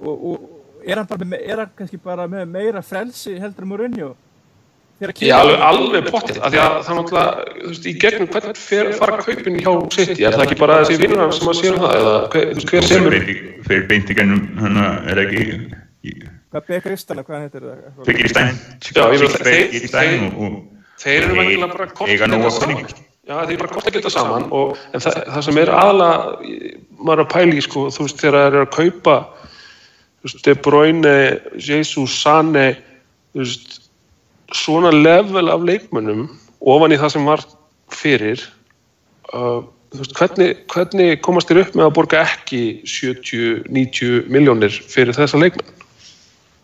Og, 0.00 0.24
og 0.30 0.84
er 0.84 1.00
hann 1.00 1.08
bara 1.08 1.28
með, 1.28 1.44
er 1.44 1.62
hann 1.62 1.72
kannski 1.78 2.00
bara 2.02 2.26
með 2.28 2.50
meira 2.52 2.82
frelsi 2.84 3.38
heldur 3.40 3.64
um 3.64 3.72
Mourinho 3.72 4.10
Já, 5.00 5.36
alveg, 5.40 5.62
alveg 5.64 6.08
pottið, 6.12 6.40
af 6.44 6.52
því 6.52 6.58
að 6.60 6.74
það 6.86 6.98
náttúrulega, 6.98 7.44
þú 7.60 7.70
veist, 7.70 7.86
í 7.88 7.94
gegnum 8.02 8.32
hvernig 8.34 8.58
fer, 8.60 8.90
fara 8.98 9.20
kaupin 9.24 9.56
hjá 9.56 9.70
City, 9.94 10.26
er 10.28 10.36
það 10.36 10.44
ekki 10.44 10.58
bara 10.60 10.80
þessi 10.82 10.98
vinnur 11.00 11.32
sem 11.36 11.52
að 11.52 11.56
séu 11.60 11.76
það, 11.78 11.94
eða 12.00 12.16
hver, 12.34 12.50
hver 12.72 12.88
semur? 12.90 13.16
Fyrir 13.70 13.86
beint 13.88 14.12
í 14.12 14.18
gennum, 14.18 14.42
hann 14.60 14.82
er 14.82 15.22
ekki... 15.24 15.46
Hvað 16.50 16.68
Bekker 16.68 16.98
Istana, 16.98 17.24
hvað 17.24 17.46
heitir 17.46 17.64
það? 17.64 17.80
Bekker 18.10 18.28
Istana, 18.28 18.52
Já, 18.90 19.02
ég 19.06 19.24
vil 19.24 19.30
að 19.30 19.40
þeir... 19.46 19.88
þeir 19.88 20.60
þeir 21.00 21.24
eru 21.24 21.36
vantilega 21.38 21.70
bara 21.72 21.88
kort 21.94 22.10
að 22.10 22.20
geta 22.20 22.52
saman 22.52 22.88
já 23.30 23.34
þeir 23.34 23.52
eru 23.54 23.60
bara 23.62 23.74
kort 23.74 23.88
að 23.88 23.96
geta 23.96 24.12
saman 24.12 24.46
og, 24.56 24.80
en 24.92 25.04
það, 25.04 25.18
það 25.34 25.44
sem 25.46 25.60
er 25.62 25.72
aðalega 25.76 26.72
maður 27.00 27.24
að 27.24 27.30
pæli 27.34 27.64
sko 27.64 27.84
þú 27.94 28.06
veist 28.06 28.20
þegar 28.20 28.38
það 28.38 28.48
eru 28.50 28.62
að 28.64 28.72
kaupa 28.76 29.16
þú 30.20 30.28
veist 30.28 30.48
De 30.48 30.56
Bruyne, 30.66 31.14
Jesus, 31.56 32.16
Sane 32.20 32.66
þú 33.32 33.44
veist 33.44 33.79
svona 34.56 34.92
level 34.94 35.50
af 35.52 35.66
leikmönnum 35.66 36.26
ofan 36.60 36.94
í 36.94 36.98
það 37.00 37.14
sem 37.16 37.28
var 37.28 37.44
fyrir 37.94 38.42
uh, 39.34 39.60
þú 39.90 40.02
veist, 40.02 40.16
hvernig, 40.18 40.50
hvernig 40.70 41.20
komast 41.26 41.50
þér 41.50 41.64
upp 41.64 41.76
með 41.78 41.88
að 41.88 41.94
borga 41.98 42.24
ekki 42.24 42.62
70-90 42.88 44.26
miljónir 44.32 44.74
fyrir 44.90 45.16
þessa 45.16 45.40
leikmenn? 45.40 45.78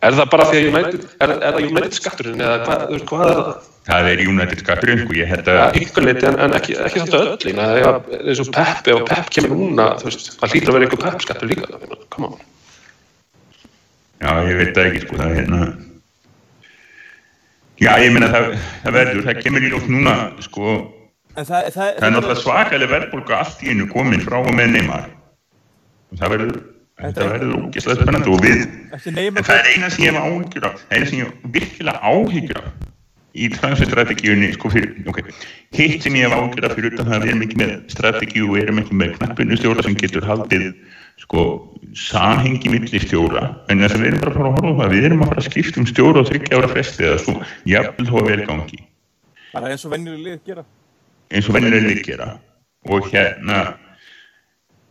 Er 0.05 0.15
það 0.15 0.29
bara 0.31 0.45
því 0.51 0.59
að 0.59 0.67
United, 0.71 1.07
er, 1.25 1.33
er 1.33 1.57
það 1.57 1.65
United 1.71 1.97
skatturinn 1.97 2.43
eða 2.45 2.59
hvað, 2.67 2.83
þú 2.85 2.97
veist, 2.97 3.07
hvað 3.11 3.25
er 3.27 3.39
það? 3.39 3.71
Það 3.87 4.09
er 4.11 4.21
United 4.27 4.63
skatturinn, 4.63 5.01
sko, 5.03 5.17
ég 5.17 5.31
held 5.31 5.49
að, 5.49 5.59
Ja, 5.59 5.67
ykkur 5.81 6.07
leiti 6.07 6.29
en, 6.29 6.37
en 6.43 6.55
ekki, 6.59 6.77
ekki 6.87 7.03
samt 7.03 7.17
öll 7.19 7.47
lína, 7.47 7.67
það 7.71 7.81
er 7.81 8.27
eins 8.27 8.43
og 8.43 8.51
Pep, 8.55 8.91
ef 8.93 9.03
Pep 9.09 9.33
kemur 9.35 9.61
núna, 9.63 9.89
þú 10.03 10.09
veist, 10.11 10.31
það 10.43 10.55
hlýtur 10.55 10.73
að 10.73 10.79
vera 10.79 10.89
ykkur 10.89 11.03
Pep 11.07 11.25
skattur 11.25 11.51
líka, 11.51 11.71
það 11.73 12.05
come 12.13 12.31
on. 12.31 12.37
já, 14.21 14.31
ég 14.51 14.61
veit 14.61 14.73
það 14.77 14.91
ekki, 14.91 15.03
sko, 15.07 15.21
það 15.23 15.27
er 15.33 15.41
hérna, 15.41 15.61
já, 17.83 17.91
ég 18.03 18.15
meina 18.15 18.31
það, 18.33 18.47
það 18.85 18.97
verður, 18.99 19.27
það 19.27 19.43
kemur 19.45 19.67
í 19.67 19.73
lótt 19.73 19.91
núna, 19.93 20.15
sko, 20.45 20.77
það, 21.35 21.51
það, 21.51 21.69
það 21.77 22.09
er 22.09 22.15
náttúrulega 22.15 22.41
svakalega 22.43 22.93
verðbólga 22.95 23.43
allt 23.43 23.63
í 23.67 23.75
einu 23.75 23.91
komin 23.93 24.25
frá 24.25 24.39
og 24.41 24.51
með 24.57 24.73
Neymar. 24.77 25.07
Það 26.17 26.35
verður, 26.35 26.59
þetta 27.03 27.31
verður 27.33 27.55
ógeðslega 27.61 28.01
spennandi 28.01 28.33
og 28.33 28.45
við, 28.45 28.67
en 28.97 29.41
það 29.43 29.57
er 29.57 29.71
eina 29.75 29.93
sem 29.93 30.07
ég 30.07 30.17
hef 30.17 30.29
áhyggjur 30.29 30.69
er 30.71 30.85
eina 30.95 31.09
sem 31.11 31.23
ég 31.23 31.49
virkilega 31.57 32.13
áhyggjur 32.13 32.61
af 32.63 32.85
í 33.37 33.51
transferstrategíunni, 33.53 34.49
sko, 34.57 34.71
fyrir, 34.73 34.95
ok, 35.11 35.19
hitt 35.77 36.07
sem 36.07 36.15
ég 36.17 36.25
hef 36.25 36.37
áhyggjur 36.39 36.69
af 36.71 36.77
fyrir 36.79 36.95
utan 36.95 37.11
það 37.11 37.19
að 37.19 37.27
við 37.27 37.33
erum 37.35 37.43
ekki 37.45 37.59
með 37.61 37.75
strategíu 37.93 38.47
og 38.49 38.61
erum 38.63 38.81
ekki 38.81 38.97
með 38.97 39.17
knappinu 39.19 39.59
stjóra 39.61 39.85
sem 39.85 39.97
getur 40.01 40.25
haldið, 40.25 40.71
sko, 41.21 41.43
samhengi 41.97 42.69
milli 42.73 43.01
stjóra, 43.01 43.47
en 43.73 43.81
þess 43.83 43.97
að 43.97 44.03
við 44.05 44.11
erum 44.11 44.21
bara 44.21 44.33
að 44.33 44.37
fara 44.37 44.51
að 44.51 44.59
horfa 44.59 44.83
það, 44.83 44.93
við 44.95 45.09
erum 45.09 45.23
að 45.25 45.31
fara 45.33 45.43
að 45.43 45.49
skipta 45.51 45.81
um 45.81 45.89
stjóra 45.91 46.23
og 46.23 46.29
þryggja 46.31 46.59
ára 46.61 46.73
fresti 46.75 47.07
eða 47.09 47.23
svo, 47.25 47.37
jafnvel 47.73 48.09
þó 48.11 48.17
að 48.21 48.29
vel 48.31 48.47
gangi. 48.51 48.81
Bara 49.57 49.73
eins 49.73 49.87
og 49.87 49.95
venjuleg 49.95 50.25
lið 50.27 50.41
gera. 50.51 50.65
eins 51.33 51.49
og 51.49 51.57
vennilega 51.57 52.03
gera. 52.07 52.29
Og 52.87 53.09
hérna 53.11 53.61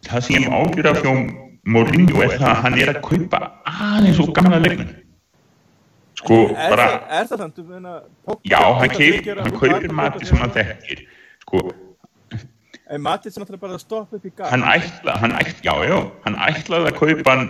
það 0.06 0.28
sem 0.28 0.48
ágjur 0.52 0.90
af 0.92 1.02
hjá 1.04 1.12
Mourinho 1.66 2.22
er 2.22 2.36
það 2.38 2.50
að 2.52 2.60
hann 2.62 2.76
er 2.78 2.92
að 2.92 3.02
kaupa 3.02 3.40
aðeins 3.66 4.20
og 4.22 4.34
gamla 4.38 4.60
leikmenn. 4.62 4.92
Sko 6.16 6.36
Er, 6.54 6.70
bara 6.72 6.86
það, 6.86 7.08
er 7.20 7.26
það 7.30 7.64
meina, 7.70 7.94
Pogba- 8.26 8.50
já, 8.50 8.60
hann, 8.80 8.94
hann 9.42 9.58
kaupir 9.60 9.92
mati 9.92 10.26
sem 10.26 10.38
hann 10.38 10.54
þekkir. 10.56 11.02
Sko, 11.42 11.64
En 12.94 13.02
Matið 13.02 13.34
sem 13.34 13.42
náttúrulega 13.42 13.62
bara 13.66 13.78
að 13.80 13.82
stoppa 13.82 14.16
upp 14.20 14.26
í 14.26 14.32
gaf. 14.38 14.50
hann 14.52 14.62
ætla, 14.70 15.16
hann 15.22 15.32
ætla, 15.34 15.62
já, 15.66 15.74
já 15.90 15.96
hann 16.26 16.36
ætlaði 16.50 16.92
að 16.92 17.00
kaupa 17.00 17.32
hann 17.34 17.48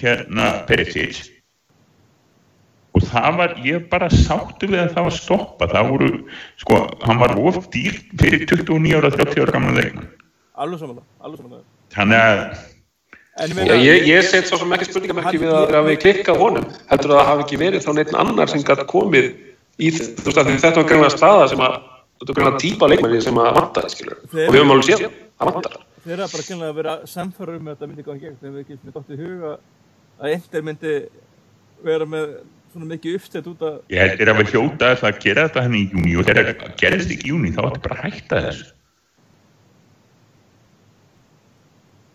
hérna 0.00 0.50
Perisic 0.68 1.24
og 2.96 3.02
það 3.10 3.34
var, 3.40 3.50
ég 3.66 3.88
bara 3.92 4.06
sáttu 4.08 4.68
við 4.70 4.78
að 4.84 4.92
það 4.94 5.04
var 5.08 5.16
stoppa, 5.16 5.66
það 5.68 5.90
voru 5.90 6.06
sko, 6.62 6.78
hann 7.04 7.18
var 7.20 7.34
of 7.50 7.66
dýr 7.74 7.98
fyrir 8.20 8.46
29 8.48 8.94
ára, 9.00 9.10
30 9.12 9.42
ára 9.44 9.52
gamla 9.58 9.74
leikmann 9.80 10.06
Alveg 10.56 10.80
samanlega, 10.80 11.04
alveg 11.20 11.42
samanlega. 11.42 11.66
þannig 11.96 12.24
að 12.30 12.64
En 13.36 13.52
Já, 13.68 13.74
ég, 13.76 14.06
ég 14.08 14.22
set 14.24 14.46
svo 14.48 14.56
sem 14.62 14.70
ekki 14.72 14.86
spurningamerki 14.88 15.36
við 15.42 15.50
að 15.52 15.74
hafi 15.76 15.96
klikkað 16.00 16.38
honum, 16.40 16.70
heldur 16.88 17.10
að 17.12 17.18
það 17.18 17.26
hafi 17.28 17.42
ekki 17.44 17.58
verið 17.60 17.82
þá 17.84 17.90
neitt 17.98 18.14
annar 18.22 18.48
sem 18.48 18.62
gæti 18.64 18.86
komið 18.88 19.26
í 19.76 19.90
þ- 19.92 20.06
þú 20.22 20.24
veist 20.30 20.40
að 20.40 20.48
því 20.48 20.54
þetta 20.62 20.80
var 20.80 20.86
greinlega 20.88 21.12
staða 21.18 21.50
sem 21.52 21.60
að 21.66 21.74
þetta 22.16 22.32
var 22.32 22.38
greinlega 22.40 22.62
típa 22.64 22.88
leikmenni 22.90 23.22
sem 23.24 23.40
að 23.42 23.52
vantaði, 23.60 23.92
skilur, 23.94 24.20
og 24.24 24.36
við 24.36 24.58
höfum 24.58 24.74
alveg 24.74 24.90
séð, 24.90 25.16
að 25.36 25.52
vantar. 25.52 25.78
Þeir 26.06 26.14
eru 26.16 26.28
bara 26.32 26.46
kynlega 26.46 26.70
að 26.70 26.76
vera 26.80 26.92
samfæður 27.10 27.56
um 27.56 27.66
að 27.66 27.72
þetta 27.74 27.88
myndi 27.90 28.04
góða 28.06 28.20
gegn. 28.22 28.36
Þegar 28.40 28.56
við 28.56 28.84
með 28.86 28.94
dótt 28.94 29.08
í 29.10 29.16
huga 29.20 29.54
að 30.20 30.34
Inter 30.36 30.66
myndi 30.66 30.92
vera 31.86 32.06
með 32.08 32.36
svona 32.72 32.88
mikið 32.92 33.18
uppstætt 33.18 33.50
út 33.50 33.64
að 33.66 33.76
Ég 33.92 34.02
held 34.02 34.20
þér 34.20 34.30
að 34.32 34.40
við 34.40 34.52
hljóta 34.54 34.90
að 34.92 35.00
það 35.02 35.20
gera 35.24 35.46
þetta 35.48 35.64
hann 35.66 35.76
í 35.76 35.82
júni 35.90 36.14
og 36.16 36.28
þegar 36.28 36.50
það 36.52 36.74
gerist 36.82 37.12
ekki 37.14 37.26
í 37.26 37.32
júni 37.32 37.52
þá 37.56 37.60
ætti 37.66 37.82
bara 37.86 37.98
að 37.98 38.04
hætta 38.06 38.40
þessu. 38.46 38.66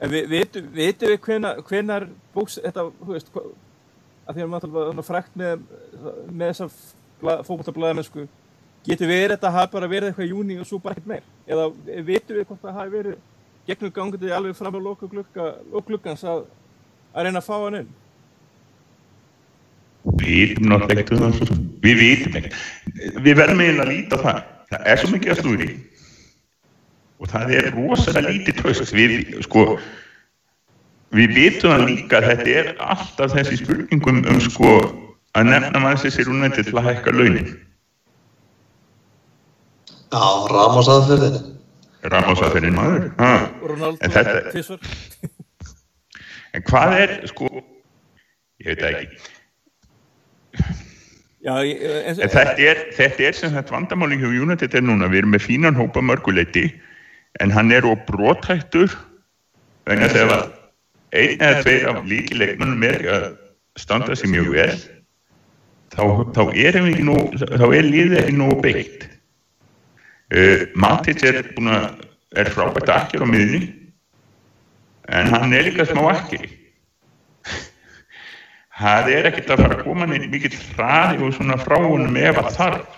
En 0.02 0.10
við 0.10 0.32
vitum, 0.32 0.70
vitum 0.74 1.12
við 1.12 1.20
hvenar, 1.28 1.62
hvenar 1.68 2.08
bóks, 2.34 2.58
þetta, 2.64 2.88
þú 3.04 3.12
veist, 3.12 3.28
hva, 3.36 3.44
að 4.26 4.38
því 4.38 4.46
að 4.46 4.54
maður 4.56 5.06
frækt 5.06 5.36
með, 5.38 5.66
með 6.32 6.48
þessa 6.48 6.70
fókbaltablaða 7.46 7.98
mennsku, 8.00 8.26
getur 8.88 9.12
verið 9.12 9.36
þetta 9.36 9.54
hafi 9.56 9.74
bara 9.76 9.90
verið 9.92 10.12
eitthvað 10.12 10.28
í 10.28 10.32
júni 10.32 10.58
og 10.62 10.68
svo 10.70 10.80
bara 10.82 10.98
ekkert 10.98 11.12
meir? 11.12 11.26
Eða 11.48 11.68
vitum 12.08 12.38
við 12.38 12.48
hvort 12.48 12.64
það 12.66 12.80
hafi 12.80 12.96
verið 12.96 13.20
gegnum 13.68 13.94
gangandi 13.96 14.34
alveg 14.34 14.58
fram 14.58 14.78
á 14.78 14.82
loku 14.82 15.10
glugga, 15.10 15.52
gluggans 15.88 16.24
að, 16.26 16.46
að 17.14 17.28
reyna 17.28 17.42
að 17.42 17.48
fá 17.50 17.56
hann 17.60 17.80
inn? 17.82 17.92
Við 20.18 20.34
vitum 20.34 20.72
náttúrulega 20.72 21.04
ekki. 21.04 21.58
Við 21.82 22.00
vitum 22.02 22.38
ekki. 22.40 22.52
Við 23.22 23.38
verðum 23.38 23.62
eiginlega 23.62 23.86
að 23.86 23.92
líta 23.92 24.22
það. 24.22 24.44
Það 24.72 24.88
er 24.92 25.02
svo 25.02 25.10
mikið 25.12 25.34
að 25.34 25.42
stúri 25.42 25.72
og 27.22 27.30
það 27.30 27.52
er 27.54 27.68
rosalega 27.76 28.32
lítið 28.34 28.62
tröst. 28.62 28.94
Við, 28.98 29.18
sko, 29.46 29.66
við 31.14 31.36
vitum 31.38 31.76
það 31.76 31.84
líka 31.90 32.18
að 32.18 32.30
þetta 32.32 32.56
er 32.62 32.72
alltaf 32.82 33.36
þessi 33.36 33.60
spurningum 33.60 34.24
um 34.32 34.40
sko 34.42 34.72
að 35.38 35.52
nefna 35.52 35.84
maður 35.84 36.02
sér 36.02 36.16
sér 36.16 36.32
úrnætti 36.32 36.66
til 36.66 36.80
að 36.80 36.88
hækka 36.90 37.14
launin. 37.14 37.52
Já, 40.12 40.24
Ramos 40.52 40.90
aðferðin. 40.92 41.38
Ramos 42.12 42.42
að 42.44 42.56
fyrir 42.58 42.74
maður. 42.76 43.10
Ha. 43.20 43.34
Ronaldo, 43.64 43.98
En 44.04 44.16
þetta-. 44.16 44.78
En 46.52 46.64
hvað 46.68 46.94
er, 47.00 47.12
sko, 47.30 47.48
ég 48.60 48.74
veit 48.74 48.82
ekki. 48.84 49.20
Já, 51.42 51.54
ég, 51.64 51.80
eins 52.04 52.20
En 52.20 52.28
þetta 52.34 52.58
er, 52.60 52.82
þetta 52.98 53.24
er 53.30 53.38
sem 53.38 53.54
þetta 53.56 53.74
vandamáli 53.78 54.18
hjá 54.20 54.28
United 54.28 54.76
er 54.76 54.84
núna, 54.84 55.08
við 55.08 55.24
erum 55.24 55.32
með 55.38 55.46
fínan 55.46 55.80
hópa 55.80 56.04
mörguleiti 56.04 56.66
en 57.40 57.54
hann 57.56 57.72
er 57.72 57.88
og 57.88 58.04
brotættur 58.10 58.92
vegna 59.88 60.10
þess 60.12 60.36
að 60.36 60.44
einn 61.22 61.40
eða 61.40 61.64
tveir 61.64 61.88
af 61.92 62.04
líkileikmannum 62.08 62.84
er 62.88 63.00
að 63.16 63.26
standa 63.80 64.16
sér 64.20 64.34
mjög 64.34 64.52
vel 64.58 64.76
þá, 65.96 66.04
þá 66.36 66.42
erum 66.52 66.88
við 66.88 66.94
ekki 66.94 67.08
nú 67.08 67.18
þá 67.40 67.66
er 67.70 67.88
liðið 67.88 68.20
ekki 68.22 68.38
nú 68.38 68.50
beitt 68.64 69.08
uh, 70.32 70.66
Matic 70.76 71.24
er 71.28 71.44
er 72.32 72.48
frábært 72.56 72.90
akkir 72.90 73.24
á 73.24 73.28
miðunni 73.28 73.68
en 75.12 75.28
hann 75.34 75.54
er 75.54 75.68
líka 75.68 75.84
smá 75.90 76.06
akkir 76.14 76.48
það 78.82 79.12
er 79.14 79.30
ekkert 79.30 79.54
að 79.54 79.64
fara 79.64 79.78
að 79.78 79.84
koma 79.86 80.08
neitt 80.10 80.30
mikill 80.32 80.54
hraði 80.74 81.26
og 81.26 81.36
svona 81.36 81.58
frá 81.62 81.78
honum 81.84 82.18
ef 82.18 82.40
að 82.42 82.50
þarf. 82.58 82.98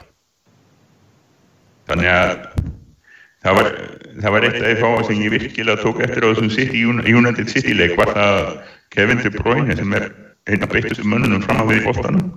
Þannig 1.90 2.12
að 2.14 2.34
það 3.44 3.58
var, 3.60 3.70
það 4.22 4.36
var 4.36 4.48
eitt 4.48 4.60
af 4.60 4.68
því 4.68 4.76
fáa 4.80 5.02
sem 5.08 5.24
ég 5.26 5.36
virkilega 5.36 5.84
tók 5.84 6.00
eftir 6.06 6.24
á 6.24 6.30
þessum 6.32 6.54
City, 6.54 6.86
United 6.88 7.52
City 7.52 7.76
leik 7.76 7.98
var 8.00 8.14
það 8.16 8.40
að 8.40 8.54
Kevin 8.96 9.24
De 9.24 9.34
Bruyne 9.34 9.78
sem 9.80 9.98
er 9.98 10.10
einn 10.48 10.64
af 10.64 10.72
beittustu 10.72 11.08
mönnunum 11.08 11.44
fram 11.44 11.64
á 11.64 11.66
við 11.68 11.82
í 11.82 11.86
bóttanum 11.88 12.32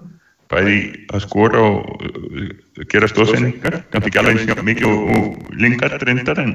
bæði 0.52 0.76
að 1.14 1.24
skora 1.26 1.62
og 1.62 2.04
uh, 2.06 2.50
gera 2.92 3.08
stóðsendingar, 3.10 3.80
kannski 3.92 4.12
ekki 4.12 4.20
alveg 4.22 4.62
mikið 4.66 4.90
og, 4.90 5.08
og 5.16 5.56
lingard 5.58 6.04
reyndar 6.06 6.42
en, 6.42 6.54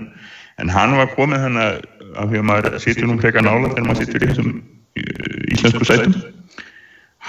en 0.62 0.72
hann 0.72 0.96
var 1.00 1.12
komið 1.18 1.46
hann 1.46 1.60
að 1.62 1.82
því 2.32 2.42
að 2.42 2.48
maður 2.50 2.78
situr 2.84 3.10
nú 3.10 3.18
frekar 3.22 3.46
nála 3.48 3.74
þegar 3.74 3.90
maður 3.90 4.06
situr 4.06 4.26
í 4.26 4.32
þessum 4.32 4.54
uh, 4.62 5.52
íslensku 5.56 5.90
sætum. 5.90 6.18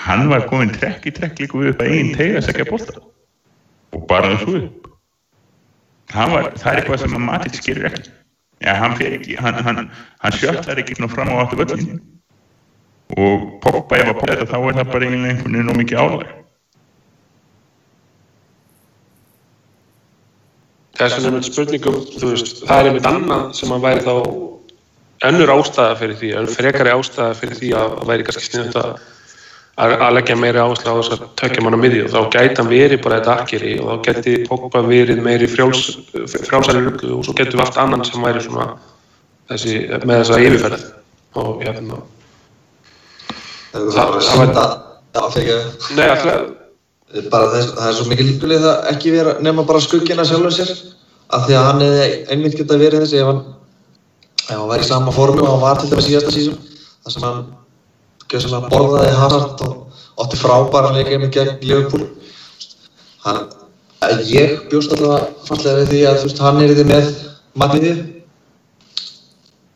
Hann 0.03 0.25
var 0.31 0.47
komin 0.51 0.73
trekk 0.75 1.11
í 1.11 1.15
trekk 1.15 1.43
líka 1.43 1.61
við 1.61 1.75
upp 1.75 1.85
að 1.85 1.93
einn 1.97 2.15
tega 2.17 2.41
sækja 2.43 2.67
bólta 2.71 2.97
og 3.93 4.09
bara 4.09 4.33
þessu 4.33 4.63
upp. 4.63 4.89
Var, 6.13 6.51
það 6.61 6.73
er 6.73 6.81
eitthvað 6.81 7.05
sem 7.05 7.15
að 7.17 7.25
Matic 7.25 7.61
gerir 7.65 7.89
ekki. 7.89 8.11
Ja, 8.63 8.75
hann, 8.79 8.95
hann, 9.43 9.61
hann, 9.67 9.91
hann 10.23 10.35
sjöttar 10.37 10.79
ekki 10.79 10.95
fram 11.11 11.33
á 11.35 11.43
áttu 11.43 11.59
völlin 11.59 11.99
og 13.19 13.59
Pogba 13.65 13.99
ef 13.99 14.13
að 14.13 14.21
Pogba 14.21 14.47
þá 14.47 14.59
er 14.59 14.77
það 14.79 14.93
bara 14.93 15.09
einhvern 15.09 15.57
veginn 15.57 15.73
og 15.73 15.79
mikið 15.81 16.03
álag 16.03 16.31
Vegna 21.03 21.29
er 21.29 21.35
með 21.37 21.47
spurningum, 21.51 21.97
þú 22.19 22.31
veist, 22.33 22.63
það 22.67 22.79
er 22.83 22.89
einmitt 22.91 23.09
annað 23.11 23.43
sem 23.59 23.73
að 23.75 23.85
væri 23.87 24.05
þá 24.07 24.15
önnur 25.29 25.53
ástæða 25.55 25.97
fyrir 26.01 26.17
því, 26.21 26.31
önnur 26.41 26.55
frekari 26.57 26.93
ástæða 26.95 27.35
fyrir 27.39 27.59
því 27.61 27.73
að 27.79 27.97
að 28.03 28.07
væri 28.13 28.27
kannski 28.29 28.47
sniðut 28.51 28.79
að 28.83 28.93
að 29.83 29.93
að 30.05 30.11
leggja 30.19 30.35
meiri 30.37 30.61
áherslu 30.61 30.91
á 30.93 30.97
þess 31.01 31.13
að 31.15 31.21
tökja 31.41 31.63
mann 31.65 31.75
á 31.75 31.81
miðju. 31.81 32.03
Og 32.05 32.11
þá 32.13 32.21
gæti 32.35 32.59
hann 32.61 32.69
verið 32.69 32.99
bara 33.03 33.19
þetta 33.23 33.37
akkeri 33.41 33.71
og 33.81 33.87
þá 33.89 34.03
geti 34.09 34.35
Pogba 34.45 34.83
verið 34.85 35.23
meiri 35.25 35.49
frjáls, 35.49 35.81
frjálsæri 36.13 36.83
ruggu 36.85 37.15
og 37.17 37.23
svo 37.25 37.33
getum 37.39 37.57
við 37.57 37.65
allt 37.65 37.79
annan 37.81 38.05
sem 38.05 38.21
væri 38.27 38.43
svona 38.45 38.67
þessi, 39.49 39.79
með 40.05 40.21
þessa 40.21 40.41
yfirferð 40.45 40.85
og 41.41 41.63
hérna, 41.65 42.03
Það 43.73 43.87
Það- 43.97 44.11
var 44.13 44.21
það 44.21 44.37
var- 44.43 44.77
já, 45.17 45.23
ekki, 45.41 45.55
nei, 45.97 46.07
alltaf, 46.13 46.43
bara 47.13 47.49
þess, 47.53 47.73
það 47.77 47.89
er 47.89 47.97
svo 47.97 48.07
mikið 48.09 48.29
líkuleg 48.31 48.63
það 48.63 48.87
ekki 48.93 49.13
vera 49.13 49.33
nema 49.45 49.65
bara 49.69 49.81
skuggina 49.85 50.25
sjálfur 50.25 50.55
sér 50.57 50.71
af 51.37 51.47
því 51.47 51.57
að 51.59 51.67
hann 51.69 51.83
hefði 51.85 52.07
einmitt 52.33 52.57
geta 52.57 52.79
verið 52.81 53.05
þessi 53.05 53.19
ef 53.21 53.29
hann, 53.29 53.41
ef 54.47 54.53
hann 54.55 54.71
væri 54.71 54.87
í 54.87 54.89
sama 54.89 55.13
formi 55.13 55.43
og 55.45 55.51
hann 55.51 55.65
var 55.65 55.81
til 55.81 55.91
dæmis 55.91 56.09
síðasta 56.09 56.33
sísum 56.33 56.57
þar 57.05 57.15
sem 57.17 57.27
hann 57.27 57.43
gjössalega 58.33 58.71
borðaði 58.73 59.19
Hazard 59.19 59.65
og 59.67 60.25
átti 60.25 60.41
frábæra 60.41 60.95
leika 60.97 61.17
einmitt 61.17 61.35
gegn 61.37 61.59
Liverpool 61.61 62.07
hann, 63.27 63.43
að 64.09 64.25
ég 64.33 64.55
bjóst 64.73 64.95
alltaf 64.97 65.49
fastlega 65.51 65.83
við 65.83 65.93
því 65.93 66.01
að 66.09 66.21
þú 66.23 66.31
veist, 66.31 66.45
hann 66.47 66.63
er 66.63 66.75
því 66.79 66.87
með 66.89 67.13
Matiði 67.61 67.93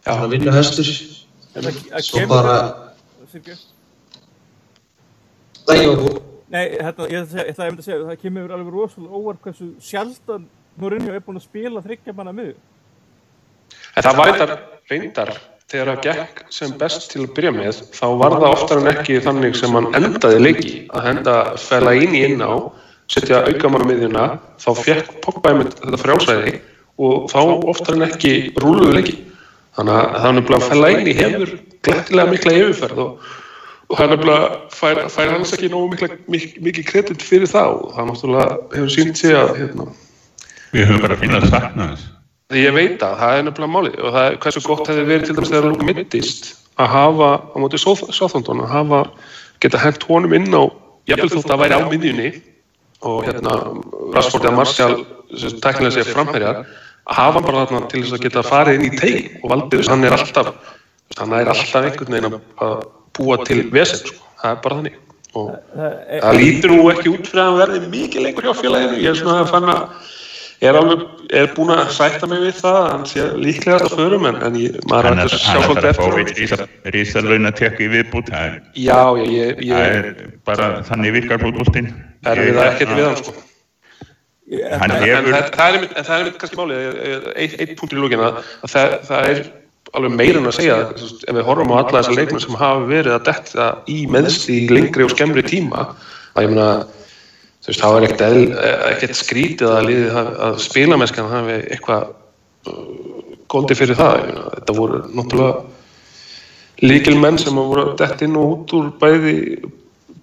svona 0.06 0.30
vinnu 0.32 0.54
það 0.54 0.64
svo 2.06 2.22
bara, 2.30 2.56
það 5.66 5.82
ég 5.82 5.92
var 5.92 6.00
búið 6.00 6.35
Nei, 6.52 6.76
hérna, 6.78 7.08
ég 7.10 7.24
ætla 7.24 7.42
ég 7.42 7.50
ætla 7.52 7.68
að 7.72 7.82
segja, 7.82 8.04
það 8.06 8.22
kemur 8.22 8.54
alveg 8.54 8.72
rosalega 8.74 9.18
óvart 9.18 9.42
hversu 9.42 9.72
sjaldan 9.82 10.46
Mourinho 10.76 11.14
er 11.16 11.24
búinn 11.24 11.40
að 11.40 11.48
spila 11.48 11.82
þryggja 11.82 12.14
manna 12.14 12.34
miður. 12.36 12.56
Það 13.96 14.18
var 14.20 14.56
reyndar, 14.90 15.32
þegar 15.66 15.88
það 15.90 16.02
gekk 16.04 16.42
sem 16.54 16.74
best 16.78 17.08
til 17.10 17.24
að 17.24 17.32
byrja 17.36 17.52
með 17.56 17.78
þá 17.96 18.06
var 18.20 18.36
það 18.36 18.52
oftar 18.52 18.80
en 18.82 18.90
ekki 18.92 19.16
þannig 19.24 19.56
sem 19.58 19.74
hann 19.74 19.88
endaði 19.98 20.42
leiki 20.42 20.74
að 20.94 21.06
henda 21.08 21.36
fæla 21.58 21.94
í 21.98 22.06
inn 22.20 22.44
á 22.44 22.54
setja 23.10 23.40
aukamann 23.48 23.82
á 23.82 23.90
miðjuna 23.90 24.26
þá 24.62 24.68
fekk 24.82 25.10
Pogba 25.24 25.52
einmitt 25.52 25.74
þetta 25.80 26.00
frjálsæði 26.02 26.52
og 27.02 27.26
þá 27.32 27.40
oftar 27.72 27.98
en 27.98 28.06
ekki 28.06 28.34
rúluðu 28.62 28.94
leiki 28.94 29.16
þannig 29.78 29.98
að 30.20 30.28
nefnilega 30.38 30.60
að 30.60 30.70
fæla 30.70 30.92
í 30.94 31.16
hefur 31.18 31.56
glettilega 31.86 32.30
mikla 32.30 32.54
yfirferð 32.60 33.02
og, 33.02 33.26
og 33.86 33.98
það 33.98 34.04
er 34.06 34.12
nefnilega 34.14 34.48
fær, 34.74 35.02
fær 35.12 35.32
hans 35.34 35.54
ekki 35.54 35.70
nógu 35.70 35.92
mikla, 35.92 36.08
mik, 36.32 36.58
mikið 36.64 36.88
kredit 36.90 37.22
fyrir 37.22 37.52
og 37.62 37.94
það 37.94 38.10
náttúrulega 38.10 38.58
hefur 38.74 38.92
sínt 38.96 39.20
sig 39.20 39.36
að 39.38 39.54
hérna, 39.60 39.86
Við 40.74 40.90
höfum 40.90 41.02
bara 41.04 41.16
að 41.16 41.22
finna 41.22 41.40
að 41.40 41.50
sakna 41.52 41.88
þess. 41.92 42.06
Ég 42.56 42.74
veit 42.76 43.02
að 43.02 43.14
það 43.20 43.36
er 43.36 43.44
nefnilega 43.46 43.72
málið. 43.72 43.94
Og 44.02 44.14
það 44.14 44.26
er 44.26 44.36
hversu 44.42 44.62
gott 44.66 44.90
hefði 44.90 45.04
verið 45.08 45.28
til 45.28 45.36
dæmis 45.36 45.52
þegar 45.52 45.68
Luka 45.70 45.86
mittist 45.88 46.50
að 46.76 46.90
hafa 46.92 47.30
á 47.42 47.56
móti 47.62 47.80
Sáþondon 47.80 48.64
að 48.64 48.74
hafa 48.74 49.00
geta 49.64 49.80
hent 49.80 50.04
honum 50.06 50.34
inn 50.36 50.52
á 50.52 50.62
jafnvel 51.08 51.30
þótt 51.32 51.54
að 51.54 51.62
væri 51.62 51.78
á 51.78 51.88
miðjunni 51.88 52.30
og 53.06 53.22
hérna 53.26 53.54
Rashford 54.14 54.44
eða 54.44 54.58
Martial 54.58 54.92
sem 55.36 55.56
teknilega 55.64 55.96
segja 55.96 56.12
framherjar 56.12 56.60
að 56.60 57.16
hafa 57.16 57.38
hann 57.38 57.46
bara 57.48 57.64
þarna 57.64 57.90
til 57.90 58.02
þess 58.02 58.18
að 58.18 58.26
geta 58.26 58.44
farið 58.46 58.78
inn 58.78 58.86
í 58.86 59.00
teig 59.00 59.40
og 59.40 59.50
valdið 59.54 59.80
þess 59.80 59.88
að 59.88 59.94
hann 59.94 60.06
er 60.06 60.16
alltaf 60.18 60.52
hann 61.16 61.36
er 61.38 61.52
alltaf 61.54 61.88
einhvern 61.88 62.16
veginn 62.16 62.38
að 62.66 62.76
búa 63.16 63.38
til 63.48 63.62
vesen 63.74 64.02
sko. 64.04 64.18
það 64.42 64.50
er 64.56 64.60
bara 64.66 64.80
þannig 64.80 65.02
og 65.36 65.48
Það 65.76 66.20
það 66.24 66.36
lítur 66.40 66.70
nú 66.72 66.84
ekki 66.94 67.10
út 67.12 67.26
fyrir 67.28 67.42
að 67.42 67.48
hann 67.50 67.58
verði 67.62 67.80
mikið 67.92 68.22
lengur 68.24 68.46
hjá 68.46 68.54
félaginu 68.62 69.00
ég 69.02 69.10
er 69.12 69.18
svona 69.20 69.40
að 69.44 69.50
fann 69.52 69.66
að 69.72 70.12
er 70.64 70.72
alveg, 70.80 71.00
er 71.36 71.50
búin 71.52 71.68
að 71.74 71.90
sætta 71.92 72.26
mig 72.30 72.38
við 72.40 72.54
það 72.62 72.78
hann 72.88 73.02
sé 73.10 73.24
líklega 73.36 73.76
að 73.84 73.96
förum 73.98 74.24
en, 74.30 74.38
en 74.46 74.54
ég, 74.56 74.78
maður 74.88 75.10
er 75.10 75.18
að 75.26 75.34
sjá 75.34 75.50
hann 75.52 75.66
svolítið 75.66 75.90
ætlar 75.90 75.90
að 75.90 75.98
fá 75.98 76.06
eftir 76.06 76.22
eitt 76.22 76.38
rísa- 76.40 76.68
rísalaun 76.94 77.50
að 77.50 77.58
tekka 77.58 77.84
í 77.84 77.88
viðbútt. 77.92 78.30
Það 78.32 78.54
já, 78.86 79.00
ég, 79.20 79.34
ég, 79.36 79.60
það 79.60 79.82
ég 79.82 79.98
er 79.98 80.08
bara 80.48 80.70
þannig 80.88 81.12
virkar 81.18 81.42
fótboltinn. 81.44 81.90
er 82.24 82.40
við 82.40 82.56
það 82.56 82.70
ekkert 82.70 82.94
við 82.96 83.04
hann 83.10 83.20
sko 83.20 83.34
ég, 84.46 84.64
Hann 84.80 84.90
en, 84.90 84.96
en, 84.96 85.04
hefur, 85.04 85.30
það, 85.36 85.52
það 85.58 85.68
er 85.68 85.76
einmitt- 85.76 85.94
en 86.00 86.04
það 86.08 86.16
er 86.16 86.24
einmitt 86.24 86.40
kannski 86.40 86.58
málið 86.62 87.30
eitt, 87.36 87.60
eitt 87.60 87.76
punktur 87.76 87.98
í 88.00 88.04
lókina 88.06 88.30
að 88.32 88.72
það, 88.72 88.96
það 89.10 89.30
er 89.34 89.44
alveg 89.96 90.14
meira 90.16 90.40
en 90.40 90.50
að 90.50 90.58
segja 90.58 90.76
ef 90.92 91.32
við 91.36 91.46
horfum 91.46 91.72
á 91.72 91.76
alla 91.80 92.00
þessar 92.02 92.18
leikmenn 92.18 92.44
sem 92.44 92.58
hafa 92.60 92.84
verið 92.90 93.16
að 93.16 93.24
detta 93.30 93.68
í 93.92 93.98
meðsli 94.12 94.58
í 94.62 94.68
lengri 94.70 95.06
og 95.06 95.14
skemmri 95.14 95.44
tíma 95.46 95.86
að 96.36 96.46
ég 96.46 96.52
meina 96.52 96.68
þú 97.66 97.70
veist, 97.72 97.82
það 97.82 97.96
ekkert, 98.02 98.26
eðl, 98.26 98.42
ekkert 98.92 99.18
skrítið 99.18 99.72
að 99.72 99.88
liðið 99.90 100.18
að, 100.20 100.28
að 100.48 100.58
spilamennskan 100.66 101.32
hafi 101.32 101.56
eitthvað 101.74 102.10
uh, 102.70 102.82
góldið 103.52 103.80
fyrir 103.82 103.98
það 103.98 104.18
ég 104.20 104.28
meina, 104.30 104.44
þetta 104.58 104.76
voru 104.76 105.00
náttúrulega 105.06 106.86
líkil 106.86 107.16
menn 107.22 107.40
sem 107.40 107.56
hafa 107.56 107.72
voru 107.72 107.86
að 107.86 107.96
detta 108.02 108.26
inn 108.26 108.36
og 108.36 108.52
út 108.52 108.76
úr 108.76 108.92
bæði 109.00 109.38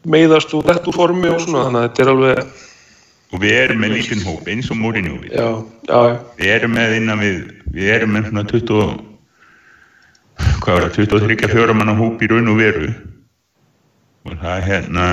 meiðast 0.03 0.53
og 0.53 0.67
dett 0.67 0.87
úr 0.87 0.95
formi 0.95 1.31
og 1.31 1.41
svona 1.41 1.65
þannig 1.67 1.81
að 1.81 1.89
þetta 1.89 2.05
er 2.05 2.13
alveg 2.13 2.69
og 3.33 3.41
við 3.41 3.55
erum 3.63 3.81
með 3.81 3.95
lítinn 3.97 4.25
hóp 4.27 4.49
eins 4.51 4.69
og 4.69 4.77
Mourinho 4.77 5.17
við. 5.23 5.33
já, 5.33 5.47
já, 5.89 5.99
já 6.11 6.17
Við 6.37 6.51
erum 6.53 6.75
með 6.77 6.95
innan 6.99 7.23
við, 7.23 7.39
við 7.73 7.93
erum 7.95 8.13
með 8.13 8.29
svona 8.29 8.43
20, 8.51 8.91
hvað 10.63 10.77
var 10.77 10.85
það, 10.87 11.09
23-4 11.11 11.75
manna 11.77 11.95
hóp 11.97 12.21
í 12.23 12.29
raun 12.31 12.51
og 12.53 12.59
veru. 12.59 12.89
Og 14.23 14.37
það 14.39 14.53
er 14.55 14.65
hérna, 14.69 15.07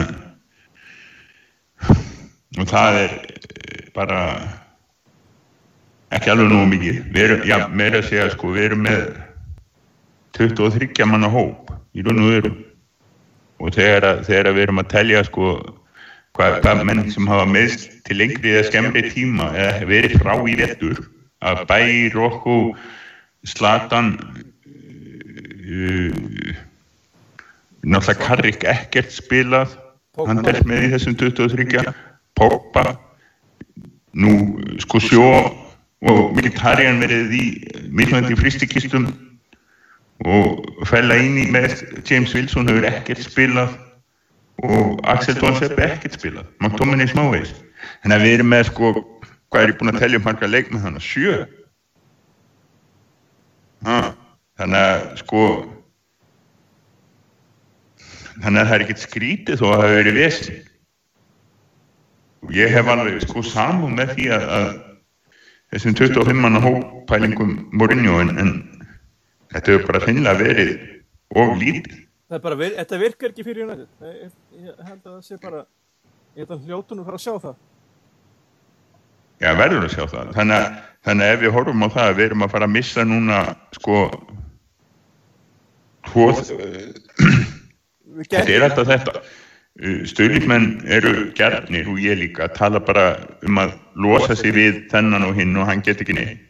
og 2.61 2.71
það 2.71 2.99
er 3.01 3.14
eh, 3.18 3.83
bara 3.97 4.21
ekki 6.14 6.33
alveg 6.33 6.51
nógu 6.51 6.71
mikið. 6.71 7.03
Við 7.14 7.27
erum, 7.27 7.45
já, 7.49 7.59
meira 7.68 8.01
að 8.01 8.09
segja 8.11 8.31
sko, 8.35 8.55
við 8.55 8.68
erum 8.71 8.85
með 8.87 9.05
23 10.39 11.09
manna 11.11 11.31
hóp 11.31 11.73
í 11.95 12.07
raun 12.07 12.23
og 12.23 12.35
veru. 12.37 12.53
Og 13.61 13.75
þegar, 13.77 14.23
þegar 14.25 14.55
við 14.57 14.66
erum 14.68 14.83
að 14.83 14.93
telja 14.95 15.25
sko, 15.27 15.55
hvað, 16.39 16.61
hvað 16.64 16.85
menn 16.89 17.03
sem 17.12 17.29
hafa 17.29 17.49
meðst 17.51 17.91
til 18.07 18.21
lengri 18.23 18.55
eða 18.55 18.68
skemmri 18.71 19.03
tíma 19.11 19.51
eða 19.53 19.89
verið 19.91 20.21
frá 20.23 20.33
í 20.47 20.55
vettur 20.57 21.03
að 21.45 21.64
Bæi, 21.68 22.09
Rokko, 22.14 22.57
Slatan 23.49 24.14
uh, 25.71 26.59
náttúrulega 27.87 28.27
Karrik 28.27 28.66
ekkert 28.68 29.14
spilað. 29.14 29.77
Hann 30.18 30.43
er 30.45 30.61
með 30.68 30.89
í 30.89 30.93
þessum 30.97 31.16
23 31.16 31.95
Pogba. 32.37 32.85
Nú 34.11 34.35
sko 34.83 35.01
sjó 35.03 35.27
og 36.01 36.21
Mkhitaryan 36.35 36.99
verið 37.03 37.35
í 37.37 37.45
mismöndi 37.95 38.35
fristikistum 38.39 39.07
og 40.27 40.66
fæla 40.89 41.16
inn 41.21 41.39
í 41.41 41.47
með 41.53 41.79
James 42.09 42.35
Wilson 42.35 42.68
hefur 42.68 42.89
ekkert 42.91 43.23
spilað. 43.25 43.77
Og 44.61 44.99
Axel 45.09 45.39
Donsep 45.39 45.79
ekkert 45.81 46.18
spilað. 46.18 46.49
McTominay 46.61 47.09
smávegis 47.09 47.55
þannig 48.03 48.16
að 48.16 48.25
við 48.27 48.35
erum 48.39 48.51
með 48.53 48.66
sko 48.68 48.93
hvað 49.51 49.62
er 49.62 49.73
ég 49.73 49.79
búin 49.81 49.93
að 49.93 50.01
telja 50.05 50.21
um 50.21 50.27
marga 50.27 50.51
leik 50.51 50.71
með 50.73 50.85
þannig 50.87 51.07
sjö. 51.07 51.37
Ha, 53.87 53.97
þannig 54.61 54.86
að 54.86 55.04
sko 55.22 55.42
þannig 58.40 58.61
að 58.62 58.68
það 58.68 58.74
er 58.76 58.84
ekkert 58.84 59.02
skrítið 59.04 59.61
þó 59.61 59.66
að 59.70 59.80
það 59.82 59.94
verið 59.98 60.18
vesen 60.20 60.61
og 62.40 62.52
ég 62.56 62.72
hef 62.72 62.88
alveg 62.94 63.18
sko 63.26 63.42
samum 63.44 63.96
með 63.98 64.14
því 64.16 64.28
að, 64.36 64.44
að 64.58 64.68
þessum 65.74 65.96
25 66.00 66.40
manna 66.44 66.62
hóppælingum 66.64 67.50
Mourinho 67.76 68.20
en, 68.22 68.30
en 68.40 68.52
þetta 69.52 69.74
hefur 69.74 69.88
bara 69.90 70.04
finnilega 70.06 70.40
verið 70.40 70.72
of 71.36 71.52
lítið 71.61 71.98
vir- 72.30 72.76
þetta 72.78 72.98
virkar 73.02 73.32
ekki 73.32 73.42
fyrir 73.42 73.64
United. 73.66 73.88
Ég, 74.06 74.30
ég 74.62 74.82
held 74.86 75.00
að 75.02 75.14
það 75.16 75.22
sé 75.26 75.38
bara, 75.42 75.64
ég 76.38 76.44
held 76.44 76.52
að 76.54 76.68
hljótunum 76.68 77.06
fara 77.08 77.18
að 77.18 77.24
sjá 77.24 77.32
það. 77.42 77.56
Já, 79.42 79.48
verður 79.58 79.86
að 79.88 79.94
sjá 79.96 80.04
það. 80.12 80.30
Þannig 80.36 80.54
að, 80.61 80.76
þannig 81.08 81.26
að 81.26 81.32
ef 81.34 81.40
við 81.42 81.54
horfum 81.56 81.82
á 81.82 81.88
það 81.96 82.06
að 82.12 82.14
við 82.20 82.26
erum 82.28 82.44
að 82.46 82.52
fara 82.54 82.68
að 82.68 82.74
missa 82.76 83.04
núna, 83.11 83.40
sko, 83.74 83.96
tvo, 86.11 86.30
Við 88.11 88.26
þetta 88.26 88.52
er 88.52 88.66
alltaf 88.66 88.88
þetta. 88.90 89.22
Stöðlíkmenn 90.11 90.80
eru 90.92 91.30
gerðnir 91.38 91.88
og 91.88 92.00
ég 92.02 92.18
líka 92.18 92.48
að 92.48 92.56
tala 92.58 92.80
bara 92.84 93.04
um 93.46 93.61
að 93.62 93.76
losa 94.02 94.34
sig 94.36 94.52
við 94.56 94.80
þennan 94.90 95.28
og 95.28 95.38
hinn 95.38 95.54
og 95.56 95.68
hann 95.68 95.84
get 95.86 96.02
ekki 96.02 96.16
neitt. 96.18 96.42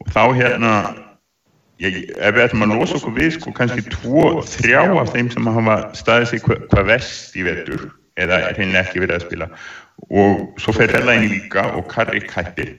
Og 0.00 0.12
þá 0.14 0.20
hérna, 0.36 0.74
ég, 1.82 1.96
ef 2.16 2.36
við 2.36 2.44
ætlum 2.44 2.66
að 2.68 2.74
losa 2.76 2.98
okkur 3.00 3.16
við, 3.16 3.32
sko, 3.36 3.54
kannski 3.56 3.84
tvo, 3.88 4.26
þrjá 4.52 4.84
af 5.00 5.10
þeim 5.14 5.32
sem 5.32 5.50
hafa 5.56 5.78
staðið 5.98 6.28
sig 6.30 6.44
hvað, 6.44 6.62
hvað 6.72 6.92
vest 6.92 7.36
í 7.36 7.46
vetur, 7.48 7.88
eða 8.20 8.42
er 8.46 8.56
hreinlega 8.60 8.84
ekki 8.86 9.02
verið 9.04 9.16
að 9.16 9.26
spila, 9.26 9.50
og 10.22 10.62
svo 10.62 10.76
fer 10.76 10.92
Rella 10.94 11.18
inn 11.18 11.28
líka 11.32 11.66
og 11.76 11.88
Karri 11.92 12.22
hættir, 12.32 12.76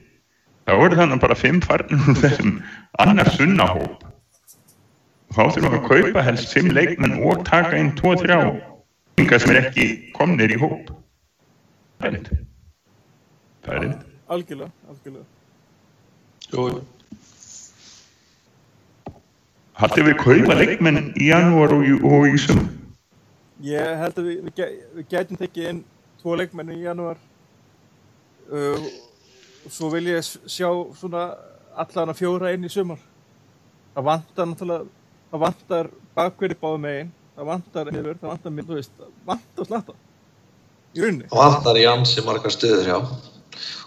þá 0.66 0.74
eru 0.78 0.98
þannig 0.98 1.22
bara 1.22 1.38
fimm 1.38 1.62
farnir 1.62 2.08
úr 2.10 2.18
þessum 2.24 2.56
annars 3.04 3.38
sunnahóp. 3.38 4.11
Þá 5.32 5.42
þurfum 5.42 5.72
við 5.72 5.78
að 5.78 5.86
kaupa 5.88 6.22
helst 6.26 6.50
fimm 6.52 6.72
leikmenn 6.76 7.14
og 7.24 7.44
taka 7.48 7.78
inn 7.80 7.94
tvo, 7.96 8.12
þrjá, 8.20 8.38
yngar 9.22 9.40
sem 9.40 9.52
er 9.54 9.60
ekki 9.62 9.86
komnir 10.16 10.52
í 10.52 10.58
hóp. 10.60 10.90
Það 12.02 12.08
er 12.08 12.12
reynd. 12.16 12.28
Það 13.62 13.74
er 13.74 13.80
reynd. 13.86 14.02
algjörlega, 14.32 14.72
algjörlega. 14.92 15.28
Haldið 19.80 20.08
við 20.10 20.16
kaupa 20.20 20.56
leikmenn 20.58 21.00
í 21.16 21.30
janúar 21.30 21.72
og, 21.78 21.88
og 22.04 22.28
í 22.28 22.36
sum? 22.40 22.60
Ég 23.64 24.02
held 24.02 24.18
að 24.20 24.28
við, 24.28 24.42
við, 24.50 24.64
við 24.98 25.08
gætum 25.14 25.40
tekið 25.40 25.70
inn 25.70 25.80
tvo 26.20 26.36
leikmenni 26.36 26.76
í 26.76 26.84
janúar 26.84 27.16
uh, 28.52 28.84
og 29.64 29.72
svo 29.72 29.88
vil 29.94 30.10
ég 30.12 30.20
sjá 30.26 30.68
svona 30.98 31.30
allan 31.72 32.12
að 32.12 32.20
fjóra 32.20 32.52
inn 32.52 32.68
í 32.68 32.72
sumar. 32.72 33.00
Það 33.94 34.08
vantar 34.10 34.50
náttúrulega, 34.50 34.90
það 35.32 35.44
vantar 35.46 35.90
bakverði 36.16 36.56
báðum 36.60 36.82
megin, 36.86 37.12
það 37.36 37.48
vantar 37.48 37.90
yfir, 37.92 38.16
það 38.20 38.32
vantar 38.32 38.54
minn, 38.56 38.66
þú 38.68 38.78
veist, 38.78 38.92
það 38.98 39.12
vantar 39.30 39.68
slatta 39.70 39.94
í 40.92 41.04
rauninni. 41.04 41.28
Það 41.30 41.46
vantar 41.46 41.80
í 41.80 41.86
ansi 41.88 42.24
margar 42.26 42.52
stöður, 42.52 42.90
já. 42.90 42.98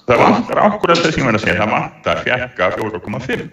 Það 0.06 0.24
vantar 0.24 0.62
akkurat 0.64 1.02
þess 1.02 1.12
að 1.12 1.22
ég 1.22 1.30
var 1.30 1.38
að 1.38 1.46
segja, 1.46 1.60
það 1.62 1.76
vantar 1.76 2.24
fjarka 2.26 2.72
4,5. 2.80 3.46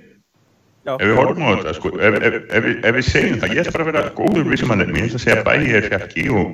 Já, 0.83 0.97
Ef 0.97 1.07
við 1.07 1.15
horfum 1.21 1.45
á 1.47 1.51
þetta, 1.53 1.73
sko, 1.79 1.91
ef, 1.95 2.15
ef, 2.19 2.37
ef, 2.43 2.65
við- 2.65 2.79
ef 2.89 2.97
við 2.97 3.05
segjum 3.07 3.37
það, 3.39 3.53
ég 3.55 3.61
ætla 3.63 3.73
bara 3.77 3.85
að 3.85 3.91
vera 3.93 4.15
góður 4.17 4.49
við 4.51 4.59
sem 4.59 4.73
hann 4.73 4.81
er, 4.83 4.89
ég 4.91 5.05
ætla 5.07 5.21
að 5.21 5.27
segja 5.27 5.45
bæði 5.47 5.77
er 5.79 5.87
fjarki 5.93 6.25
og 6.33 6.49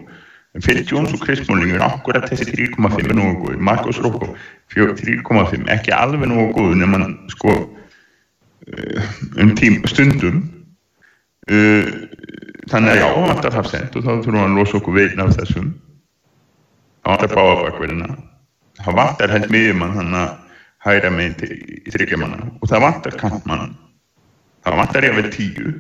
Phil 0.59 0.83
Jones 0.85 1.15
og 1.15 1.29
er 1.31 1.85
akkurat 1.87 2.27
þessi 2.29 2.51
3,5 2.51 3.09
er 3.09 3.17
nógu 3.17 3.39
góður, 3.41 3.59
Marcos 3.59 4.01
Rocco 4.05 4.35
3,5, 4.75 5.65
ekki 5.73 5.95
alveg 5.97 6.29
nógu 6.29 6.53
góður 6.59 6.77
nema 6.77 7.01
hann, 7.01 7.17
sko, 7.33 7.55
uh, 8.69 9.09
um 9.41 9.55
tím 9.57 9.81
stundum 9.87 10.58
þannig 11.49 12.91
að 12.93 12.99
já, 12.99 13.07
það 13.09 13.29
vantar 13.29 13.57
hafsend 13.57 13.97
og 13.97 14.05
þá 14.05 14.11
þurfum 14.11 14.39
við 14.39 14.45
að 14.45 14.57
losa 14.59 14.79
okkur 14.81 14.99
veitna 14.99 15.27
af 15.27 15.37
þessum. 15.39 15.71
Það 17.03 17.15
vantar 17.15 17.35
báabakverðina 17.37 18.09
það 18.79 18.99
vantar 18.99 19.35
held 19.35 19.51
miðjumann 19.53 19.97
þannig 19.97 20.21
að 20.23 20.37
hæra 20.87 21.11
með 21.13 21.45
í 21.49 21.93
þryggjamanna 21.93 22.51
og 22.55 22.71
það 22.71 22.85
vantar 22.85 23.17
kantmann 23.19 23.73
það 24.65 24.81
vantar 24.83 25.07
ég 25.07 25.15
að 25.15 25.21
vera 25.23 25.35
tíu. 25.35 25.73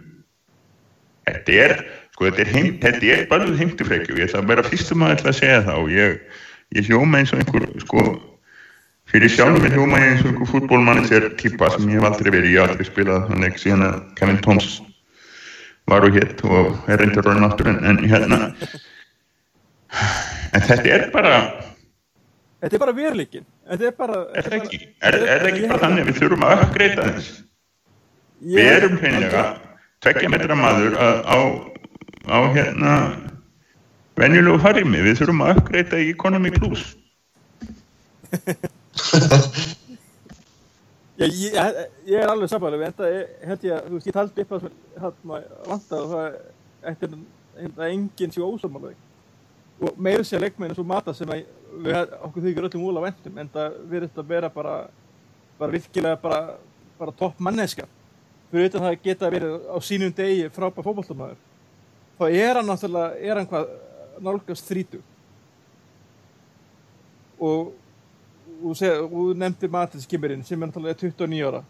Þetta 1.28 1.60
er 1.64 1.76
sko 2.14 2.26
þetta 2.26 2.42
er, 2.44 2.52
heim, 2.56 2.72
þetta 2.82 3.12
er 3.14 3.28
bara 3.30 3.52
heimtifrækju. 3.60 4.18
Ég 4.18 4.30
ætla 4.30 4.42
að 4.42 4.50
vera 4.54 4.66
fyrstum 4.66 5.04
að 5.04 5.14
ætla 5.18 5.32
að 5.32 5.38
segja 5.42 5.62
það 5.68 5.84
og 5.84 5.94
ég, 5.94 6.18
ég 6.78 6.90
hljóma 6.90 7.20
eins 7.20 7.34
og 7.34 7.42
einhver 7.42 7.68
sko 7.84 8.04
fyrir 9.08 9.32
sjálfum 9.32 9.68
ég 9.68 9.76
hljóma 9.76 10.00
eins 10.02 10.24
og 10.24 10.32
einhver 10.32 10.50
fútbólmannisir 10.50 11.30
típa 11.40 11.70
sem 11.74 11.86
ég 11.92 12.00
hef 12.00 12.08
aldrei 12.10 12.32
verið, 12.32 12.50
ég 12.56 12.60
hef 12.64 12.72
aldrei 12.72 12.88
spilað 12.88 13.28
þannig 13.30 13.60
síðan 13.62 13.86
að 13.86 14.00
Kevin 14.18 14.40
Toms 14.44 14.72
var 15.88 16.06
og 16.06 16.18
hétt 16.18 16.44
og 16.46 16.90
er 16.90 17.00
reyndur 17.02 17.26
orðin 17.30 17.48
áttur 17.48 17.70
en, 17.72 17.80
en 17.84 17.98
hérna. 18.04 18.38
En 20.52 20.64
þetta 20.64 20.94
er 20.94 21.08
bara 21.14 21.40
Þetta 22.58 22.74
er 22.74 22.80
bara 22.82 22.92
veruleikin. 22.96 23.44
Þetta 23.70 23.86
er 23.86 23.92
bara... 23.94 24.16
er 24.34 24.46
það 24.48 24.56
ekki, 24.56 24.78
er, 25.06 25.16
er 25.36 25.44
ekki 25.46 25.68
bara 25.70 25.82
þannig 25.84 26.08
við 26.08 26.16
þurfum 26.18 26.46
að 26.48 26.62
uppgreita 26.64 27.04
þess 27.06 27.36
við 28.38 28.70
erum 28.70 28.98
hreinlega 28.98 29.42
tveggja 30.02 30.30
metra 30.30 30.56
maður 30.58 30.96
að, 31.02 31.16
á, 31.26 31.38
á 32.30 32.38
hérna 32.54 32.92
venjulegu 34.18 34.58
farimi, 34.62 35.02
við 35.06 35.18
þurfum 35.20 35.44
að 35.46 35.58
uppgreita 35.58 36.02
í 36.02 36.10
Economy 36.12 36.50
Plus 36.54 36.84
Ég, 41.18 41.34
ég, 41.34 41.54
ég 42.06 42.20
er 42.20 42.30
alveg 42.30 42.50
samfæðileg, 42.52 42.84
en 42.86 42.94
þetta 42.94 43.48
held 43.50 43.64
ég 43.66 43.72
að, 43.74 43.86
þú 43.88 43.96
veist, 43.96 44.06
ég 44.06 44.14
taldi 44.14 44.42
upp 44.44 44.52
að 44.54 44.66
hérna 45.02 45.38
vanta 45.66 45.98
og 45.98 46.12
það 46.12 46.36
eftir 46.92 47.16
að 47.66 47.86
enginn 47.88 48.34
sé 48.34 48.42
ósamálaði. 48.44 48.94
Og 49.82 49.98
meira 50.06 50.26
sér 50.26 50.44
leikmenn 50.44 50.70
eins 50.70 50.78
og 50.78 50.86
Mata 50.86 51.14
sem 51.14 51.32
að 51.34 51.42
við, 51.82 52.14
okkur 52.28 52.44
þykir 52.46 52.68
öllum 52.68 52.84
úla 52.86 53.02
vendum, 53.02 53.40
en 53.42 53.50
það 53.56 53.80
verður 53.90 54.22
að 54.22 54.30
vera 54.30 54.52
bara, 54.54 54.76
bara 55.58 55.74
virkilega 55.74 56.20
bara, 56.22 56.40
bara 57.00 57.16
topp 57.18 57.42
manneska. 57.42 57.88
Fyrir 58.52 58.70
utan 58.70 58.86
það 58.86 58.94
að 58.94 59.04
geta 59.08 59.32
verið 59.34 59.58
á 59.74 59.76
sínum 59.82 60.14
degi 60.14 60.48
frábær 60.54 60.86
fótballtamaður. 60.86 61.42
Þá 62.18 62.24
er 62.28 62.60
hann 62.60 62.70
náttúrulega, 62.70 63.18
er 63.26 63.42
hann 63.42 63.50
hvað 63.50 63.74
nálgast 64.22 64.70
þrítu. 64.70 65.02
Og 67.42 67.74
og 68.64 68.76
þú 68.78 69.24
nefndir 69.38 69.70
Matis 69.70 70.06
Kimmerinn 70.10 70.44
sem 70.46 70.62
er 70.62 70.70
náttúrulega 70.70 70.98
29 71.04 71.46
ára 71.50 71.62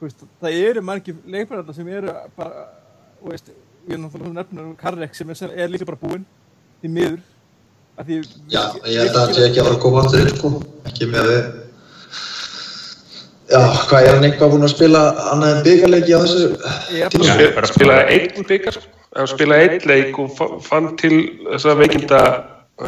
Þú 0.00 0.06
veist, 0.08 0.22
það 0.40 0.58
eru 0.68 0.82
margir 0.84 1.16
leikmennarna 1.28 1.74
sem 1.76 1.88
eru 1.92 2.12
bara 2.36 2.66
veist, 3.24 3.50
við 3.86 3.96
erum 3.96 4.06
náttúrulega 4.06 4.36
nefnum 4.40 4.76
Karrek 4.80 5.14
sem 5.16 5.30
er, 5.34 5.42
er 5.64 5.68
líka 5.72 5.88
bara 5.88 6.00
búinn 6.00 6.24
því 6.80 6.92
miður 6.94 7.18
að 8.00 8.06
því 8.10 8.20
Já, 8.52 8.62
ég 8.88 9.02
held 9.02 9.16
að 9.16 9.24
hann 9.26 9.34
sé 9.36 9.48
ekki 9.48 9.60
að 9.64 9.72
að 9.74 9.80
koma 9.82 10.04
aftur 10.04 10.22
inn, 10.24 10.36
sko. 10.38 10.52
Ekki 10.88 11.08
með 11.10 11.20
að 11.20 11.32
við... 11.34 11.50
Já, 13.50 13.60
hvað 13.90 14.04
er 14.06 14.14
hann 14.14 14.24
eitthvað 14.28 14.52
búinn 14.54 14.64
að 14.68 14.72
spila 14.76 15.00
annað 15.32 15.52
en 15.56 15.62
byggarleiki 15.66 16.14
á 16.14 16.20
þessu 16.22 16.42
Ég 16.94 17.04
er 17.08 17.12
tíma? 17.12 17.26
Já, 17.26 17.34
Spil- 17.34 17.54
bara- 17.56 17.70
spilaði 17.74 18.16
einn 18.16 18.46
byggar 18.52 18.76
hann 19.18 19.30
spilaði 19.32 19.68
einn 19.74 19.88
leik 19.90 20.18
og 20.22 20.28
fa- 20.38 20.50
fann 20.62 20.86
til 21.00 21.16
þessa 21.50 21.74
veikinda 21.80 22.20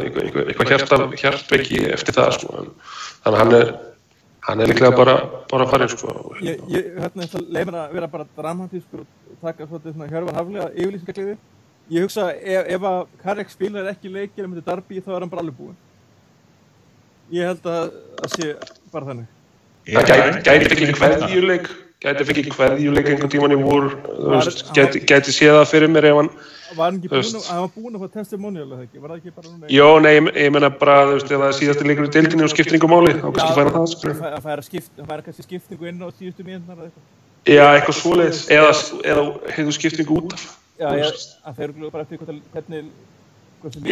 eitthvað, 0.01 0.24
eitthvað, 0.26 0.51
eitthvað 0.53 0.72
hjarta, 0.72 0.99
hjartveiki 1.22 1.80
eftir 1.93 2.16
það 2.16 2.36
sko. 2.38 2.66
þannig 3.24 3.40
að 3.40 3.40
hann 3.43 3.57
er 3.61 3.72
hann 4.43 4.61
er 4.61 4.72
líklega 4.72 4.97
bara, 4.97 5.16
bara 5.51 5.66
farin 5.70 5.90
sko. 5.90 6.12
Ég, 6.43 6.62
ég 6.72 6.88
hérna 6.99 7.26
leið 7.30 7.68
mér 7.68 7.78
að 7.84 7.93
vera 7.97 8.09
bara 8.11 8.26
dramatískur 8.38 9.05
og 9.05 9.36
taka 9.43 9.68
svolítið 9.68 9.95
svona 9.95 10.11
hjörfan 10.11 10.38
haflega 10.40 10.70
yfirlýsingarkliði. 10.72 11.36
Ég 11.93 12.07
hugsa 12.07 12.28
ef, 12.32 12.66
ef 12.74 12.88
að 12.90 12.99
Karek 13.22 13.53
spilar 13.53 13.90
ekki 13.93 14.11
leikir 14.11 14.49
með 14.49 14.61
þetta 14.61 14.72
Darby 14.72 15.03
þá 15.03 15.12
er 15.12 15.20
hann 15.20 15.32
bara 15.32 15.45
alveg 15.45 15.61
búinn. 15.61 15.78
Ég 17.32 17.49
held 17.53 17.70
að 17.70 17.95
það 18.18 18.34
sé 18.34 18.51
bara 18.93 19.11
þannig. 19.12 19.30
hann 19.93 20.11
gæti, 20.11 20.43
gæti 20.47 20.70
fengið 20.72 20.99
hverðjuleik 21.01 21.70
gæti 22.03 22.26
fengið 22.26 22.57
hverðjuleik 22.57 23.09
einhvern 23.11 23.30
tíman 23.30 23.55
í 23.55 23.59
vor 23.62 23.88
þú 24.07 24.34
veist, 24.34 24.64
gæti, 24.74 25.03
gæti 25.07 25.34
séð 25.34 25.57
það 25.61 25.70
fyrir 25.70 25.90
mér 25.90 26.09
ef 26.11 26.18
hann 26.20 26.30
Var 26.77 26.87
hann 26.87 26.99
ekki 26.99 27.11
veist. 27.12 27.37
að, 27.37 27.61
var 27.62 27.70
búinn 27.75 27.97
að 27.99 28.05
fá 28.05 28.14
testimonial 28.16 28.64
eða 28.66 28.85
ekki? 28.87 29.01
Var 29.03 29.12
það 29.12 29.18
ekki 29.18 29.33
bara 29.37 29.51
núna? 29.51 29.70
Jó, 29.73 29.89
nei, 30.03 30.11
ég, 30.16 30.29
ég 30.41 30.53
menna 30.55 30.70
bara, 30.81 30.97
þú 31.09 31.16
veist, 31.18 31.31
það 31.33 31.45
er 31.47 31.57
síðasti 31.59 31.87
leikur 31.89 32.09
í 32.09 32.12
deildinni 32.16 32.47
og 32.47 32.53
skiptir 32.53 32.79
yngur 32.79 32.93
máli, 32.93 33.14
þá 33.18 33.27
kannski 33.29 33.57
færa 33.59 33.75
það, 33.77 33.87
sko. 33.93 34.14
Það 34.23 34.47
færa 34.47 34.66
skipt, 34.66 35.03
kannski 35.11 35.47
skiptingu 35.47 35.91
inn 35.91 36.01
á 36.01 36.09
síðustu 36.09 36.47
mínutnar 36.47 36.79
eða 36.79 36.89
eitthvað. 36.89 37.07
Já, 37.53 37.64
eitthvað 37.77 37.99
svoleiðis, 37.99 38.43
eða, 38.57 38.75
eða 39.12 39.25
hefur 39.59 39.79
skiptingu 39.79 40.18
út 40.20 40.37
af. 40.37 40.47
Já, 40.81 40.89
ég, 40.99 41.23
það 41.45 41.61
fer 41.61 41.75
bara 41.83 42.07
eftir 42.07 42.23
hvernig, 42.23 42.43
hvernig, 42.57 42.93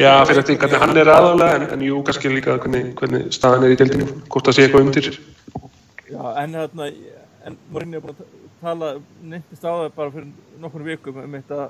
Já, 0.01 0.13
fyrir 0.27 0.43
eftir 0.43 0.61
hvernig 0.63 0.85
hann 0.85 0.97
er 1.03 1.13
aðalega, 1.13 1.61
en, 1.61 1.69
en 1.77 1.87
jú, 1.87 2.01
kannski 2.07 2.33
líka 2.33 2.57
hvernig, 2.63 2.93
hvernig 2.99 3.29
staðan 3.35 3.69
er 3.69 3.75
í 3.75 3.79
deildinni, 3.79 4.09
hvort 4.31 4.49
það 4.49 4.57
sé 4.57 4.67
eitthvað 4.67 4.87
undir. 4.87 5.11
Já, 6.11 6.23
en 6.43 6.57
hérna, 6.59 6.89
en 7.47 7.59
Morinni 7.71 7.99
er 7.99 8.03
búin 8.05 8.17
að 8.17 8.25
tala, 8.61 8.97
nefndist 9.23 9.65
á 9.65 9.71
það 9.71 9.93
bara 9.97 10.13
fyrir 10.15 10.33
nokkur 10.61 10.85
vikum 10.85 11.21
um 11.23 11.37
þetta 11.39 11.69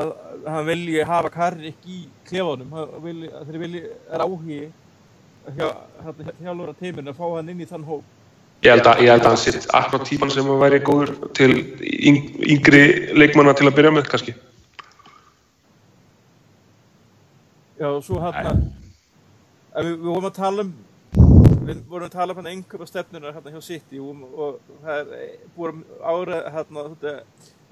að, 0.00 0.10
hann 0.46 0.66
vilji 0.68 1.04
hafa 1.08 1.30
Karrik 1.34 1.86
í 1.86 2.00
klefanum, 2.28 2.72
hann 2.74 3.22
þeir 3.48 3.60
vilji, 3.62 3.82
er 4.10 4.24
áhugi 4.24 4.60
hjá, 5.54 5.68
hérna, 6.04 6.34
hjálfur 6.40 6.72
að 6.72 6.80
teiminu 6.80 7.12
að 7.12 7.18
fá 7.20 7.26
hann 7.36 7.52
inn 7.52 7.62
í 7.62 7.68
þann 7.68 7.86
hóp. 7.88 8.04
Ég 8.64 8.72
held 8.72 8.88
að, 8.88 9.02
ég 9.04 9.12
held 9.12 9.26
að 9.26 9.30
hann 9.34 9.42
sitt 9.42 9.68
akkurat 9.76 10.08
típan 10.08 10.32
sem 10.32 10.48
að 10.48 10.62
væri 10.62 10.80
góður 10.84 11.12
til 11.36 11.50
yng, 11.84 12.20
yngri 12.54 12.82
leikmanna 13.18 13.52
til 13.56 13.68
að 13.68 13.76
byrja 13.76 13.92
með, 13.92 14.08
kannski. 14.12 14.34
Já, 17.74 17.90
og 17.90 18.00
svo 18.06 18.22
hérna, 18.22 18.54
að 19.74 19.90
við, 19.90 19.96
við 19.98 20.08
vorum 20.08 20.30
að 20.30 20.36
tala 20.38 20.64
um, 20.64 20.74
við 21.64 21.82
vorum 21.90 22.06
að 22.06 22.14
tala 22.14 22.32
um 22.32 22.40
hann 22.40 22.52
einhverja 22.52 22.88
stefnuna 22.88 23.34
hérna 23.34 23.52
hjá 23.52 23.66
City 23.66 24.00
og, 24.00 24.22
og 24.32 24.78
það 24.84 25.12
er 25.18 25.34
búið 25.56 25.82
ára 26.00 26.40
hérna, 26.54 26.86
þetta 26.94 27.14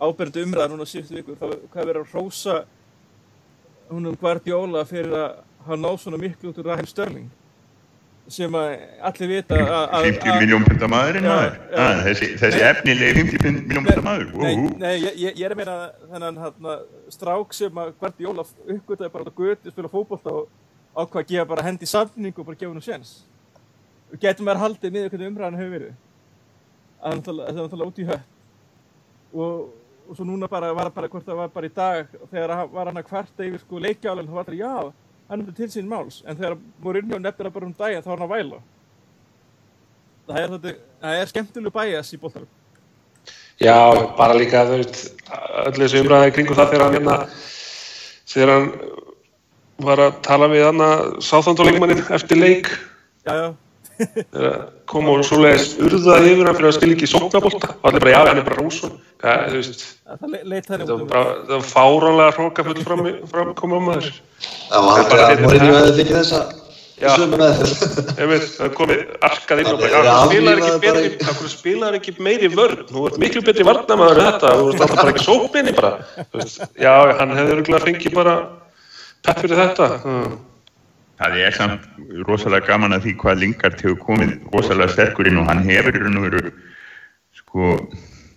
áberandi 0.00 0.42
umræða 0.46 0.68
núna 0.72 0.86
síðustu 0.88 1.14
viku, 1.20 1.36
það 1.40 1.56
hvað 1.72 1.86
verið 1.90 2.02
að 2.02 2.10
hrósa 2.12 2.64
húnum 3.90 4.16
Guardiola 4.20 4.84
fyrir 4.88 5.12
að 5.12 5.36
hafa 5.66 5.76
náð 5.78 5.96
svona 6.02 6.18
miklu 6.18 6.50
út 6.52 6.58
úr 6.58 6.68
Raheem 6.72 6.86
Sterling 6.86 7.30
sem 8.32 8.54
að 8.54 8.72
allir 9.02 9.28
vita 9.28 9.56
að- 9.58 9.88
að 9.98 10.04
50 10.08 10.36
miljón 10.40 10.64
pundar 10.64 10.88
maðurinn 10.88 11.26
maður 11.26 11.56
já. 11.58 11.78
Ah, 11.82 12.02
þessi, 12.06 12.28
þessi 12.38 12.60
efnilegi 12.70 13.14
50 13.18 13.66
miljón 13.66 13.84
pundar 13.88 14.04
maður 14.06 14.28
Nei, 14.42 14.54
Úhú. 14.56 14.78
nei 14.78 14.94
ég, 15.02 15.16
ég 15.18 15.36
ég 15.36 15.44
er 15.44 15.50
að 15.52 15.56
meina 15.56 15.76
þennan 16.12 16.38
hérna, 16.44 16.76
strák 17.10 17.52
sem 17.54 17.70
að 17.82 17.92
Guardiola 18.00 18.44
uppgötaði 18.76 19.12
bara 19.12 19.24
á 19.26 19.32
götu, 19.36 19.70
spila 19.74 19.88
fótbolta 19.88 20.30
og 20.30 20.48
ákvað 20.96 21.22
að 21.24 21.28
gefa 21.28 21.48
bara 21.48 21.62
hendi 21.66 21.86
samning 21.86 22.38
og 22.38 22.46
bara 22.46 22.56
gefa 22.56 22.70
hennu 22.72 22.80
séns. 22.86 23.12
Við 24.12 24.20
að 24.54 24.62
haldið 24.62 24.92
miður 24.92 25.10
hvernig 25.10 25.30
umræðan 25.32 25.58
hefur 25.58 25.74
verið. 25.78 25.94
Er 27.02 27.16
náttúrulega- 27.16 27.46
það 27.48 27.58
er 27.58 27.68
náttúrulega 27.68 27.90
út 27.90 27.98
í 27.98 28.06
hött. 28.06 28.26
Og, 29.34 29.68
og 30.12 30.16
svo 30.18 30.26
núna 30.28 30.48
bara 30.52 30.68
var 30.76 30.90
bara 30.92 31.08
hvort 31.08 31.24
það 31.24 31.38
var 31.40 31.48
bara 31.54 31.66
í 31.70 31.72
dag 31.74 32.06
þegar 32.30 32.52
hann- 32.58 32.70
var 32.72 32.90
hann 32.90 33.00
að 33.00 33.06
kvarta 33.08 33.46
yfir 33.48 33.62
sko 33.64 33.80
leikjálinn 33.80 34.28
þá 34.28 34.34
var 34.36 34.44
það 34.50 34.58
já, 34.60 34.92
hann 35.30 35.40
er 35.48 35.52
til 35.56 35.68
sín 35.72 35.88
máls 35.88 36.18
en 36.28 36.36
þegar 36.36 36.58
Mourinho 36.84 37.18
nefnir 37.18 37.48
það 37.48 37.54
bara 37.56 37.66
um 37.70 37.72
daginn 37.78 38.02
þá 38.04 38.10
var 38.12 38.18
hann 38.18 38.28
að 38.28 38.34
væla. 38.36 38.58
Það 40.28 40.38
er, 40.42 40.48
þetta, 40.52 40.74
það 41.02 41.20
er 41.22 41.30
skemmtilegu 41.32 41.72
bæjas 41.74 42.12
í 42.14 42.18
boltarum. 42.20 42.50
Já, 43.62 43.76
bara 44.18 44.34
líka, 44.36 44.62
þú 44.68 44.76
veist, 44.80 45.00
öll 45.66 45.72
þessu 45.80 46.02
umræði 46.04 46.34
kringu 46.36 46.54
það 46.58 46.70
þegar 46.72 46.84
hann 46.86 46.96
hérna, 46.98 47.16
þegar 48.32 48.52
hann 48.52 48.68
var 49.88 50.02
að 50.04 50.20
tala 50.28 50.48
við 50.52 50.64
hann 50.68 50.84
að 50.84 51.02
sáþánduleikmannin 51.26 52.04
eftir 52.18 52.38
leik, 52.38 52.70
Já, 53.26 53.32
já. 53.38 53.48
Þegar 54.32 54.56
kom 54.92 55.10
og 55.12 55.22
svoleiðis 55.26 55.74
urðaði 55.82 56.32
yfir 56.34 56.48
hann 56.48 56.58
fyrir 56.58 56.70
að 56.70 56.76
spila 56.78 56.96
ekki 56.96 57.10
sóknabólta 57.10 57.74
og 57.74 57.90
allir 57.90 58.04
bara, 58.04 58.14
já, 58.14 58.20
hann 58.28 58.40
er 58.40 58.48
bara 58.48 58.58
rúsun. 58.60 58.96
Hvað, 59.22 59.44
þú 59.52 59.60
veist, 59.60 59.84
Það 60.12 60.32
þetta 60.68 60.88
var 60.88 61.04
bara, 61.12 61.36
það 61.46 61.54
var 61.54 61.68
fáránlega 61.68 62.34
hrókafull 62.38 62.82
fram, 62.88 63.06
fram 63.30 63.54
koma 63.58 63.78
um 63.78 63.86
maður. 63.90 64.10
Það 64.72 64.88
var 64.88 65.06
bara 65.12 65.28
Mourinho 65.42 65.78
það. 66.32 66.58
komið 68.76 69.00
arkað 69.26 69.62
inn 69.62 69.70
og 69.72 69.80
bara, 69.80 69.90
já, 69.90 70.12
spilaði 71.50 71.98
ekki 71.98 72.14
meiri 72.22 72.50
vörn, 72.52 72.84
þú 72.90 73.06
ert 73.08 73.18
miklu 73.22 73.42
betri 73.46 73.66
varnamaður 73.66 74.20
en 74.22 74.28
þetta, 74.28 74.52
þú 74.60 74.68
ert 74.68 74.84
alltaf 74.86 75.00
bara 75.00 75.14
ekki 75.14 75.24
sókninni 75.26 75.74
bara, 75.78 75.92
Þú 76.22 76.42
veist, 76.42 76.62
já, 76.78 76.94
hann 77.18 77.34
hefði 77.38 77.56
örgulega 77.56 77.84
fengið 77.88 78.16
bara 78.20 78.36
pepp 79.26 79.42
fyrir 79.42 79.62
þetta. 79.64 79.90
Það 81.22 81.40
er 81.46 81.56
samt 81.56 81.90
rosalega 82.28 82.68
gaman 82.68 82.96
að 82.96 83.06
því 83.06 83.16
hvað 83.22 83.42
Lingard 83.42 83.82
hefur 83.82 84.00
komið 84.06 84.32
rosalega 84.52 84.94
sterkur 84.96 85.30
inn 85.30 85.40
og 85.42 85.50
hann 85.50 85.62
hefur 85.66 86.50
sko 87.32 87.76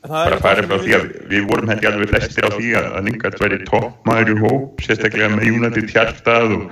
Það 0.06 0.26
bara 0.30 0.38
farið 0.42 0.68
frá 0.70 0.82
því 0.84 0.96
að 0.96 1.06
við 1.32 1.46
vorum 1.50 1.70
hætti 1.72 1.88
alveg 1.90 2.12
flestir 2.12 2.46
á 2.46 2.50
því 2.54 2.74
að 2.78 2.90
að 2.92 3.08
Lingard 3.08 3.40
væri 3.42 3.58
toppmaður 3.66 4.32
í 4.32 4.36
hóp 4.44 4.84
sérstaklega 4.86 5.30
með 5.34 5.48
United 5.50 5.88
hjartað 5.90 6.54
og 6.60 6.68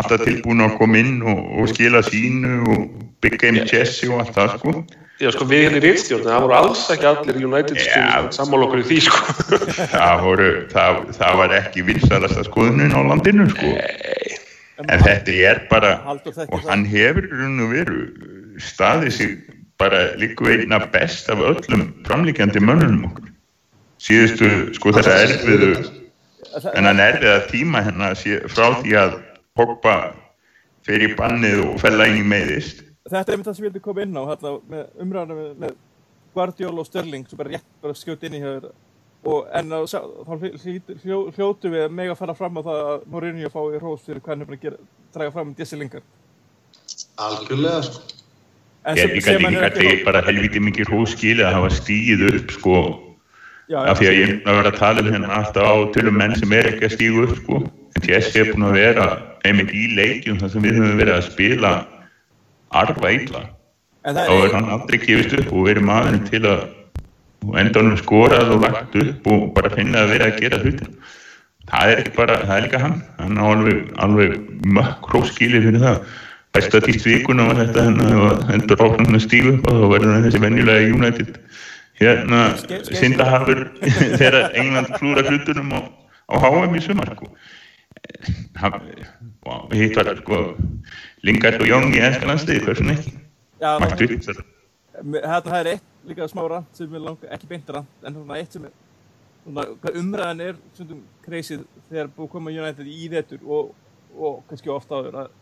alltaf 0.00 0.24
tilbúin 0.24 0.64
að 0.64 0.76
koma 0.78 1.00
inn 1.02 1.18
og, 1.22 1.42
og 1.60 1.68
skila 1.70 2.00
sínu 2.06 2.54
og 2.64 2.86
Big 3.24 3.36
Game 3.42 3.66
Jesse 3.68 4.08
og 4.08 4.22
allt 4.22 4.32
það 4.38 4.54
sko. 4.56 4.74
Já, 5.22 5.28
sko, 5.30 5.46
við 5.46 5.60
hérna 5.62 5.78
í 5.78 5.82
reitstjórn, 5.84 6.24
það 6.26 6.40
voru 6.42 6.56
alls 6.58 6.80
ekki 6.90 7.06
allir 7.06 7.36
United 7.46 7.78
stjórn 7.78 8.32
sammála 8.34 8.66
okkur 8.66 8.80
í 8.82 8.86
því, 8.88 8.96
sko. 9.06 9.60
það, 9.92 10.24
voru, 10.24 10.48
það, 10.72 10.98
það 11.20 11.38
var 11.42 11.54
ekki 11.60 11.84
vinsalasta 11.86 12.48
skoðunin 12.48 12.96
á 12.96 13.00
landinu 13.12 13.46
sko. 13.52 13.76
En 14.82 15.00
þetta 15.04 15.34
er 15.50 15.60
bara 15.70 15.92
og 16.48 16.64
hann 16.68 16.84
hefur 16.90 17.28
raun 17.30 17.60
og 17.64 17.70
veru 17.74 18.00
staðið 18.58 19.12
sig 19.18 19.36
bara 19.78 20.00
líku 20.18 20.48
einna 20.50 20.78
best 20.92 21.30
af 21.30 21.38
öllum 21.38 21.86
framlíkjandi 22.06 22.62
mönnunum 22.62 23.04
okkur 23.10 23.30
síðustu 24.04 24.50
sko 24.76 24.92
þessa 24.96 25.14
erfiðu 25.26 25.70
en 26.74 26.84
hann 26.90 27.02
erfiða 27.02 27.38
tíma 27.50 27.82
hérna 27.86 28.12
sé- 28.18 28.42
frá 28.50 28.72
því 28.82 28.98
að 29.04 29.20
Pogba 29.54 29.94
fer 30.82 31.02
í 31.06 31.12
bannið 31.14 31.60
og 31.62 31.76
fella 31.78 32.08
inn 32.10 32.16
í 32.18 32.24
meiðist. 32.26 32.80
Þetta 33.06 33.20
er 33.30 33.36
einmitt 33.36 33.46
það 33.46 33.54
sem 33.54 33.64
ég 33.64 33.68
vildi 33.70 33.82
koma 33.84 34.02
inn 34.02 34.16
á 34.18 34.22
hérna, 34.26 35.36
með 35.62 35.76
Guardiola 36.34 36.82
og 36.82 36.88
Sterling 36.88 37.28
sem 37.30 37.38
bara 37.38 37.52
rétt 37.54 37.68
bara 37.84 37.94
skjótt 37.94 38.26
inn 38.26 38.34
í 38.34 38.40
hér 38.42 38.66
og 39.24 39.46
en 39.56 39.72
að, 39.78 39.86
sá- 39.88 40.04
þá 40.26 40.32
hljótu 41.36 41.70
við 41.72 41.86
að 41.86 41.94
mega 41.96 42.16
fara 42.18 42.34
fram 42.36 42.58
á 42.60 42.62
það 42.66 42.82
að 42.90 43.06
Mourinho 43.12 43.50
fái 43.52 43.80
rós 43.82 44.04
fyrir 44.04 44.20
hvernig 44.24 44.44
hann 44.46 44.52
er 44.54 44.58
að 44.58 44.66
gera, 44.66 44.82
draga 45.14 45.32
fram 45.34 45.54
Jesse 45.58 45.78
Lingard. 45.80 46.04
Algjörlega, 47.24 47.80
sko. 47.88 48.02
En 48.84 48.98
ég 49.00 49.14
líka 49.16 49.32
er 49.32 49.40
líka 49.40 49.70
til 49.78 50.04
bara 50.04 50.20
helviti 50.26 50.60
mikið 50.60 50.90
hróskili 50.92 51.44
að 51.46 51.56
hafa 51.56 51.70
stíð 51.72 52.26
upp 52.28 52.52
sko. 52.58 52.76
Já, 53.72 53.78
af 53.80 53.96
því 53.96 54.08
að 54.10 54.18
ég 54.18 54.28
er 54.28 54.50
að 54.50 54.58
vera 54.60 54.72
að 54.74 54.78
tala 54.82 55.00
um 55.00 55.08
hérna 55.14 55.36
alltaf 55.38 55.64
á 55.64 55.74
til 55.94 56.08
um 56.10 56.18
menn 56.20 56.36
sem 56.36 56.52
er 56.52 56.68
ekki 56.68 56.84
að 56.90 56.96
stígu 56.98 57.24
upp 57.24 57.36
sko. 57.40 57.62
En 57.96 58.08
Jesse 58.10 58.42
er 58.42 58.50
búinn 58.52 58.68
að 58.68 58.76
vera 58.76 59.06
einmitt 59.48 59.72
í 59.72 59.86
leikjum 59.96 60.40
þar 60.42 60.52
sem 60.52 60.66
við 60.66 60.76
höfum 60.82 61.00
verið 61.00 61.16
að 61.16 61.28
spila 61.30 61.72
arfa 62.74 63.12
en 64.04 64.18
þá 64.18 64.32
er 64.36 64.52
hann 64.52 64.68
aldrei 64.74 64.98
gefist 65.00 65.32
upp 65.38 65.52
og 65.52 65.68
verið 65.70 65.86
maðurinn 65.88 66.26
til 66.28 66.42
að 66.44 66.64
og 67.44 67.58
endanum 67.60 67.98
skorað 68.00 68.54
og 68.56 68.64
lagt 68.64 68.96
upp 69.02 69.28
og 69.34 69.46
bara 69.56 69.72
finna 69.74 70.04
að 70.04 70.16
vera 70.16 70.30
að 70.30 70.40
gera 70.42 70.62
hlutin 70.62 70.96
það 71.70 71.90
er 71.90 72.02
ekki 72.02 72.14
bara, 72.18 72.38
það 72.44 72.56
er 72.56 72.66
líka 72.66 72.82
hann. 72.82 73.00
Hann 73.18 73.40
á 73.40 73.44
alveg, 73.48 73.80
alveg 74.04 74.36
mökk 74.76 75.10
hróskili 75.10 75.62
fyrir 75.64 75.82
það. 75.82 76.14
Besta 76.54 76.80
tíst 76.84 77.08
vikuna 77.08 77.48
var 77.48 77.60
þetta 77.62 77.86
hann 77.88 78.00
og 78.14 78.44
endur 78.54 78.84
áfram 78.84 79.10
að 79.10 79.24
stígu 79.24 79.56
upp 79.56 79.68
og 79.70 79.80
þá 79.80 79.86
verður 79.94 80.14
hann 80.14 80.26
þessi 80.28 80.42
venjulega 80.44 80.92
United. 80.94 81.36
Hérna 81.98 82.40
syndahafur 82.90 83.66
þegar 84.20 84.40
England 84.60 84.94
klúra 84.98 85.26
hlutunum 85.28 85.74
á, 85.74 85.80
á 86.30 86.34
HM 86.42 86.78
í 86.78 86.82
sumar 86.84 87.14
sko. 87.14 87.30
Og 89.44 89.76
hitt 89.76 89.98
var 89.98 90.14
sko 90.20 90.42
Lingard 91.26 91.62
og 91.62 91.70
Young 91.70 91.94
í 91.94 92.02
ennska 92.02 92.28
landsliði, 92.28 92.66
hversu 92.66 92.90
ekki? 92.92 93.16
Já, 93.62 93.78
mættu 93.80 94.44
það, 95.02 95.52
er 95.58 95.70
eitt 95.74 96.08
líka 96.08 96.28
smá 96.30 96.42
rant 96.48 96.76
sem 96.76 96.94
er 96.94 97.02
langa, 97.02 97.30
ekki 97.34 97.48
beint 97.50 97.70
rant, 97.74 97.94
en 98.04 98.18
svona 98.18 98.38
eitt 98.38 98.54
sem 98.54 98.66
er 98.68 98.74
svona, 99.44 99.64
umræðan 99.92 100.44
er 100.44 100.60
stundum 100.74 101.00
kreisið 101.24 101.64
þegar 101.88 102.12
búið 102.12 102.28
að 102.28 102.34
koma 102.34 102.54
United 102.54 102.90
í 102.90 103.08
vetur 103.12 103.42
og, 103.44 103.72
og 104.14 104.44
kannski 104.50 104.72
ofta 104.72 105.00
áður 105.00 105.18
að, 105.24 105.34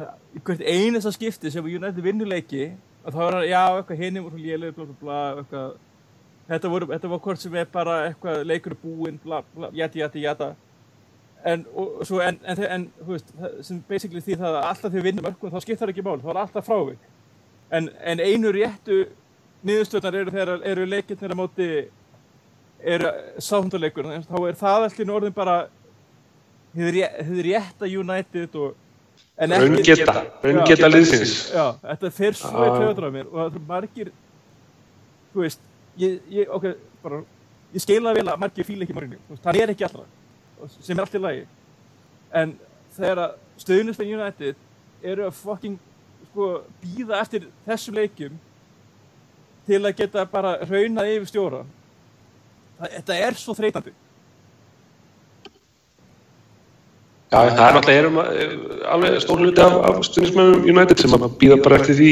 að 0.00 0.08
hvert 0.46 0.64
einasta 0.64 1.12
skipti 1.14 1.52
sem 1.52 1.66
United 1.66 2.02
vinnur 2.04 2.30
leiki 2.30 2.70
að 3.04 3.16
þá 3.16 3.20
er 3.26 3.36
hann, 3.36 3.46
já, 3.50 3.62
eitthvað 3.76 4.02
hinni 4.04 4.24
voru 4.24 4.40
lélega, 4.40 4.76
bla, 4.76 4.88
bla, 4.88 4.98
bla, 5.02 5.20
eitthvað 5.42 5.78
þetta 6.50 6.72
voru, 6.72 6.90
þetta 6.94 7.12
var 7.12 7.22
hvort 7.26 7.44
sem 7.44 7.60
er 7.60 7.70
bara 7.70 8.00
eitthvað 8.08 8.42
leikur 8.48 8.74
er 8.74 8.82
búinn, 8.82 9.22
bla, 9.22 9.44
bla, 9.54 9.70
jæti, 9.76 10.02
jæti, 10.02 10.24
jæta. 10.24 10.52
En, 11.46 11.62
og, 11.72 12.02
svo, 12.04 12.18
en, 12.20 12.36
en, 12.44 12.58
en, 12.66 12.82
þú 12.98 13.14
veist, 13.14 13.30
sem 13.64 13.78
basically 13.88 14.20
því 14.20 14.36
það 14.42 14.58
að 14.58 14.66
alltaf 14.68 14.92
því 14.92 15.04
vinnum 15.06 15.24
mörgum 15.24 15.54
þá 15.54 15.62
skiptar 15.64 15.92
ekki 15.92 16.04
mál, 16.04 16.18
þá 16.20 16.34
er 16.34 16.40
alltaf 16.42 16.66
frávik 16.66 17.06
en, 17.70 17.88
en 18.02 18.20
einu 18.20 18.52
réttu 18.54 19.00
niðurstöðnar 19.66 20.16
eru 20.22 20.30
þegar 20.34 20.62
eru 20.72 20.86
leikirnir 20.88 21.34
á 21.34 21.36
móti 21.38 21.66
eru 22.80 23.10
sáhundarleikur 23.44 24.08
þá 24.24 24.36
er 24.48 24.56
það 24.60 24.86
allir 24.88 25.12
orðin 25.16 25.34
bara 25.36 25.56
þið 26.76 27.42
rétta 27.44 27.88
United 27.90 28.54
og 28.56 28.74
en 29.40 29.52
ekki- 29.56 29.96
Raungeta, 30.06 30.88
liðsins. 30.92 31.34
Já, 31.52 31.66
þetta 31.82 32.10
fer 32.12 32.32
svo 32.38 32.50
í 32.50 32.68
Já. 32.68 32.72
töðunar 32.78 33.08
á 33.08 33.10
mér 33.16 33.26
og 33.28 33.36
það 33.40 33.54
er 33.60 33.66
margir 33.68 34.10
þú 35.34 35.44
veist, 35.44 35.60
ég, 35.98 36.18
ég, 36.30 36.48
ok, 36.48 36.66
bara 37.02 37.20
ég 37.74 37.84
skila 37.84 38.14
vel 38.16 38.26
að 38.28 38.40
margir 38.42 38.64
fíla 38.66 38.84
ekki 38.86 38.96
veist, 38.96 39.44
hann 39.44 39.60
er 39.60 39.72
ekki 39.74 39.84
allra, 39.88 40.04
sem 40.80 40.96
er 40.98 41.04
allt 41.04 41.14
í 41.14 41.22
lagi 41.22 41.44
en 42.32 42.56
þegar 42.96 43.22
að 43.26 43.36
stöðnustan 43.60 44.10
United 44.14 44.56
eru 45.02 45.26
að 45.28 45.36
fucking 45.40 45.78
sko 46.30 46.50
býða 46.82 47.20
eftir 47.20 47.48
þessum 47.66 47.94
leikjum 47.98 48.38
til 49.66 49.80
að 49.84 49.96
geta 49.98 50.24
bara 50.30 50.56
raunað 50.66 51.10
yfir 51.16 51.26
stjóra 51.30 51.64
það, 52.80 52.94
þetta 52.98 53.18
er 53.26 53.34
svo 53.38 53.54
þreytandi 53.58 53.92
Já, 57.30 57.38
það 57.46 57.60
er 57.62 57.74
náttúrulega 57.76 58.00
erum, 58.02 58.16
eh, 58.18 58.54
alveg 58.90 59.18
stór 59.22 59.38
hluti 59.44 59.62
af, 59.62 59.74
af 59.86 59.98
stundismöðum 60.08 60.64
United 60.72 60.98
sem 60.98 61.12
að 61.14 61.26
býða 61.38 61.58
bara 61.62 61.76
eftir 61.78 61.94
því 62.00 62.08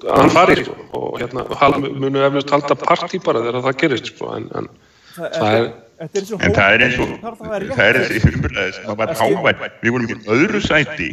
að 0.00 0.14
hann 0.16 0.30
fari 0.32 0.54
sko. 0.62 0.76
og 0.96 1.18
hérna 1.20 1.42
hal- 1.60 1.76
munu 1.76 2.22
eflust 2.24 2.48
halda 2.54 2.76
partí 2.80 3.20
bara 3.24 3.42
þegar 3.44 3.66
það 3.66 3.76
gerist 3.82 4.06
sko. 4.14 4.30
en, 4.36 4.46
en 4.56 4.68
það, 5.16 5.34
Það 5.36 5.56
er- 5.58 5.68
þetta 6.00 6.20
er 6.22 6.24
svo 6.30 6.38
En 6.40 6.54
það 6.56 6.72
er 6.78 6.84
eins 6.86 6.98
og, 7.04 7.12
það 7.20 7.28
að 7.34 7.74
það 7.76 7.84
er 7.90 7.98
þessi 8.00 8.32
umræði 8.32 8.72
sem 8.78 8.96
var 8.96 9.14
hávær, 9.20 9.60
við 9.82 9.92
vorum 9.92 10.08
í 10.08 10.18
öðru 10.38 10.60
sæti, 10.64 11.10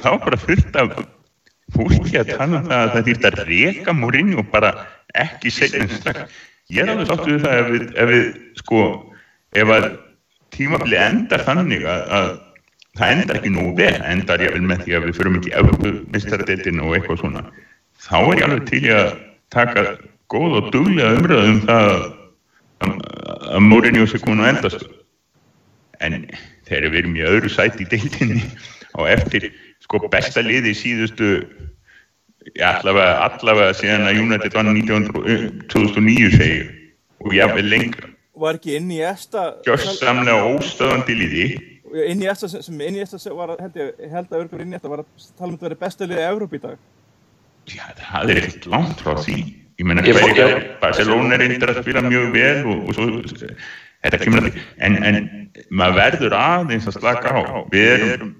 þá 0.00 0.08
var 0.14 0.24
bara 0.24 0.40
fullt 0.46 0.76
af 0.80 0.96
fólki 1.72 2.18
að 2.20 2.32
tala 2.34 2.60
um 2.60 2.68
það 2.68 2.80
að 2.80 2.92
það 2.94 3.08
þýrt 3.08 3.28
að 3.28 3.38
reka 3.48 3.94
Mourinho 3.96 4.44
bara 4.52 4.72
ekki 5.24 5.52
segja. 5.54 5.86
Ég 6.72 6.80
er 6.82 6.92
alveg 6.92 7.10
sáttu 7.10 7.30
við 7.30 7.44
það 7.44 7.58
ef 7.60 7.70
við, 7.72 7.84
ef 8.00 8.10
við 8.10 8.24
sko, 8.60 8.80
ef 9.52 9.72
að 9.76 9.86
tímabili 10.54 10.98
endar 11.00 11.44
þannig 11.44 11.84
að, 11.88 12.02
að 12.18 12.28
það 12.98 13.14
endar 13.18 13.40
ekki 13.40 13.52
nú 13.52 13.68
vel, 13.76 13.94
endar 14.08 14.44
ég 14.44 14.54
vel 14.54 14.64
með 14.64 14.84
því 14.84 14.96
að 14.96 15.06
við 15.08 15.20
förum 15.20 15.38
ekki 15.40 15.52
í 15.52 15.56
Evrópumeistaradeildin 15.60 16.82
og 16.84 16.96
eitthvað 16.96 17.20
svona, 17.20 17.44
þá 18.00 18.18
er 18.20 18.34
ég 18.38 18.44
alveg 18.48 18.68
til 18.70 18.82
í 18.84 18.92
að 18.96 19.08
taka 19.54 19.86
góð 20.32 20.58
og 20.60 20.70
duglega 20.72 21.16
umræðu 21.18 21.52
um 21.52 21.64
það 21.68 21.90
að 21.94 22.06
að 22.84 23.60
Mourinho 23.60 24.06
sé 24.08 24.20
komin 24.22 24.44
á 24.44 24.50
endast. 24.52 24.84
En 26.02 26.24
þegar 26.68 26.90
við 26.90 27.00
erum 27.02 27.18
í 27.18 27.26
öðru 27.28 27.50
sæti 27.52 27.84
í 27.84 27.90
deildinni 27.90 28.42
og 28.98 29.08
eftir 29.10 29.50
sko 29.84 30.00
besta 30.12 30.42
liði 30.44 30.72
í 30.72 30.78
síðustu 30.78 31.30
ja, 32.52 32.74
allavega, 32.78 33.28
allavega 33.28 33.76
síðan 33.78 34.08
að 34.08 34.22
United 34.22 34.56
vann 34.56 34.72
1900 34.72 35.28
eh, 35.30 35.46
2009 35.72 36.32
segju 36.38 36.66
og 37.24 37.36
jáfnvel 37.36 37.70
lengra. 37.70 38.10
Var 38.44 38.58
ekki 38.58 38.74
inn 38.78 38.90
í 38.90 38.98
esta 39.06 39.52
gjörsamlega 39.66 40.50
óstöðandi 40.50 41.16
liði. 41.16 41.46
Inn 42.10 42.24
í 42.24 42.26
esta 42.26 42.50
sem, 42.50 42.80
inn 42.82 42.98
í 42.98 43.04
esta 43.04 43.20
var 43.36 43.54
held 43.60 43.76
ég 43.78 44.08
held 44.10 44.32
að 44.32 44.40
örgur 44.40 44.64
inn 44.64 44.74
í 44.74 44.78
esta 44.78 44.90
var 44.90 45.04
að 45.04 45.28
tala 45.38 45.52
um 45.52 45.58
að 45.60 45.68
veri 45.68 45.80
besta 45.84 46.08
liðið 46.08 46.24
í 46.24 46.28
Evróp 46.32 46.56
í 46.56 46.62
dag. 46.64 46.80
Já, 47.70 47.84
það 48.00 48.32
er 48.32 48.40
ekkert 48.42 48.66
langt 48.72 49.04
frá 49.04 49.14
því. 49.22 49.38
Ég 49.74 50.18
hverja 50.18 50.48
Barcelona 50.82 51.38
reyndir 51.40 51.70
að 51.70 51.80
spila 51.82 52.02
mjög 52.04 52.26
vel 52.34 52.60
og, 52.70 52.82
og 52.90 52.94
svo 52.94 53.06
þetta 54.04 54.20
kemur 54.20 54.42
að 54.42 54.50
því. 54.50 54.64
En, 54.86 54.98
en 55.08 55.16
maður 55.70 55.96
verður 55.98 56.36
aðeins 56.38 56.90
að 56.90 56.98
slaka 56.98 57.32
á. 57.34 57.42
Við 57.72 58.04
erum 58.10 58.34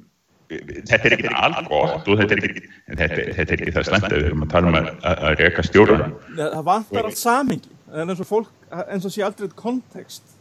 þetta 0.50 1.08
er 1.08 1.16
ekki 1.16 1.30
algott. 1.32 2.08
Og 2.08 2.18
þetta 2.20 2.36
er 2.36 2.48
ekki, 2.48 2.64
en 2.88 2.98
þetta, 3.00 3.22
þetta 3.38 3.54
er 3.56 3.62
ekki 3.64 3.74
það 3.76 3.94
að 3.96 4.16
við 4.16 4.26
erum 4.28 4.44
að 4.44 4.50
tala 4.52 4.70
um 4.70 4.78
að, 4.80 4.90
að, 5.00 5.22
að 5.28 5.40
reka 5.40 5.64
stjóran 5.66 6.04
það 6.36 6.66
vantar 6.68 7.08
allt 7.08 7.20
samingi 7.20 7.72
en 7.94 8.10
eins 8.10 8.20
og 8.20 8.28
fólk, 8.28 8.50
eins 8.84 9.06
og 9.06 9.14
sé 9.14 9.24
aldrei 9.24 9.48
eitt 9.48 9.56
kontekst 9.58 10.34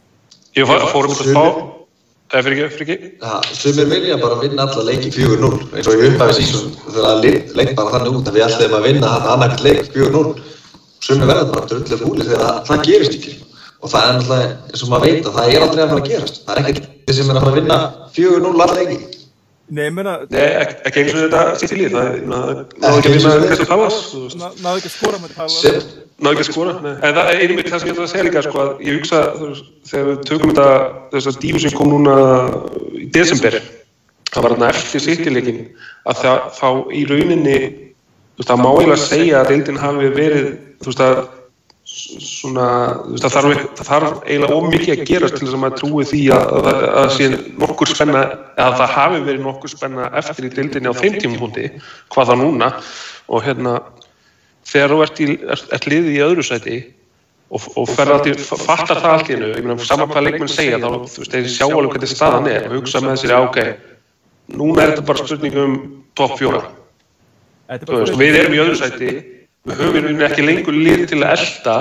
ég 0.58 0.68
fór, 0.68 0.84
fórum 0.92 1.14
þetta 1.14 1.30
að 1.30 1.32
spá. 1.32 1.72
Eða 2.34 2.42
fyrir 2.46 2.64
ekki, 2.64 2.74
fyrir 2.74 2.92
ekki. 2.94 3.08
Ja, 3.22 3.38
sumir 3.54 3.88
vilja 3.90 4.18
bara 4.18 4.40
vinna 4.40 4.64
alla 4.66 4.84
leiki 4.88 5.10
4-0 5.14 5.50
eins 5.76 5.88
og 5.90 5.94
í 5.94 6.08
upphæfi 6.08 6.36
sísón 6.40 6.72
þegar 6.88 7.04
það 7.04 7.58
leit 7.60 7.74
bara 7.78 7.94
þannig 7.94 8.18
út 8.18 8.30
að 8.30 8.38
við 8.38 8.46
ætlum 8.46 8.76
að 8.78 8.86
vinna 8.88 9.10
annarkvæmt 9.34 9.64
leik 9.66 9.90
4-0 9.94 10.32
sumir 11.04 11.28
verða 11.30 11.50
bara 11.52 11.68
drullu 11.70 11.98
fúli 12.00 12.24
þegar 12.24 12.44
það, 12.46 12.62
það 12.70 12.86
gerist 12.88 13.18
ekki. 13.18 13.34
Og 13.84 13.92
það 13.92 14.06
er 14.08 14.14
náttúrulega 14.16 14.48
eins 14.72 14.84
og 14.84 14.90
maður 14.90 15.10
veit 15.10 15.28
að 15.28 15.36
það 15.36 15.52
er 15.52 15.66
aldrei 15.66 15.82
að 15.84 15.90
fara 15.92 16.02
að 16.02 16.10
gerast. 16.10 16.40
Það 16.46 16.60
er 16.62 16.70
ekkert 16.72 17.14
sem 17.14 17.30
er 17.30 17.36
að 17.36 17.44
fara 17.44 17.52
að 17.52 17.60
vinna 17.60 17.78
4-0 18.16 18.54
alla 18.54 18.78
leiki 18.80 18.98
Nei, 19.64 19.84
ég 19.88 19.94
meina, 19.96 20.18
Nei, 20.28 20.42
ekki, 20.60 21.00
eins 21.00 21.14
og 21.14 21.20
þetta 21.22 21.42
sitt 21.56 21.70
í 21.72 21.76
lið 21.80 21.94
það 21.94 22.08
er- 22.10 22.24
náðu 22.28 22.64
ekki 22.98 23.08
að 23.08 23.14
vinna 23.14 23.30
þú 23.64 24.18
veist. 24.24 24.36
ná- 24.36 24.56
náðu 24.60 24.80
ekki 24.80 24.90
að 24.90 24.96
skora 24.98 25.20
með 25.22 25.30
sem 25.54 25.78
náðu 26.20 26.34
ekki 26.34 26.44
að 26.44 26.50
skora 26.50 26.74
nei. 26.84 26.90
en 27.00 27.14
það 27.16 27.30
er 27.30 27.38
einum 27.40 27.56
mitt 27.56 27.70
það 27.72 27.80
sem 27.80 27.88
ég 27.88 27.94
ætla 27.94 28.04
að 28.04 28.12
segja 28.12 28.26
líka 28.28 28.42
sko, 28.44 28.58
að 28.60 28.82
ég 28.84 28.98
hugsa 28.98 29.20
þú 29.38 29.48
veist, 29.48 29.70
þegar 29.88 30.10
við 30.10 30.18
tökum 30.28 30.52
þetta 30.52 30.68
þess 31.14 31.30
að 31.32 31.38
dífu 31.46 31.62
sem 31.64 31.74
kom 31.78 31.88
núna 31.94 32.16
í 33.00 33.06
desember 33.16 33.56
það 34.34 34.42
var 34.44 34.54
þarna 34.54 34.68
eftir 34.74 35.00
sittileikin 35.00 35.62
að 36.04 36.20
það, 36.20 36.38
þá 36.60 36.68
í 36.92 37.02
rauninni 37.08 37.58
þú 37.64 38.42
veist, 38.42 38.50
það 38.50 38.60
má 38.60 38.68
eiginlega 38.74 39.08
segja 39.08 39.40
að 39.40 39.48
deildin 39.54 39.80
hafi 39.80 40.12
verið 40.20 40.46
þú 40.84 40.92
veist 40.92 41.04
að 41.08 41.24
svona, 41.94 42.66
það 43.22 43.34
þarf, 43.36 43.60
það 43.78 43.88
þarf 43.88 44.16
eiginlega 44.24 44.56
ómikið 44.58 44.92
að 44.94 45.04
gerast 45.10 45.36
til 45.38 45.44
þess 45.44 45.56
að 45.56 45.62
maður 45.62 45.78
trúi 45.80 46.06
því 46.10 46.22
að, 46.34 46.48
að, 46.58 46.68
að, 46.70 46.86
að 47.00 47.12
sé 47.14 47.28
nokkur 47.62 47.90
spenna 47.92 48.24
að 48.64 48.76
það 48.80 48.94
hafi 48.96 49.22
verið 49.28 49.44
nokkur 49.44 49.72
spenna 49.72 50.08
eftir 50.20 50.48
í 50.48 50.52
deildinni 50.56 50.90
á 50.90 50.94
þeim 50.98 51.20
tímapunkti 51.22 51.70
hvað 52.14 52.32
það 52.32 52.42
núna. 52.42 52.72
Og 53.30 53.46
hérna 53.46 53.78
þegar 54.68 54.94
þú 54.94 55.00
ert, 55.06 55.22
í, 55.22 55.38
ert, 55.54 55.72
ert 55.78 55.88
liðið 55.92 56.12
í 56.12 56.20
öðru 56.26 56.44
sæti 56.44 56.78
og, 57.54 57.66
og 57.78 57.88
fattar 57.94 59.00
það 59.00 59.10
allt 59.12 59.30
í 59.30 59.36
hennu, 59.36 59.50
ég 59.54 59.64
meina 59.64 59.86
saman 59.86 60.10
hvað 60.10 60.28
leikmenn 60.28 60.50
segja 60.50 60.80
þá, 60.82 60.88
þú 61.06 61.22
veist, 61.22 61.34
þeir 61.36 61.50
sjá 61.52 61.66
alveg 61.68 61.94
hvernig 61.94 62.12
staðan 62.12 62.48
er 62.50 62.68
og 62.68 62.78
hugsa 62.80 63.04
með 63.04 63.20
sér, 63.22 63.36
já, 63.36 63.42
ok 63.44 63.60
núna 64.52 64.82
er 64.82 64.94
þetta 64.94 65.06
bara 65.08 65.24
spurning 65.24 65.60
um 65.60 65.76
topp 66.18 66.36
fjóra. 66.40 66.64
Þetta 67.70 67.86
Þú 67.86 67.92
bara 67.92 68.04
veist, 68.04 68.18
við 68.20 68.38
erum 68.40 68.56
í 68.56 68.60
öðru 68.64 68.80
sæti 68.80 69.12
við 69.64 69.80
höfum 69.80 70.24
ekki 70.26 70.44
lengur 70.44 70.76
lið 70.76 71.04
til 71.10 71.20
að 71.22 71.36
elda 71.38 71.76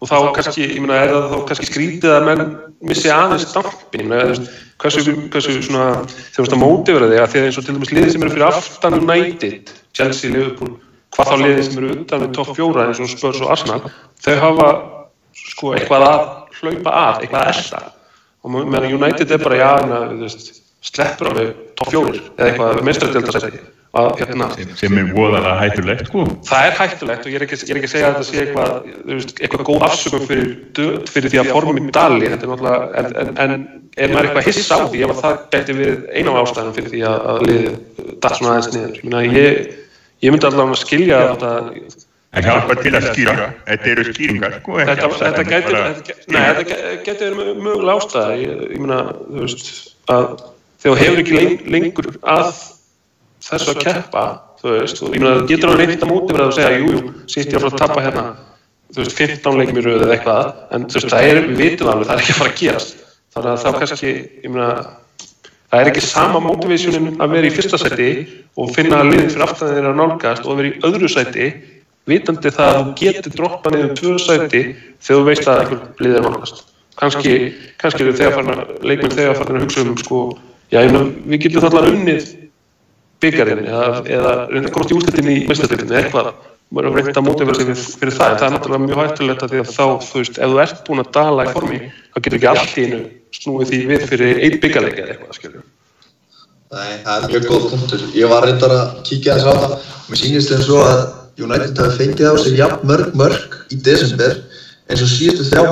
og 0.00 0.08
þá 0.08 0.16
kannski, 0.36 0.64
ég 0.64 0.80
meina, 0.80 0.98
er 1.02 1.10
það 1.12 1.24
þá 1.30 1.38
kannski 1.48 1.68
skrítið 1.68 2.12
að 2.14 2.26
menn 2.28 2.44
missi 2.88 3.10
aðeins 3.12 3.48
þú 3.50 3.64
veist, 4.00 4.46
hversu, 4.80 5.16
hversu 5.32 5.56
svona, 5.66 5.88
þegar 6.06 6.36
þú 6.36 6.44
veist 6.44 6.54
að 6.56 6.62
mótivera 6.62 7.10
þig 7.10 7.20
að 7.20 7.32
því 7.32 7.40
að 7.40 7.48
eins 7.48 7.58
og 7.60 7.66
til 7.66 7.74
dæmis 7.76 7.92
liðið 7.92 8.14
sem 8.14 8.24
eru 8.24 8.34
fyrir 8.36 8.46
aftan 8.48 8.98
United, 9.00 9.72
Chelsea, 9.98 10.32
Liverpool 10.32 10.76
hvað 11.16 11.32
þá 11.32 11.34
liðið 11.42 11.66
sem 11.66 11.80
eru 11.80 11.90
undan 11.96 12.24
við 12.24 12.32
topp 12.38 12.54
fjóra 12.56 12.86
eins 12.86 13.02
og 13.02 13.10
Spurs 13.12 13.42
og 13.42 13.52
Arsenal, 13.52 13.92
þau 14.24 14.36
hafa 14.44 14.70
sko 15.40 15.74
eitthvað 15.76 16.06
að 16.06 16.22
hlaupa 16.60 16.94
að, 17.02 17.20
eitthvað 17.24 17.42
að 17.42 17.52
elda 17.52 17.82
og 18.40 18.56
meðan 18.56 18.96
United 18.96 19.34
er 19.36 19.44
bara, 19.44 19.60
já, 19.60 19.70
þú 19.84 20.22
veist 20.22 20.48
sleppur 20.86 21.28
á 21.28 21.32
við 21.36 21.52
topp 21.76 21.92
fjórir 21.92 22.22
eða 22.38 22.48
eitthvað 22.48 22.82
meistrætildasæti 22.88 23.50
að 23.50 23.79
hérna 23.90 24.46
sem 24.78 24.98
er 25.00 25.08
voðalega 25.16 25.54
hættulegt 25.58 26.06
sko. 26.06 26.24
það 26.46 26.66
er 26.68 26.76
hættulegt 26.78 27.24
og 27.26 27.32
ég 27.32 27.40
er 27.40 27.44
ekki, 27.46 27.56
ég 27.66 27.72
er 27.74 27.80
ekki 27.80 27.88
að 27.88 27.94
segja 27.94 28.10
að 28.10 28.18
þetta 28.18 28.28
sé 28.28 28.42
eitthvað, 28.44 28.74
eitthvað 29.40 29.64
góð 29.66 29.86
afsökum 29.88 30.26
fyrir, 30.28 30.52
fyrir 31.10 31.32
því 31.32 31.40
að 31.42 31.50
formin 31.56 31.90
dali 31.96 32.28
er 32.28 32.36
en, 32.38 32.54
en, 32.54 33.32
en 33.44 33.56
er 33.98 34.12
maður 34.14 34.28
eitthvað 34.30 34.46
hissa 34.50 34.78
á 34.78 34.86
því 34.86 35.02
ef 35.06 35.14
að 35.16 35.22
það 35.24 35.40
gæti 35.56 35.76
við 35.80 36.04
eina 36.14 36.36
af 36.36 36.38
ástæðan 36.44 36.76
fyrir 36.78 36.92
því 36.94 37.02
að, 37.10 37.26
að 37.32 37.42
liðið 37.48 37.74
datt 38.22 38.38
svona 38.38 38.52
aðeins 38.54 38.70
niður? 38.76 39.02
Ég, 39.10 39.34
ég, 39.40 39.74
ég 40.22 40.36
myndi 40.36 40.50
allavega 40.52 40.78
að 40.78 40.82
skilja 40.84 41.20
þetta 41.32 41.52
Það 42.30 42.44
hjálpar 42.46 42.78
til 42.78 42.90
að 42.94 43.06
skýra, 43.10 43.44
þetta 43.66 43.88
eru 43.90 44.02
skýringar 44.06 44.52
sko, 44.60 44.74
ekki 44.78 44.92
þetta, 44.92 45.06
þetta 45.18 45.44
gæti 45.48 45.72
bara- 45.72 45.86
þetta, 45.88 46.02
gæti- 46.06 46.30
nei, 46.30 46.42
þetta 46.46 46.64
gæti- 46.68 46.98
gæti 47.08 47.24
verið 47.24 47.38
mö- 47.40 47.62
mögulega 47.64 47.96
ástæða. 47.98 48.36
Ég, 48.38 48.60
ég 48.70 48.84
meina, 48.84 48.98
þú 49.26 49.40
veist 49.40 49.70
að 50.14 50.28
þegar 50.84 51.00
hefur 51.02 51.22
ekki 51.24 51.34
leng, 51.40 51.64
lengur 51.74 52.08
að 52.22 52.52
þessu 53.50 53.74
að 53.74 53.82
keppa 53.86 54.24
þú 54.60 54.76
veist, 54.76 55.02
það 55.02 55.42
getur 55.48 55.72
hann 55.72 55.80
reynt 55.80 56.04
að 56.04 56.10
móti 56.10 56.34
verið 56.34 56.46
að 56.46 56.56
segja, 56.58 56.78
jú, 56.78 56.94
jú, 56.94 57.12
sýtt 57.30 57.50
ég 57.50 57.56
að 57.56 57.64
fara 57.64 57.72
að 57.72 57.82
tappa 57.84 58.04
hérna. 58.04 58.24
Þú 58.90 59.04
veist, 59.04 59.16
15 59.20 59.60
leikum 59.60 59.78
í 59.78 59.84
röðu 59.84 60.06
eða 60.06 60.16
eitthvað 60.16 60.48
en 60.76 60.86
þú 60.90 60.98
veist, 60.98 61.12
það 61.12 61.28
er, 61.30 61.40
við 61.46 61.60
vitum 61.62 61.92
alveg, 61.92 62.08
það 62.08 62.16
er 62.16 62.24
ekki 62.24 62.34
að 62.34 62.40
fara 62.40 62.52
að 62.52 62.60
gerast. 62.60 63.04
Þannig 63.30 63.50
að 63.52 63.62
þá 63.62 63.78
kannski, 63.78 64.14
ég 64.42 64.50
meina 64.50 64.70
það 65.70 65.80
er 65.80 65.90
ekki 65.92 66.02
sama 66.02 66.40
motivationin 66.42 67.20
að 67.22 67.36
vera 67.36 67.46
í 67.46 67.52
fyrsta 67.54 67.78
sæti 67.78 68.08
og 68.58 68.72
finna 68.74 69.04
að 69.04 69.12
liðin 69.12 69.30
fyrir 69.30 69.46
aftan 69.46 69.70
þeirra 69.76 69.92
nálgast 69.94 70.46
og 70.46 70.54
að 70.54 70.60
vera 70.60 70.72
í 70.72 70.80
öðru 70.88 71.10
sæti 71.12 71.46
vitandi 72.10 72.50
það 72.56 72.70
að 72.72 72.80
þú 72.80 72.94
getur 72.98 73.36
droppa 73.38 73.72
niður 73.74 73.94
tvö 74.00 74.16
sæti 74.18 74.62
þegar 74.98 75.20
þú 75.20 75.22
veist 75.28 75.46
að 75.46 75.62
einhver 75.62 75.82
lið 76.02 76.18
er 76.18 76.26
nálgast. 76.26 76.64
Kannski, 76.98 77.34
kannski 77.80 78.02
eru 78.02 78.16
þegar 78.18 78.34
farin 78.34 78.64
að 78.64 78.72
leikmenn 78.90 79.14
þegar 79.14 79.38
farin 79.38 79.60
að 79.60 79.66
hugsa 79.68 79.84
um 79.86 79.94
sko, 80.00 80.24
já, 80.72 80.80
ég 80.82 80.90
meina, 80.90 81.04
við 81.30 81.44
getum 81.46 81.64
þarna 81.64 81.92
unnið 81.94 82.26
byggarinn 83.24 83.64
eða, 83.66 83.88
eða 84.16 84.32
reynda 84.50 84.68
að 84.70 84.74
komast 84.76 84.90
í 84.92 84.96
úrslitin 84.98 85.30
í 85.30 85.36
meistardildinni 85.48 85.94
eða 85.94 86.02
eitthvað. 86.04 86.30
Maður 86.70 86.86
er 86.86 86.94
reynd 87.00 87.16
að 87.18 87.26
mótivera 87.26 87.56
sig 87.58 87.66
við- 87.66 87.86
fyrir 87.98 88.14
það 88.14 88.30
en 88.30 88.38
það 88.38 88.46
er 88.46 88.52
náttúrulega 88.54 88.84
mjög 88.86 89.00
hættulegt 89.02 89.42
að 89.42 89.50
því 89.50 89.58
að 89.60 89.70
þá, 89.74 89.86
þú 90.06 90.20
veist, 90.20 90.36
ef 90.38 90.50
þú 90.50 90.60
ert 90.64 90.82
búin 90.86 91.02
að 91.02 91.12
dala 91.16 91.44
í 91.44 91.52
formi 91.54 91.78
þá 91.90 92.18
getur 92.20 92.38
ekki 92.38 92.50
allt 92.50 92.76
í 92.78 92.84
einu 92.86 93.00
snúið 93.34 93.66
því 93.70 93.78
við 93.90 94.00
fyrir 94.10 94.40
einn 94.46 94.60
byggarleik 94.62 94.98
eða 95.00 95.10
eitthvað, 95.14 95.34
skilju 95.40 95.62
Nei, 96.70 97.02
það 97.02 97.16
er 97.16 97.30
mjög 97.32 97.46
góð 97.50 97.64
punktur. 97.72 98.02
Ég 98.14 98.28
var 98.30 98.44
reyndar 98.46 98.70
að 98.70 99.02
kíkja 99.02 99.34
þess 99.34 99.48
á 99.50 99.54
það. 99.58 99.72
Mér 100.06 100.18
sýnist 100.20 100.52
þeim 100.52 100.62
svo 100.62 100.78
að 100.86 101.00
United 101.42 101.80
hafi 101.82 101.98
fengið 101.98 102.30
á 102.30 102.34
sig 102.38 102.54
jafn 102.60 102.86
mörg 102.86 103.10
mörg 103.18 103.56
í 103.74 103.76
desember 103.82 104.36
eins 104.86 105.02
og 105.02 105.10
síðustu 105.10 105.50
þrjá 105.50 105.66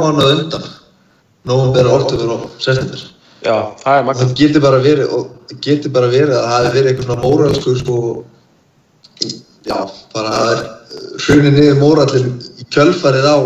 Já, 3.44 3.54
það 3.78 3.92
er 3.92 4.02
Það 4.02 4.06
magna 4.08 4.26
getur 4.40 4.64
bara 4.64 4.80
verið, 4.82 5.14
og 5.14 5.50
það 5.50 5.60
getur 5.66 5.94
bara 5.94 6.10
verið 6.12 6.34
að 6.34 6.44
það 6.44 6.54
hafi 6.56 6.72
verið 6.74 6.90
eitthvað 6.90 7.08
svona 7.08 7.22
móralskur 7.22 7.80
sko, 7.82 7.98
já, 9.68 9.78
bara 10.14 10.32
að 10.34 10.38
það 10.38 10.54
er 10.54 10.64
hrunið 11.24 11.58
niður 11.58 11.82
mórallin 11.82 12.30
í 12.58 12.68
kjölfarið 12.74 13.28
á 13.30 13.36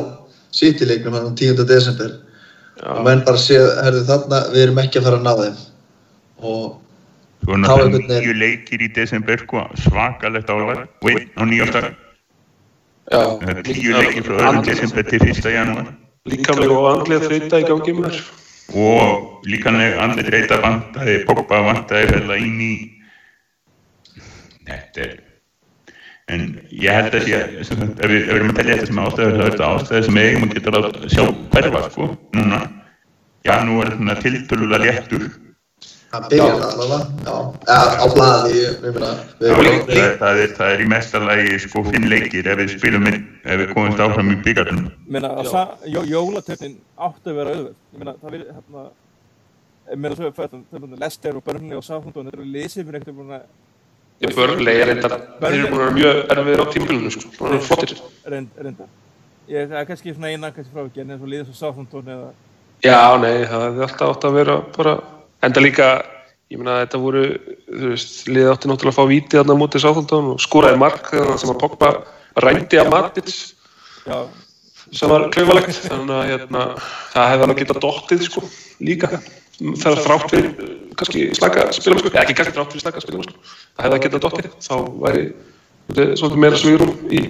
sýttileiknum 0.52 1.18
hann 1.18 1.34
10. 1.36 1.64
desember. 1.68 2.14
Og 2.82 3.02
menn 3.06 3.24
bara 3.26 3.40
séð, 3.40 3.66
herðu 3.84 4.06
þarna, 4.08 4.40
við 4.54 4.64
erum 4.66 4.80
ekki 4.82 5.00
að 5.00 5.08
fara 5.08 5.20
að 5.20 5.26
ná 5.26 5.34
þeim. 5.42 5.60
Og 6.42 6.64
Svo 7.42 7.56
Þá 7.56 7.58
náttúrulega 7.58 8.20
nýju 8.22 8.34
leikir 8.38 8.82
í 8.86 8.88
desember 8.94 9.40
sko, 9.42 9.64
svakalegt 9.82 10.50
álag 10.52 10.84
og 11.02 11.08
einn 11.10 11.24
á 11.34 11.42
nýjástag 11.42 11.88
Já, 13.10 13.22
tíu 13.66 13.96
leikir 13.98 14.22
frá 14.28 14.36
öðrum 14.38 14.62
desember 14.62 15.08
til 15.08 15.18
fyrsta 15.24 15.50
janúar. 15.50 15.88
Líkamlega 16.30 16.76
og 16.78 16.86
andlega 16.92 17.26
þreita 17.26 17.58
í 17.58 17.66
gangi 17.66 17.96
með 17.98 18.14
þér 18.14 18.41
og 18.70 19.42
líkanlega 19.48 20.00
andri 20.04 20.30
reyta 20.30 20.60
vantaði, 20.62 21.18
Pogba 21.28 21.60
vantaði 21.66 22.12
fælla 22.14 22.38
inn 22.40 22.62
í. 22.62 22.72
Þetta 24.62 25.06
er 25.06 25.20
en 26.32 26.44
ég 26.70 26.94
held 26.94 27.16
að 27.18 27.26
sagt, 27.66 27.98
ef 28.00 28.10
við, 28.10 28.28
erum 28.30 28.52
að 28.52 28.60
telja 28.60 28.76
þetta 28.78 28.88
sem 28.88 29.00
ástæður 29.02 29.34
þá 29.34 29.42
er 29.42 29.50
þetta 29.50 29.70
ástæður 29.76 30.04
sem 30.06 30.20
eigum 30.22 30.44
að 30.46 30.54
geta 30.56 30.74
að 30.78 31.08
sjá 31.12 31.24
hverfa 31.54 31.82
sko, 31.90 32.08
núna. 32.38 32.60
Já, 33.42 33.54
nú 33.66 33.80
er 33.82 33.90
þetta 33.96 34.18
tiltölulega 34.22 34.84
léttur 34.86 35.26
það 36.12 36.26
byrjar 36.32 36.64
allavega, 36.66 36.98
já, 37.24 37.36
eða 37.74 37.92
á 38.02 38.06
blaði, 38.12 38.56
ég 38.62 38.82
meina, 38.84 39.10
við 39.40 39.52
það, 39.52 39.60
erum 39.62 39.78
það, 39.88 40.10
það, 40.22 40.40
er, 40.42 40.50
það 40.58 40.72
er 40.74 40.82
í 40.82 40.88
mestalagi 40.92 41.58
sko 41.64 41.84
fimm 41.88 42.08
leikir 42.12 42.50
ef 42.52 42.60
við 42.60 42.72
spilum 42.74 43.08
inn, 43.10 43.20
ef 43.44 43.62
við 43.62 43.72
komumst 43.72 44.02
áfram 44.04 44.32
í 44.34 44.36
byggarnum 44.44 44.86
meina, 45.16 45.30
að 45.40 45.50
sa- 45.52 45.72
jó, 45.88 46.00
jólatöfnin 46.08 46.76
átti 47.08 47.32
að 47.32 47.38
vera 47.40 47.56
auðvöld 47.56 47.72
ég 47.72 47.98
meina, 48.02 48.14
það 48.20 48.36
verið 48.36 48.52
hérna 48.58 48.84
ég 49.92 50.02
meina 50.04 50.18
svo 50.18 50.28
að 50.28 50.36
það 50.38 50.86
er 50.92 51.02
Lester 51.06 51.38
og 51.40 51.44
Burnley 51.48 51.76
og 51.80 51.86
Southampton 51.88 52.28
þetta 52.28 52.38
eru 52.40 52.50
liðsið 52.56 52.88
fyrir 52.90 53.00
ekkert 53.02 53.18
búin 53.20 53.36
að 53.38 53.50
Ég 54.22 54.36
börnlega, 54.36 54.78
ég 54.78 54.86
reyndar, 54.86 55.14
þeir 55.40 55.54
eru 55.56 55.70
búin 55.72 55.80
að 55.80 55.82
vera 55.82 55.96
mjög 55.96 56.16
erfiðir 56.30 56.60
á 56.62 56.66
tímbilinu, 56.70 57.10
sko, 57.10 57.30
búin 57.40 57.48
að 57.48 57.54
vera 57.56 57.66
flottir. 57.66 58.02
Reynd, 58.30 58.50
reynda 58.62 58.86
ég 59.50 59.66
það 59.72 59.80
er 59.80 59.88
kannski 59.88 60.14
svona 60.14 60.30
eina 60.30 60.52
kannski 60.54 60.72
frá 60.76 62.22
Já, 62.82 63.14
nei, 63.22 63.44
það 63.46 63.60
hefði 63.62 63.82
alltaf 63.86 64.08
átt 64.10 64.24
að 64.26 64.32
vera 64.34 64.54
bara, 64.74 64.92
enda 65.46 65.62
líka, 65.62 65.90
ég 66.52 66.60
meina 66.60 66.80
þetta 66.82 67.00
voru, 67.02 67.24
þú 67.66 67.92
veist, 67.92 68.14
liðið 68.28 68.52
átti 68.52 68.70
náttúrulega 68.70 68.94
að 68.94 68.98
fá 68.98 69.10
vítið 69.10 69.40
þarna 69.40 69.56
á 69.56 69.60
mótið 69.62 69.84
Sáþóndón 69.84 70.30
og 70.34 70.42
skoraði 70.42 70.80
mark 70.82 71.10
þegar 71.10 71.38
sem 71.42 71.52
að 71.52 71.60
Pogba 71.62 71.92
rændi 72.44 72.80
að 72.80 72.90
Matic 72.92 73.30
já, 74.06 74.18
sem 74.92 75.12
var 75.12 75.28
klaufalegt, 75.34 75.78
þannig 75.86 76.18
að 76.18 76.28
hérna, 76.32 76.66
það 77.14 77.30
hefði 77.32 77.46
alveg 77.46 77.62
getað 77.62 77.80
dottið, 77.86 78.26
sko, 78.28 78.44
líka, 78.84 79.10
þegar 79.62 80.04
þrátt 80.06 80.28
fyrir 80.32 80.52
kannski 81.00 81.24
slaka 81.38 81.66
spilamennsku, 81.76 82.12
eða 82.12 82.26
ekki 82.26 82.36
kannski 82.38 82.56
þrátt 82.58 82.74
fyrir 82.76 82.86
slaka 82.86 83.04
spilamennsku, 83.04 83.56
það 83.78 83.88
hefði 83.88 84.04
getað 84.06 84.24
dottið, 84.26 84.54
þá 84.66 84.76
væri 85.06 85.26
svolítið 85.92 86.38
meira 86.44 86.60
svírum 86.60 86.94
í 87.12 87.24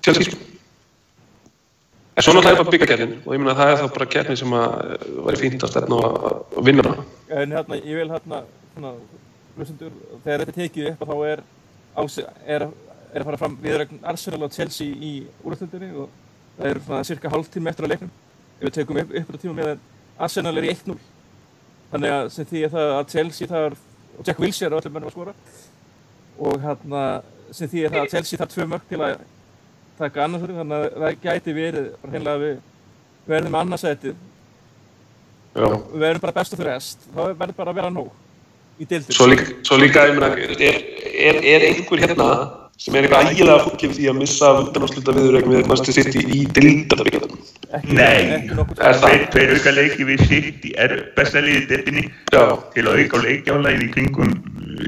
sko. 0.00 0.49
En 2.20 2.24
svo 2.24 2.34
náttúrulega 2.36 2.52
er 2.52 2.60
bara 2.60 2.72
byggakernin 2.74 3.12
og 3.24 3.32
ég 3.32 3.40
meina 3.40 3.52
að 3.54 3.60
það 3.60 3.70
er 3.72 3.78
þá 3.80 3.92
bara 3.94 4.06
kernin 4.12 4.36
sem 4.36 4.54
að 4.58 4.72
eh, 4.84 5.04
væri 5.24 5.38
fínt 5.40 5.62
að 5.64 5.70
stefna 5.72 5.96
og 5.96 6.26
að 6.60 6.66
vinna 6.66 6.82
hana. 6.84 7.04
en 7.30 7.54
hérna, 7.56 7.78
ég 7.80 7.96
vil 7.96 8.10
hérna 8.12 8.40
svona, 8.74 8.90
hlustendur, 9.56 9.94
þegar 10.26 10.44
þetta 10.44 10.56
tekið 10.58 10.90
upp 10.90 11.06
þá 11.08 11.14
er, 11.30 11.42
er, 12.44 12.66
er 13.14 13.22
að 13.22 13.24
fara 13.30 13.40
fram 13.40 13.56
viðrögn 13.62 14.04
Arsenal 14.12 14.42
og 14.44 14.52
Chelsea 14.52 14.92
í 14.92 15.14
úrstundinni 15.48 15.90
og 15.96 16.12
það 16.58 16.68
er 16.74 16.82
svona 16.90 17.08
cirka 17.08 17.32
hálftími 17.32 17.72
eftir 17.72 17.88
að 17.88 17.94
leiknum. 17.94 18.12
Ef 18.60 18.68
við 18.68 18.76
tökum 18.76 19.00
upp, 19.00 19.16
upp 19.22 19.32
á 19.32 19.36
tíma 19.40 19.56
með 19.62 19.72
að 19.72 19.82
Arsenal 20.28 20.56
er 20.60 20.68
í 20.68 20.76
1-0 20.76 21.00
þannig 21.94 22.16
að 22.18 22.30
sem 22.36 22.52
því 22.52 22.64
að 22.68 22.76
það 22.76 22.96
að 23.00 23.12
Chelsea 23.16 23.54
þar 23.56 23.80
og 24.18 24.24
Jack 24.28 24.44
Wilshere 24.44 24.74
og 24.76 24.84
öllum 24.84 24.98
mönnum 24.98 25.08
að 25.08 25.16
skora. 25.16 25.36
Og 26.36 26.64
hérna 26.68 27.04
sem 27.48 27.72
því 27.72 27.88
að 27.88 28.02
að 28.04 28.16
Chelsea 28.18 28.44
þarf 28.44 28.58
tvö 28.58 28.72
mörg 28.74 28.90
til 28.92 29.04
að 29.08 29.22
taka 30.00 30.24
annarsverðin 30.26 30.60
þannig 30.62 30.86
að 30.86 31.04
það 31.04 31.20
gæti 31.26 31.54
verið 31.56 31.86
bara 32.00 32.14
heimlega 32.16 32.42
við 32.44 32.56
verðum 33.30 33.54
með 33.54 33.62
annarsætið 33.64 34.16
Já. 35.50 35.66
við 35.66 36.02
verðum 36.04 36.24
bara 36.24 36.36
best 36.40 36.56
of 36.56 36.62
the 36.62 36.68
rest 36.68 37.06
þá 37.10 37.22
verður 37.28 37.56
bara 37.60 37.74
að 37.74 37.80
vera 37.80 37.92
nóg 37.94 38.10
í 38.80 38.88
deildin 38.88 39.16
Svo 39.18 39.28
líka, 39.30 39.46
svo 39.66 39.78
líka 39.80 40.06
ég 40.08 40.16
meina, 40.16 40.32
er, 40.70 40.80
er, 41.28 41.40
er 41.54 41.68
einhver 41.70 42.04
hérna 42.04 42.28
sem 42.80 42.96
er 42.96 43.06
eitthvað 43.06 43.32
ægilega 43.34 43.64
fólkið 43.66 43.96
því 43.98 44.10
að 44.10 44.20
missa 44.22 44.52
undanásluta 44.62 45.16
viðurögn 45.16 45.52
við 45.52 45.66
Manchester 45.68 45.98
City 46.00 46.22
í 46.24 46.44
dildabyggjarnum? 46.56 47.34
ekki, 47.34 47.34
Nei. 47.34 47.39
ekki 47.39 47.39
Er 47.70 48.96
það? 48.98 49.04
Tveir, 49.04 49.26
tveir 49.30 49.52
auka 49.54 49.72
leiki 49.76 50.06
við 50.08 50.24
sitt 50.26 50.64
í 50.66 50.72
er 50.80 50.94
besta 51.14 51.38
liðið 51.44 51.68
deppinni 51.70 52.02
til 52.30 52.40
að 52.40 52.98
auka 52.98 53.20
leikjálæði 53.22 53.84
í 53.86 53.90
kringum 53.94 54.32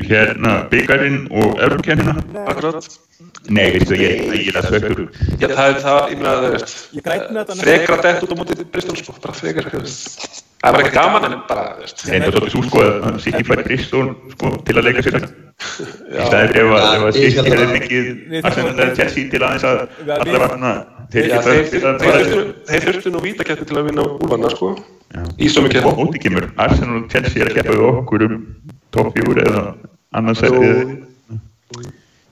hérna 0.08 0.54
byggarinn 0.72 1.20
og 1.30 1.60
örkjörnina. 1.62 2.16
akkurat. 2.46 2.88
Nei, 3.50 3.68
veistu, 3.74 3.94
ég 3.98 4.22
ég 4.34 4.48
er 4.50 4.58
að 4.60 4.68
svekkur. 4.70 5.04
Já, 5.38 5.48
það 5.50 5.68
er 5.68 5.78
það, 5.82 6.00
ég 6.10 6.18
meina, 6.18 6.32
það 6.32 6.46
er 6.48 6.64
Ég 6.96 7.04
græt 7.06 7.28
með 7.30 7.38
þetta 7.38 7.54
næsta 7.54 7.66
frekar 7.66 8.02
dett 8.06 8.24
út 8.26 8.32
á 8.32 8.36
mótið 8.40 8.64
Bristol, 8.72 8.96
sko, 8.98 9.14
bara 9.22 9.34
frekar. 9.34 9.68
Það 10.62 10.74
var 10.76 10.82
ekki 10.84 10.94
gaman 10.94 11.26
en 11.26 11.36
bara, 11.48 11.64
Það 11.82 12.14
er 12.14 12.26
svolítið 12.30 12.52
svo 12.54 12.62
sko 12.68 12.82
að 12.86 13.16
City 13.24 13.42
fær 13.46 13.62
Bristol 13.66 14.10
sko, 14.34 14.52
til 14.66 14.76
að 14.78 14.86
leika 14.88 15.02
sér 15.06 15.16
það. 15.18 15.28
Í 15.32 16.18
já, 16.18 16.24
staðið 16.28 16.58
ef 16.62 16.70
að 16.72 16.82
að 16.82 17.20
held 17.22 17.50
hefði 17.52 17.66
að- 17.66 17.88
Við- 18.32 18.44
Arsenal 18.46 18.74
eða 18.74 18.94
Chelsea 18.98 19.30
til 19.30 19.42
aðeins 19.42 19.66
að 19.66 19.78
allavega 20.18 20.72
þeir 21.12 21.28
þeir, 22.68 22.86
þurftu, 22.86 23.12
nú 23.12 23.22
vítaketni 23.24 23.68
til 23.68 23.78
að 23.78 23.88
vinna 23.90 24.06
úlfarna, 24.16 24.52
sko, 24.54 24.74
Já. 25.12 25.22
í 25.36 25.50
mikið. 25.66 25.88
og 25.88 25.98
móti 26.00 26.22
kemur 26.22 26.50
Arsenal 26.56 27.02
og 27.02 27.08
Chelsea 27.12 27.44
er 27.44 27.50
að 27.52 27.58
keppa 27.60 27.76
við 27.76 27.88
okkur 27.90 28.26
um 28.28 28.38
topp 28.94 29.16
fjóri 29.16 29.46
eða 29.46 29.64
annars 30.12 30.44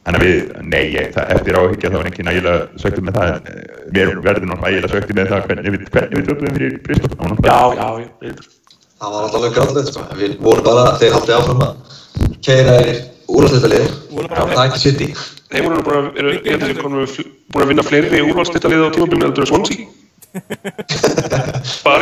Þannig 0.01 0.17
að 0.17 0.25
við, 0.25 0.39
nei, 0.65 0.85
ég, 0.95 1.11
það, 1.13 1.27
eftir 1.35 1.57
áhyggja 1.61 1.91
þá 1.93 1.97
er 1.99 2.07
ekki 2.09 2.25
nægilega 2.25 2.81
söktum 2.81 3.05
með 3.07 3.19
það, 3.19 3.33
en, 3.35 3.51
eh, 3.51 3.83
við 3.93 4.13
verðum 4.25 4.49
náttúrulega 4.49 4.65
nægilega 4.65 4.93
söktum 4.95 5.19
með 5.19 5.29
það 5.31 5.43
hvernig 5.51 5.75
við, 5.75 5.83
hvernig 5.93 6.17
við 6.17 6.31
töfum 6.31 6.55
fyrir 6.57 6.79
Bristol. 6.87 7.35
Já, 7.45 7.59
já, 7.77 7.89
ég 8.01 8.41
það. 8.41 8.49
Var 9.01 9.19
alltaf 9.21 9.37
alveg 9.39 9.55
gráðlegt, 9.57 9.93
sko. 9.93 10.07
Við 10.21 10.39
vorum 10.45 10.65
bara, 10.65 10.87
þeir 11.01 11.15
haldið 11.17 11.37
áfram 11.37 11.63
að 11.67 11.77
keira 12.45 12.75
í 12.81 12.97
úrvarsleitalið. 13.29 13.95
Voru 14.11 14.33
bara- 14.33 14.49
Það 14.51 14.65
er 14.65 14.71
ekki 14.71 14.83
City. 14.87 15.09
Þeir 15.51 15.65
voru 15.67 15.83
bara, 15.87 16.01
eru, 16.15 16.33
ég 16.47 16.51
held 16.53 16.63
að 16.63 16.69
þeir 16.71 16.83
komu 16.85 17.07
búin 17.51 17.65
að 17.65 17.71
vinna 17.73 17.87
fleiri 17.87 18.23
úrvalstittalið 18.29 18.85
á 18.87 18.91
tímabilinu 18.95 19.27
heldur 19.27 19.47
en 19.47 19.53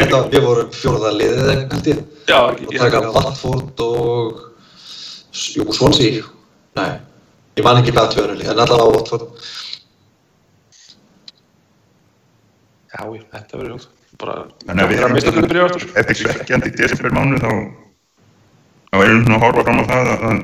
ekki, 0.05 0.33
við 0.35 0.45
vorum 0.45 0.73
fjóraða 0.77 1.13
liðið 1.17 1.39
eða 1.45 1.55
held 1.73 1.87
ég. 1.89 2.03
já, 2.29 2.39
Og 2.39 2.51
ekki, 2.53 2.81
taka 2.83 3.01
ég, 3.01 3.09
Watford 3.15 3.85
og, 3.87 4.43
jú, 5.55 5.65
Swansea. 5.73 6.27
Nei, 6.77 6.91
ég 7.57 7.65
man 7.65 7.81
ekki 7.81 7.95
hvað 7.97 8.13
tvöðunni, 8.17 8.45
en 8.45 8.53
allavega 8.67 8.91
Watford. 8.99 9.25
já, 12.93 13.01
ég, 13.17 13.25
þetta 13.33 13.63
verður 13.63 13.73
hljótt. 13.73 13.89
Bara, 14.19 14.37
að 14.67 14.79
það 14.99 15.09
er 15.09 15.13
mista 15.15 15.33
þetta 15.33 15.49
byrja 15.53 15.67
aftur. 15.69 15.91
eftir 16.01 16.17
svekkjandi 16.19 16.71
desember 16.77 17.13
mánu 17.15 17.37
þá, 17.39 17.51
þá 18.91 18.97
erum 19.05 19.19
við 19.21 19.27
svona 19.29 19.37
að 19.39 19.45
horfa 19.47 19.65
fram 19.69 19.79
á 19.79 19.85
það 19.89 20.09
að, 20.13 20.25
að 20.29 20.39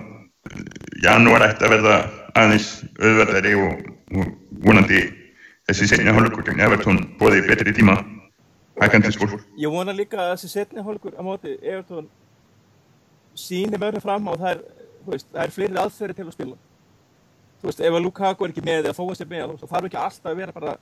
janúar 1.04 1.46
ætti 1.48 1.66
að 1.66 1.72
verða 1.74 1.96
aðeins 2.34 2.68
auðverðari 2.98 3.54
og, 3.60 3.86
og 4.18 4.32
vonandi 4.64 5.04
þessi 5.68 5.88
seinni 5.90 6.12
hálfleikur 6.12 6.46
gegn 6.48 6.62
Everton 6.66 7.00
bóði 7.20 7.44
betri 7.46 7.74
tíma 7.76 7.96
hækandi 8.80 9.12
skór. 9.14 9.38
Ég 9.60 9.70
vona 9.70 9.94
líka 9.94 10.18
að 10.20 10.34
þessi 10.34 10.50
setni 10.52 10.82
hálfleikur 10.82 11.14
á 11.14 11.22
móti 11.24 11.54
Evertón 11.62 12.08
síni 13.38 13.78
mörgum 13.78 14.02
fram 14.02 14.26
á 14.30 14.32
það 14.34 14.50
er, 14.50 14.64
veist, 15.06 15.28
það 15.30 15.44
er 15.44 15.54
fleiri 15.54 15.80
aðferði 15.82 16.18
til 16.18 16.26
að 16.26 16.34
spila. 16.36 16.58
Þú 17.60 17.70
veist, 17.70 17.80
ef 17.86 17.96
að 17.96 18.04
Lukaku 18.04 18.44
er 18.44 18.52
ekki 18.52 18.66
með 18.66 18.82
eða 18.82 18.96
Fóas 18.98 19.22
er 19.22 19.30
með, 19.30 19.54
það 19.62 19.72
þarf 19.72 19.88
ekki 19.88 20.00
alltaf 20.02 20.30
að 20.30 20.42
vera 20.42 20.54
bara, 20.54 20.74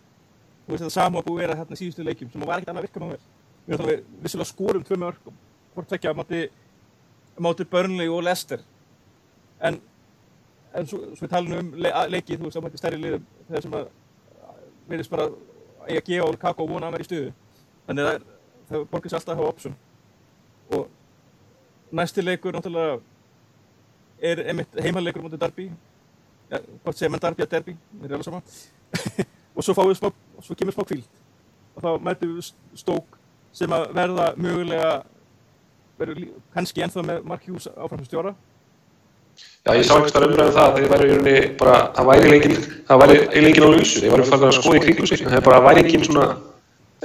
þú 0.65 0.75
veist, 0.75 0.85
það 0.85 0.95
sama 0.97 1.21
að 1.21 1.29
búið 1.29 1.39
að 1.39 1.45
vera 1.45 1.59
hérna 1.61 1.79
síðustu 1.79 2.07
leikjum 2.07 2.33
sem 2.33 2.45
var 2.45 2.59
ekkert 2.59 2.73
annað 2.73 2.83
að 2.83 2.89
virka 2.89 3.03
með 3.03 3.13
mér. 3.13 3.31
Við 3.63 3.85
við 3.87 4.03
vissulega 4.25 4.51
skorum 4.51 4.85
tvö 4.89 4.99
mörg 4.99 5.29
og 5.31 5.37
hvort 5.77 5.89
tvekja 5.93 6.13
á 6.13 6.19
móti, 6.19 6.43
móti 7.39 7.69
Burnley 7.71 8.11
og 8.11 8.25
Leicester. 8.27 8.65
En, 9.63 9.79
en 10.75 10.87
svo, 10.89 10.99
svo 11.19 11.29
talum 11.29 11.53
um 11.59 11.71
le, 11.83 11.91
að- 11.93 12.11
leiki, 12.15 12.37
þú 12.39 12.49
veist, 12.49 12.59
á 12.59 12.65
móti 12.65 12.81
stærri 12.81 12.99
liðum, 13.01 13.25
þegar 13.49 13.63
sem 13.67 13.77
að 13.79 13.89
verðist 14.89 15.11
bara 15.13 15.27
að 15.29 15.95
ég 15.97 16.05
gefa 16.07 16.31
Lukaku 16.33 16.65
og 16.65 16.71
vona 16.71 16.89
að 16.89 16.97
vera 16.97 17.05
í 17.07 17.09
stuðu. 17.09 17.33
Þannig 17.87 18.09
að 18.11 18.27
það 18.71 18.85
borgar 18.93 19.11
sér 19.13 19.19
alltaf 19.19 19.33
að 19.35 19.41
hafa 19.43 19.53
option. 19.55 19.75
Og 20.73 20.89
næsti 21.99 22.25
leikur 22.25 22.55
náttúrulega 22.57 23.01
er 24.23 24.45
einmitt 24.49 24.79
heimaleikur 24.85 25.25
mútið 25.25 25.43
Derby. 25.43 25.67
Ja, 26.53 26.61
hvort 26.85 26.97
segir 26.99 27.11
mann 27.13 27.21
Derby 27.25 27.43
að 27.47 27.51
Derby, 27.57 27.77
mér 28.01 28.13
er 28.13 28.19
alveg 28.19 28.29
sama. 28.29 28.43
og 29.57 29.65
svo 29.67 29.75
fáum 29.77 29.91
við 29.91 29.99
smá, 30.01 30.13
svo 30.45 30.57
kemur 30.59 30.77
smá 30.77 30.87
kvíld. 30.89 31.09
Og 31.75 31.83
þá 31.85 31.91
mætum 32.07 32.37
við 32.37 32.53
stók 32.81 33.19
sem 33.53 33.73
að 33.73 33.89
verða 33.97 34.31
mögulega, 34.41 34.93
verður 35.99 36.23
kannski 36.55 36.85
ennþá 36.85 37.05
með 37.09 37.25
Mark 37.29 37.45
Hughes 37.49 37.69
áfram 37.73 38.01
sem 38.03 38.09
stjóra. 38.11 38.35
Já, 39.63 39.77
ég 39.79 39.85
sá 39.87 39.95
ekki 39.95 40.11
það, 40.11 40.79
væri 40.91 41.05
í 41.07 41.11
rauninni 41.13 41.35
bara, 41.61 41.75
það 41.95 42.09
væri 42.09 42.31
leikin, 42.33 42.57
það 42.89 43.03
væri 43.05 43.43
leikin 43.45 43.63
á 43.63 43.71
lausu, 43.71 44.01
þeir 44.03 44.11
væri 44.17 44.25
farin 44.27 44.49
að 44.49 44.57
skoða 44.57 44.81
í 44.81 44.83
kringu 44.83 45.07
sig, 45.07 45.23
það 45.23 45.47
það 45.47 45.67
væri 45.69 45.85
ekki 45.85 46.01
svona, 46.09 46.25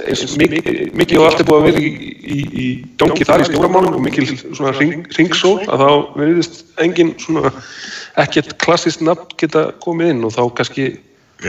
og 0.02 0.32
mikið, 0.40 0.66
mikið 0.98 1.20
og 1.20 1.28
allt 1.28 1.44
er 1.44 1.46
búið 1.46 1.60
að 1.60 1.68
vera 1.68 1.84
í, 1.86 1.92
í, 2.18 2.40
í 2.50 2.66
gangi 2.98 3.28
þar 3.30 3.44
í 3.44 3.48
stóramálum 3.52 4.00
og 4.00 4.02
mikil 4.02 4.26
svona 4.32 4.74
ring, 4.74 5.06
ringsól, 5.14 5.54
að 5.70 5.84
þá 5.84 6.18
veriðist 6.18 6.60
engin 6.82 7.14
svona, 7.22 7.54
ekkert 8.26 8.56
klassist 8.58 9.06
nafn 9.06 9.38
geta 9.38 9.68
komið 9.86 10.16
inn 10.16 10.26
og 10.26 10.34
þá 10.34 10.42
kannski, 10.58 10.90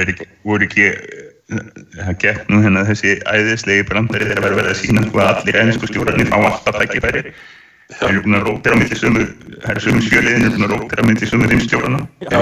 ekki, 0.06 0.30
voru 0.46 0.70
ekki, 0.70 0.92
eh, 0.94 1.70
það 2.04 2.18
gekk 2.22 2.50
nú 2.54 2.62
hérna 2.68 2.86
þessi 2.86 3.18
æðislegi 3.26 3.90
brandari 3.90 4.30
þegar 4.30 4.46
verið 4.46 4.62
verið 4.62 4.76
að 4.76 4.82
sína 4.84 5.10
sko 5.10 5.26
að 5.26 5.32
allir 5.34 5.64
ennsku 5.64 5.90
stjórnarnir 5.90 6.30
fá 6.30 6.38
alltaf 6.44 6.84
tækifæri. 6.84 7.32
Það 7.90 8.10
eru 8.12 8.24
búin 8.26 8.38
að 8.38 8.46
rótira 8.46 8.76
á 8.78 8.80
milli 8.80 8.98
sömu, 9.00 9.24
það 9.64 9.72
eru 9.74 9.84
sömu 9.86 10.02
sjöliðin, 10.06 10.46
eru 10.46 10.56
búin 10.56 10.68
að 10.68 10.74
rótira 10.76 11.02
á 11.02 11.08
milli 11.10 11.30
sömu 11.30 11.50
þeim 11.50 11.64
stjórnarna. 11.66 12.02
já, 12.30 12.42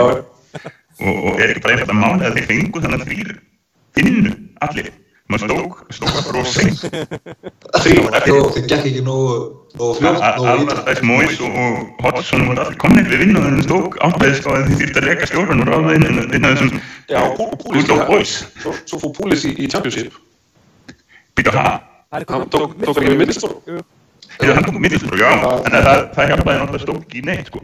Og, 0.97 1.17
og 1.29 1.35
er 1.37 1.51
ekki 1.53 1.61
bara 1.61 1.75
eitthvað 1.77 1.99
máli 2.01 2.25
að 2.25 2.37
þeir 2.39 2.47
fengu 2.49 2.79
þannig 2.81 3.03
að 3.03 3.09
þrýr 3.11 3.33
finnu 3.97 4.31
allir. 4.65 4.87
Maður 5.27 5.49
stók, 5.51 5.73
stók 5.91 6.13
að 6.15 6.23
Þó, 7.75 8.37
þeir 8.55 8.65
gekk 8.71 8.85
ekki 8.87 9.01
nógu, 9.03 9.33
nógu 9.75 9.97
fljótt, 9.99 10.21
nógu 10.23 10.47
Alvar 10.47 10.61
ítla. 10.63 10.83
Stæs 10.85 11.01
Móis 11.03 11.41
og 11.43 11.57
Hodgson 12.05 12.45
voru 12.47 12.63
allir 12.63 12.77
komnir 12.79 13.09
við 13.11 13.23
vinnu 13.25 13.43
þannig 13.43 13.59
að 13.59 13.67
stók 13.67 13.97
ákveðist 14.07 14.47
á 14.47 14.51
að 14.53 14.69
þið 14.69 14.79
þýrt 14.81 14.99
að 15.01 15.07
reka 15.09 15.29
stjórnarn 15.29 15.63
og 15.65 15.69
ráða 15.73 15.97
inn 15.97 16.47
að 16.47 16.63
og 17.17 17.43
Good 17.67 17.91
old 17.91 18.05
boys. 18.07 18.33
svo, 18.63 19.01
fór 19.03 19.13
Púlis 19.19 19.43
í, 19.43 19.51
í 19.59 19.67
Championship, 19.67 20.15
Býta 21.35 21.51
ha, 21.59 21.67
Það 22.07 22.23
er 22.23 22.27
hann 22.31 22.49
tók, 22.55 22.79
ekki 22.87 23.11
við 23.11 23.19
middlstofn, 23.25 23.83
Jú, 24.37 24.45
Eða 24.45 24.53
hann 24.57 24.65
tók 24.67 24.75
middilsbrók, 24.83 25.17
já, 25.17 25.29
þannig 25.41 25.77
að 25.77 25.85
það, 25.87 26.01
það 26.13 26.27
hjálpaði 26.29 26.57
náttúrulega 26.61 26.83
stóki 26.85 27.17
í 27.17 27.21
neitt, 27.25 27.47
sko. 27.49 27.59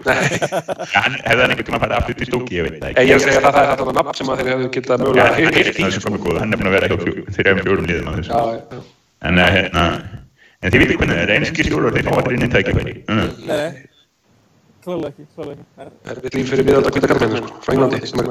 Hann 0.94 1.18
hefði 1.22 1.42
hann 1.44 1.52
einhvern 1.54 1.68
tíma 1.68 1.80
farið 1.84 1.98
aftur 2.00 2.16
til 2.18 2.28
stóki, 2.30 2.56
ég 2.58 2.66
veit 2.66 2.78
það 2.82 2.88
en 2.88 2.94
ekki. 2.94 3.10
ég 3.10 3.14
að 3.14 3.26
segja 3.28 3.42
að 3.44 3.46
það 3.54 3.60
er 3.64 3.70
þetta 3.74 3.94
nafn 4.00 4.18
sem 4.18 4.32
að 4.34 4.40
þeir 4.42 4.50
hefðu 4.54 4.70
getað 4.78 5.04
mögulega 5.04 5.28
hann 5.28 5.38
í, 5.44 6.02
svo 6.02 6.14
góð, 6.24 6.40
hann 6.42 6.54
er 6.54 6.58
búin 6.64 6.70
að 6.72 6.76
vera 6.78 6.90
hjá 6.90 6.98
fjó- 7.04 7.26
þrejum 7.38 7.62
fjórum 7.68 7.88
liðum 7.92 8.10
að 8.10 8.18
þessu. 8.18 8.32
Já, 8.34 8.42
já. 8.58 8.82
En, 9.30 9.38
eh, 9.44 9.52
hérna, 9.54 9.84
en 10.64 10.72
þið 10.74 10.82
veitir 10.84 10.98
hvernig 11.04 11.16
það 11.20 11.24
er 11.28 11.34
einski 11.38 11.68
stjórar, 11.70 11.94
þeir 11.94 12.10
fá 12.10 12.14
allir 12.18 12.34
inn 12.40 12.48
í 12.48 12.52
tækifæri. 12.58 12.96
Mm. 13.06 13.30
nei, 13.52 13.70
klálega 14.84 15.14
ekki, 15.14 15.28
klálega 15.38 15.54
ekki. 15.54 15.70
Það 15.78 15.86
er- 15.86 16.18
erfitt 16.18 16.34
líf 16.40 16.50
fyrir 16.56 16.66
miðalda 16.72 16.90
kvita 16.98 17.08
karlmenni 17.14 17.44
sko, 17.44 17.62
frá 17.68 17.72
Englandi 17.78 18.02
sem 18.10 18.20
er 18.20 18.28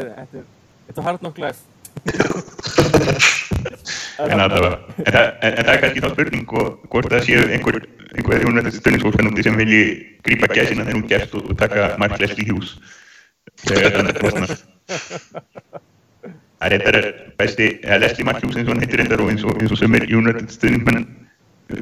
er, 0.00 0.10
þetta 0.16 0.38
er, 0.40 0.44
þetta 0.88 0.98
er 1.00 1.06
hard 1.10 1.20
knock 1.20 1.38
life. 1.44 1.60
En, 4.18 4.40
allavega, 4.40 4.78
en, 5.04 5.14
en, 5.14 5.54
en 5.58 5.64
það 5.66 5.72
er 5.72 5.80
kannski 5.82 6.02
þá 6.04 6.10
spurning 6.12 6.44
hvort 6.46 7.08
það 7.10 7.24
séu 7.26 7.46
einhver, 7.50 7.80
einhver 8.14 8.44
jónvægt 8.44 8.76
stundingsfólkspennandi 8.78 9.44
sem 9.46 9.56
vilji 9.58 9.80
grípa 10.26 10.50
gæsina 10.52 10.86
þegar 10.86 10.98
hún 11.00 11.08
gerst 11.10 11.34
og, 11.34 11.48
og 11.50 11.58
taka 11.58 11.88
Mark 11.98 12.14
Leslie 12.22 12.46
Hughes. 12.46 12.76
Þegar 13.64 13.96
þannig 13.98 14.22
að 14.22 14.38
það 14.38 14.54
Það 16.64 16.66
er 16.68 16.72
reyndar 16.72 17.08
besti, 17.36 17.66
eða 17.82 17.98
Leslie 18.04 18.24
Mark 18.24 18.40
Hughes 18.40 18.56
eins 18.56 18.68
og 18.68 18.72
hann 18.72 18.84
heitir 18.84 19.02
reyndar 19.02 19.20
og 19.24 19.32
eins 19.32 19.42
og, 19.44 19.58
og 19.58 19.78
sem 19.80 19.98
er 19.98 20.06
jónvægt 20.08 20.54
stundingsmenn 20.54 21.08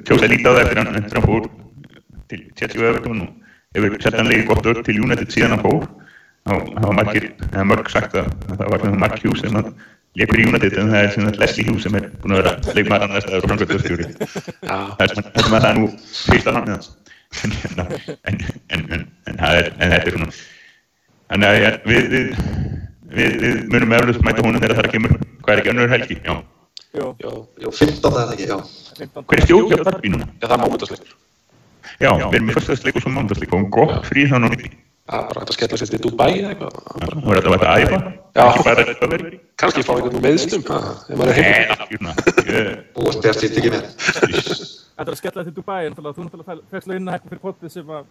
tjósa 0.08 0.30
lítið 0.30 0.48
á 0.48 0.52
það 0.52 0.62
eftir 0.64 0.80
hann, 0.80 0.96
eftir 1.02 1.18
hann 1.20 1.28
fór 1.28 1.48
til 2.32 2.44
Chelsea 2.58 2.80
og 2.80 2.88
Everton 2.88 3.22
og 3.26 3.76
hefur 3.76 3.98
sérstanlega 4.00 4.48
gott 4.48 4.68
öll 4.72 4.82
til 4.86 5.02
United 5.04 5.34
síðan 5.34 5.54
hann 5.54 5.64
fór. 5.66 5.84
Þá 6.42 6.54
hafa 6.82 6.92
margir, 6.98 7.26
eða 7.52 7.64
mörg 7.70 7.90
sagt 7.92 8.16
að, 8.18 8.30
að 8.50 8.56
það 8.60 8.70
var 8.72 8.80
svona 8.82 9.00
Mark 9.04 9.20
Hughes 9.22 9.42
sem 9.44 9.58
að 9.60 9.68
leikur 10.18 10.40
í 10.42 10.46
United 10.48 10.74
en 10.82 10.90
það 10.92 11.04
er 11.04 11.12
sem 11.14 11.26
sagt 11.28 11.38
Leslie 11.40 11.66
Hughes 11.68 11.86
sem 11.86 11.98
er 12.00 12.08
búin 12.22 12.34
að 12.34 12.40
vera 12.42 12.74
leikmaður 12.78 13.04
annars 13.06 13.28
framkvæmdastjóri. 13.30 14.08
Já, 14.66 14.74
Það 14.98 15.04
er 15.06 15.12
sem 15.14 15.28
að 15.38 15.54
það 15.54 15.68
er 15.70 15.78
nú 15.78 15.86
fyrsta 16.02 16.56
hann 16.56 16.72
hans. 16.72 16.90
En, 17.42 17.54
en, 17.70 17.84
en, 18.28 18.42
en, 18.76 18.82
en, 18.98 19.38
það 19.38 19.60
er, 19.60 19.70
en 19.78 19.94
þetta 19.94 20.10
er 20.10 20.16
svona, 20.18 20.34
þannig 21.32 21.48
að 21.48 21.56
ja, 21.62 21.70
við, 21.88 22.10
við, 22.12 22.42
við, 23.14 23.38
við 23.44 23.62
munum 23.72 23.96
eflust 23.96 24.26
mæta 24.26 24.44
honum 24.44 24.60
þegar 24.66 24.82
það 24.82 24.90
kemur, 24.96 25.16
hvað 25.40 25.54
er 25.54 25.62
ekki 25.62 25.72
önnur 25.72 25.94
helgi? 25.94 26.18
Já. 26.26 26.34
Jú, 26.92 27.08
já, 27.22 27.30
Jú, 27.64 27.72
15 27.78 28.02
það 28.04 28.22
er 28.26 28.34
ekki, 28.34 28.50
já. 28.50 28.58
15. 28.98 29.28
Hver 29.30 29.78
er 29.78 29.84
Darby 29.88 30.12
núna? 30.12 30.28
já, 30.28 30.44
það 30.44 30.56
er 30.58 30.64
mámutasleikur. 30.66 31.14
Já, 32.02 32.10
við 32.18 32.36
erum 32.36 32.50
með 32.50 32.58
fyrstaðsleik 32.58 32.98
og 32.98 33.04
svo 33.06 33.12
mándagsleik 33.14 33.54
og 33.56 33.70
gott 33.72 34.10
frí 34.10 34.26
þannig 34.28 34.66
Það 35.02 35.18
er 35.18 35.24
bara 35.28 35.40
hægt 35.42 35.50
að 35.50 35.56
skella 35.56 35.76
sér 35.80 35.88
til 35.90 35.98
Dubai 36.04 36.30
eða 36.38 36.50
eitthvað. 36.52 36.74
Það 36.92 37.24
voru 37.26 37.40
þetta 37.40 37.50
að 37.50 37.64
að 37.66 37.80
æfa, 37.82 37.98
Já. 38.32 38.44
að. 38.46 39.24
Kannski 39.58 39.82
fá 39.82 39.90
einhvern 39.96 40.22
meðstum, 40.22 40.62
ef 40.62 41.16
maður 41.18 41.32
er 41.32 41.36
Nei, 41.42 41.48
heim. 41.82 42.04
Búast 42.94 43.18
bjart 43.24 43.42
sýtt 43.42 43.58
ekki 43.58 43.72
með. 43.74 43.88
Þetta 43.98 45.02
er 45.02 45.10
að 45.10 45.18
skella 45.18 45.44
til 45.48 45.54
Dubai, 45.56 45.80
en 45.88 45.96
þú 45.96 46.04
náttúrulega 46.06 46.56
fegst 46.70 46.88
launina 46.92 47.16
hækkum 47.16 47.32
fyrir 47.32 47.42
potið 47.48 47.74
sem 47.74 47.92
að 47.98 48.04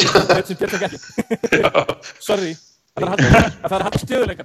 þetta 0.00 0.42
sem 0.50 0.58
Björn 0.60 0.74
ekki. 0.80 0.98
Sorry, 2.26 2.52
það 2.98 3.06
er 3.06 3.10
að 3.12 3.16
það 3.30 3.70
er 3.70 3.78
að 3.78 3.86
halda 3.86 4.02
stjöðuleika. 4.04 4.42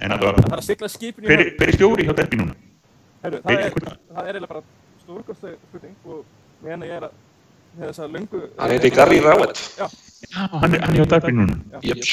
En 0.00 0.16
Það 0.16 0.28
er 0.32 0.58
að 0.58 0.66
sigla 0.66 0.88
skipinu 0.88 1.28
í 1.28 1.30
hver, 1.30 1.48
er 1.68 1.74
stjóri 1.76 2.06
hjá 2.08 2.14
Darby 2.16 2.38
núna? 2.40 2.54
Það 3.20 3.34
er, 3.36 3.42
það? 3.44 3.98
það 4.10 4.22
er 4.22 4.30
eiginlega 4.30 4.52
bara 4.54 4.62
stórkostleg 5.02 5.58
spurning 5.68 5.96
og 6.08 6.22
meðan 6.64 6.86
ég 6.88 6.94
er 6.96 7.04
að 7.10 7.18
þessa 7.88 8.08
löngu 8.10 8.42
Hann 8.58 8.74
heiti 8.74 8.90
Gary 8.94 9.20
Rowett. 9.24 9.62
Já, 9.78 9.86
Já, 10.30 10.44
hann 10.52 10.74
er, 10.76 10.84
hann 10.84 10.94
er 10.94 11.00
hjá 11.00 11.08
Darby 11.14 11.32
núna. 11.32 11.56
Jeps. 11.82 12.12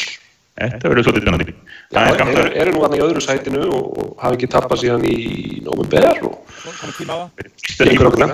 Þetta 0.58 0.90
verður 0.90 1.06
svolítið 1.06 1.26
spennandi. 1.28 1.54
Já, 1.94 2.00
Það 2.18 2.56
er 2.58 2.72
nú 2.74 2.80
hann 2.82 2.96
í 2.98 3.02
öðru 3.06 3.22
sætinu 3.22 3.60
og, 3.68 3.90
og 4.02 4.14
hafa 4.24 4.38
ekki 4.38 4.48
tappað 4.50 4.80
síðan 4.82 5.04
í 5.06 5.18
nómumber 5.68 6.08
og 6.26 6.40
komið 6.80 6.96
tíma 6.98 7.14
á 7.14 7.18
það. 7.22 7.60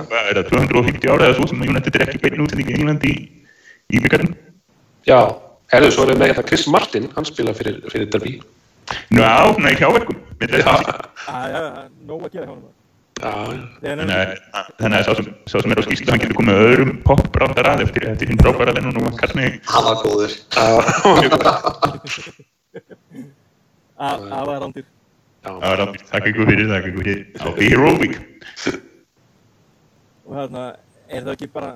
hvað 0.08 0.30
er 0.30 0.38
það 0.40 0.48
250 0.54 1.12
ára 1.12 1.26
eða 1.28 1.36
svo 1.36 1.48
sem 1.50 1.64
United 1.66 1.98
er 1.98 2.06
ekki 2.06 2.22
beinni 2.22 2.46
útsending 2.46 2.70
í 2.72 2.76
England 2.78 3.04
í, 3.04 3.14
byggarnum. 4.06 4.32
já, 5.04 5.18
herðu 5.74 5.90
svo 5.92 6.06
er 6.08 6.16
með 6.16 6.32
þetta 6.32 6.46
Chris 6.48 6.64
Martin, 6.72 7.10
hann 7.12 7.28
spila 7.28 7.52
fyrir, 7.58 7.82
fyrir 7.92 8.08
Derby. 8.14 8.38
Nú 9.12 9.20
á, 9.20 9.44
svona 9.52 9.74
í 9.74 9.78
hjáverkum. 9.80 10.16
Já. 10.44 10.72
Ah, 11.28 11.44
já, 11.52 11.60
nóg 12.08 12.24
að 12.24 12.32
gera 12.38 12.48
hjá 12.48 12.54
hann. 12.54 12.64
Þannig 13.20 14.10
að- 14.10 15.04
sá 15.06 15.12
sem, 15.60 15.70
er 15.70 15.78
á 15.78 15.82
skýrslu, 15.86 16.10
hann 16.10 16.20
getur 16.20 16.36
komið 16.40 16.62
öðrum 16.64 16.90
popbrandar 17.06 17.68
að 17.70 17.82
eftir, 17.86 18.08
hinn 18.28 18.40
frábæra 18.42 18.74
lenn 18.74 18.88
og 18.90 18.94
nú 18.96 19.00
kannski 19.16 19.60
hann 19.70 19.84
var 19.84 19.96
góður. 20.02 20.32
já, 23.94 24.08
aðarandir. 24.40 24.84
já, 24.84 24.88
Það 25.44 25.60
var 25.60 25.76
rátt, 25.78 25.98
þakka 26.10 26.28
ykkur 26.32 26.46
fyrir, 26.50 26.66
þakka 26.72 26.88
ykkur 26.90 27.04
fyrir. 27.04 27.20
Á 27.38 27.46
Heroic. 27.60 28.14
Og 30.24 30.32
þarna, 30.38 30.62
er 31.08 31.22
það 31.22 31.34
ekki 31.36 31.48
bara, 31.52 31.70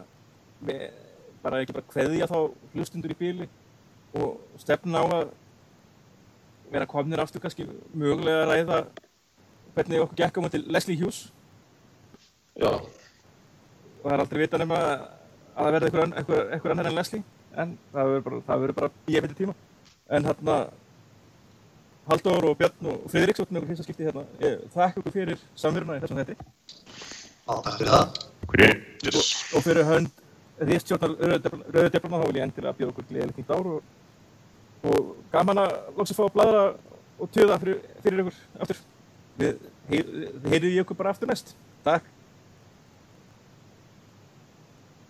me- 0.65 0.91
bara 1.45 1.61
ekki 1.63 1.73
bara 1.77 1.87
kveðja 1.93 2.27
þá 2.31 2.39
hlustundur 2.75 3.13
í 3.15 3.19
bíli 3.19 3.49
og 4.19 4.41
stefna 4.59 5.05
á 5.05 5.07
að 5.23 5.29
vera 6.73 6.87
komnir 6.89 7.21
aftur 7.23 7.41
kannski 7.45 7.69
mögulega 7.95 8.43
að 8.45 8.51
ræða 8.53 8.79
hvernig 9.79 10.03
okkur 10.05 10.19
gekk 10.19 10.39
á 10.39 10.45
móti 10.45 10.61
Leslie 10.67 10.99
Hughes? 10.99 11.21
Já, 12.59 12.71
og 12.75 14.05
það 14.05 14.15
er 14.15 14.25
aldrei 14.25 14.43
vita 14.43 14.61
nema 14.61 14.79
að 14.83 15.07
það 15.59 15.75
verði 15.77 15.89
einhver, 15.89 16.13
einhver, 16.21 16.45
einhver 16.57 16.75
annar 16.75 16.91
en 16.91 16.99
Leslie 16.99 17.25
en 17.59 17.75
það 17.95 18.13
verður 18.13 18.77
bara, 18.79 18.91
það 18.91 19.01
býja 19.07 19.25
fyrir 19.25 19.39
tíma. 19.39 19.57
En 20.09 20.29
hérna 20.29 20.59
Halldór 22.09 22.47
og 22.49 22.57
Björn 22.57 22.89
og 22.89 23.09
Friðrik 23.13 23.37
svo 23.37 23.45
okkur 23.45 23.67
fyrsta 23.69 23.85
skipti 23.85 24.07
hérna. 24.07 24.25
Ég 24.41 24.63
þakka 24.73 25.03
ykkur 25.03 25.15
fyrir 25.15 25.43
samveruna 25.61 25.99
í 25.99 26.03
þessum 26.05 26.21
þetti 26.23 26.37
Já, 26.39 27.53
takk 27.53 27.75
fyrir 27.77 27.93
það. 27.93 28.21
Hver? 28.49 28.65
Er, 28.65 28.79
yes. 29.05 29.33
og 29.53 29.65
fyrir 29.67 29.89
hönd 29.89 30.23
Ríðstjórnar 30.59 31.15
Rauðu 31.21 31.91
Deflana 31.95 32.21
þá 32.23 32.27
vil 32.27 32.39
ég 32.39 32.47
endilega 32.47 32.79
bjóða 32.79 32.95
okkur 32.95 33.09
gleðilegt 33.11 33.39
nýtt 33.39 33.53
ár 33.55 33.69
og, 33.75 33.91
og 34.91 35.11
gaman 35.35 35.61
að 35.63 35.75
loks 35.99 36.15
að 36.15 36.19
fá 36.19 36.25
að 36.25 36.33
bladra 36.35 36.63
og 37.19 37.31
töða 37.35 37.59
fyrir, 37.63 37.83
fyrir 38.03 38.25
ykkur. 38.25 38.41
Aftur 38.65 38.81
við 39.39 39.59
heyr- 39.91 40.13
heyrið 40.51 40.71
í 40.75 40.81
ykkur 40.83 40.99
bara 40.99 41.11
aftur 41.15 41.31
næst. 41.31 41.55
Takk 41.85 42.05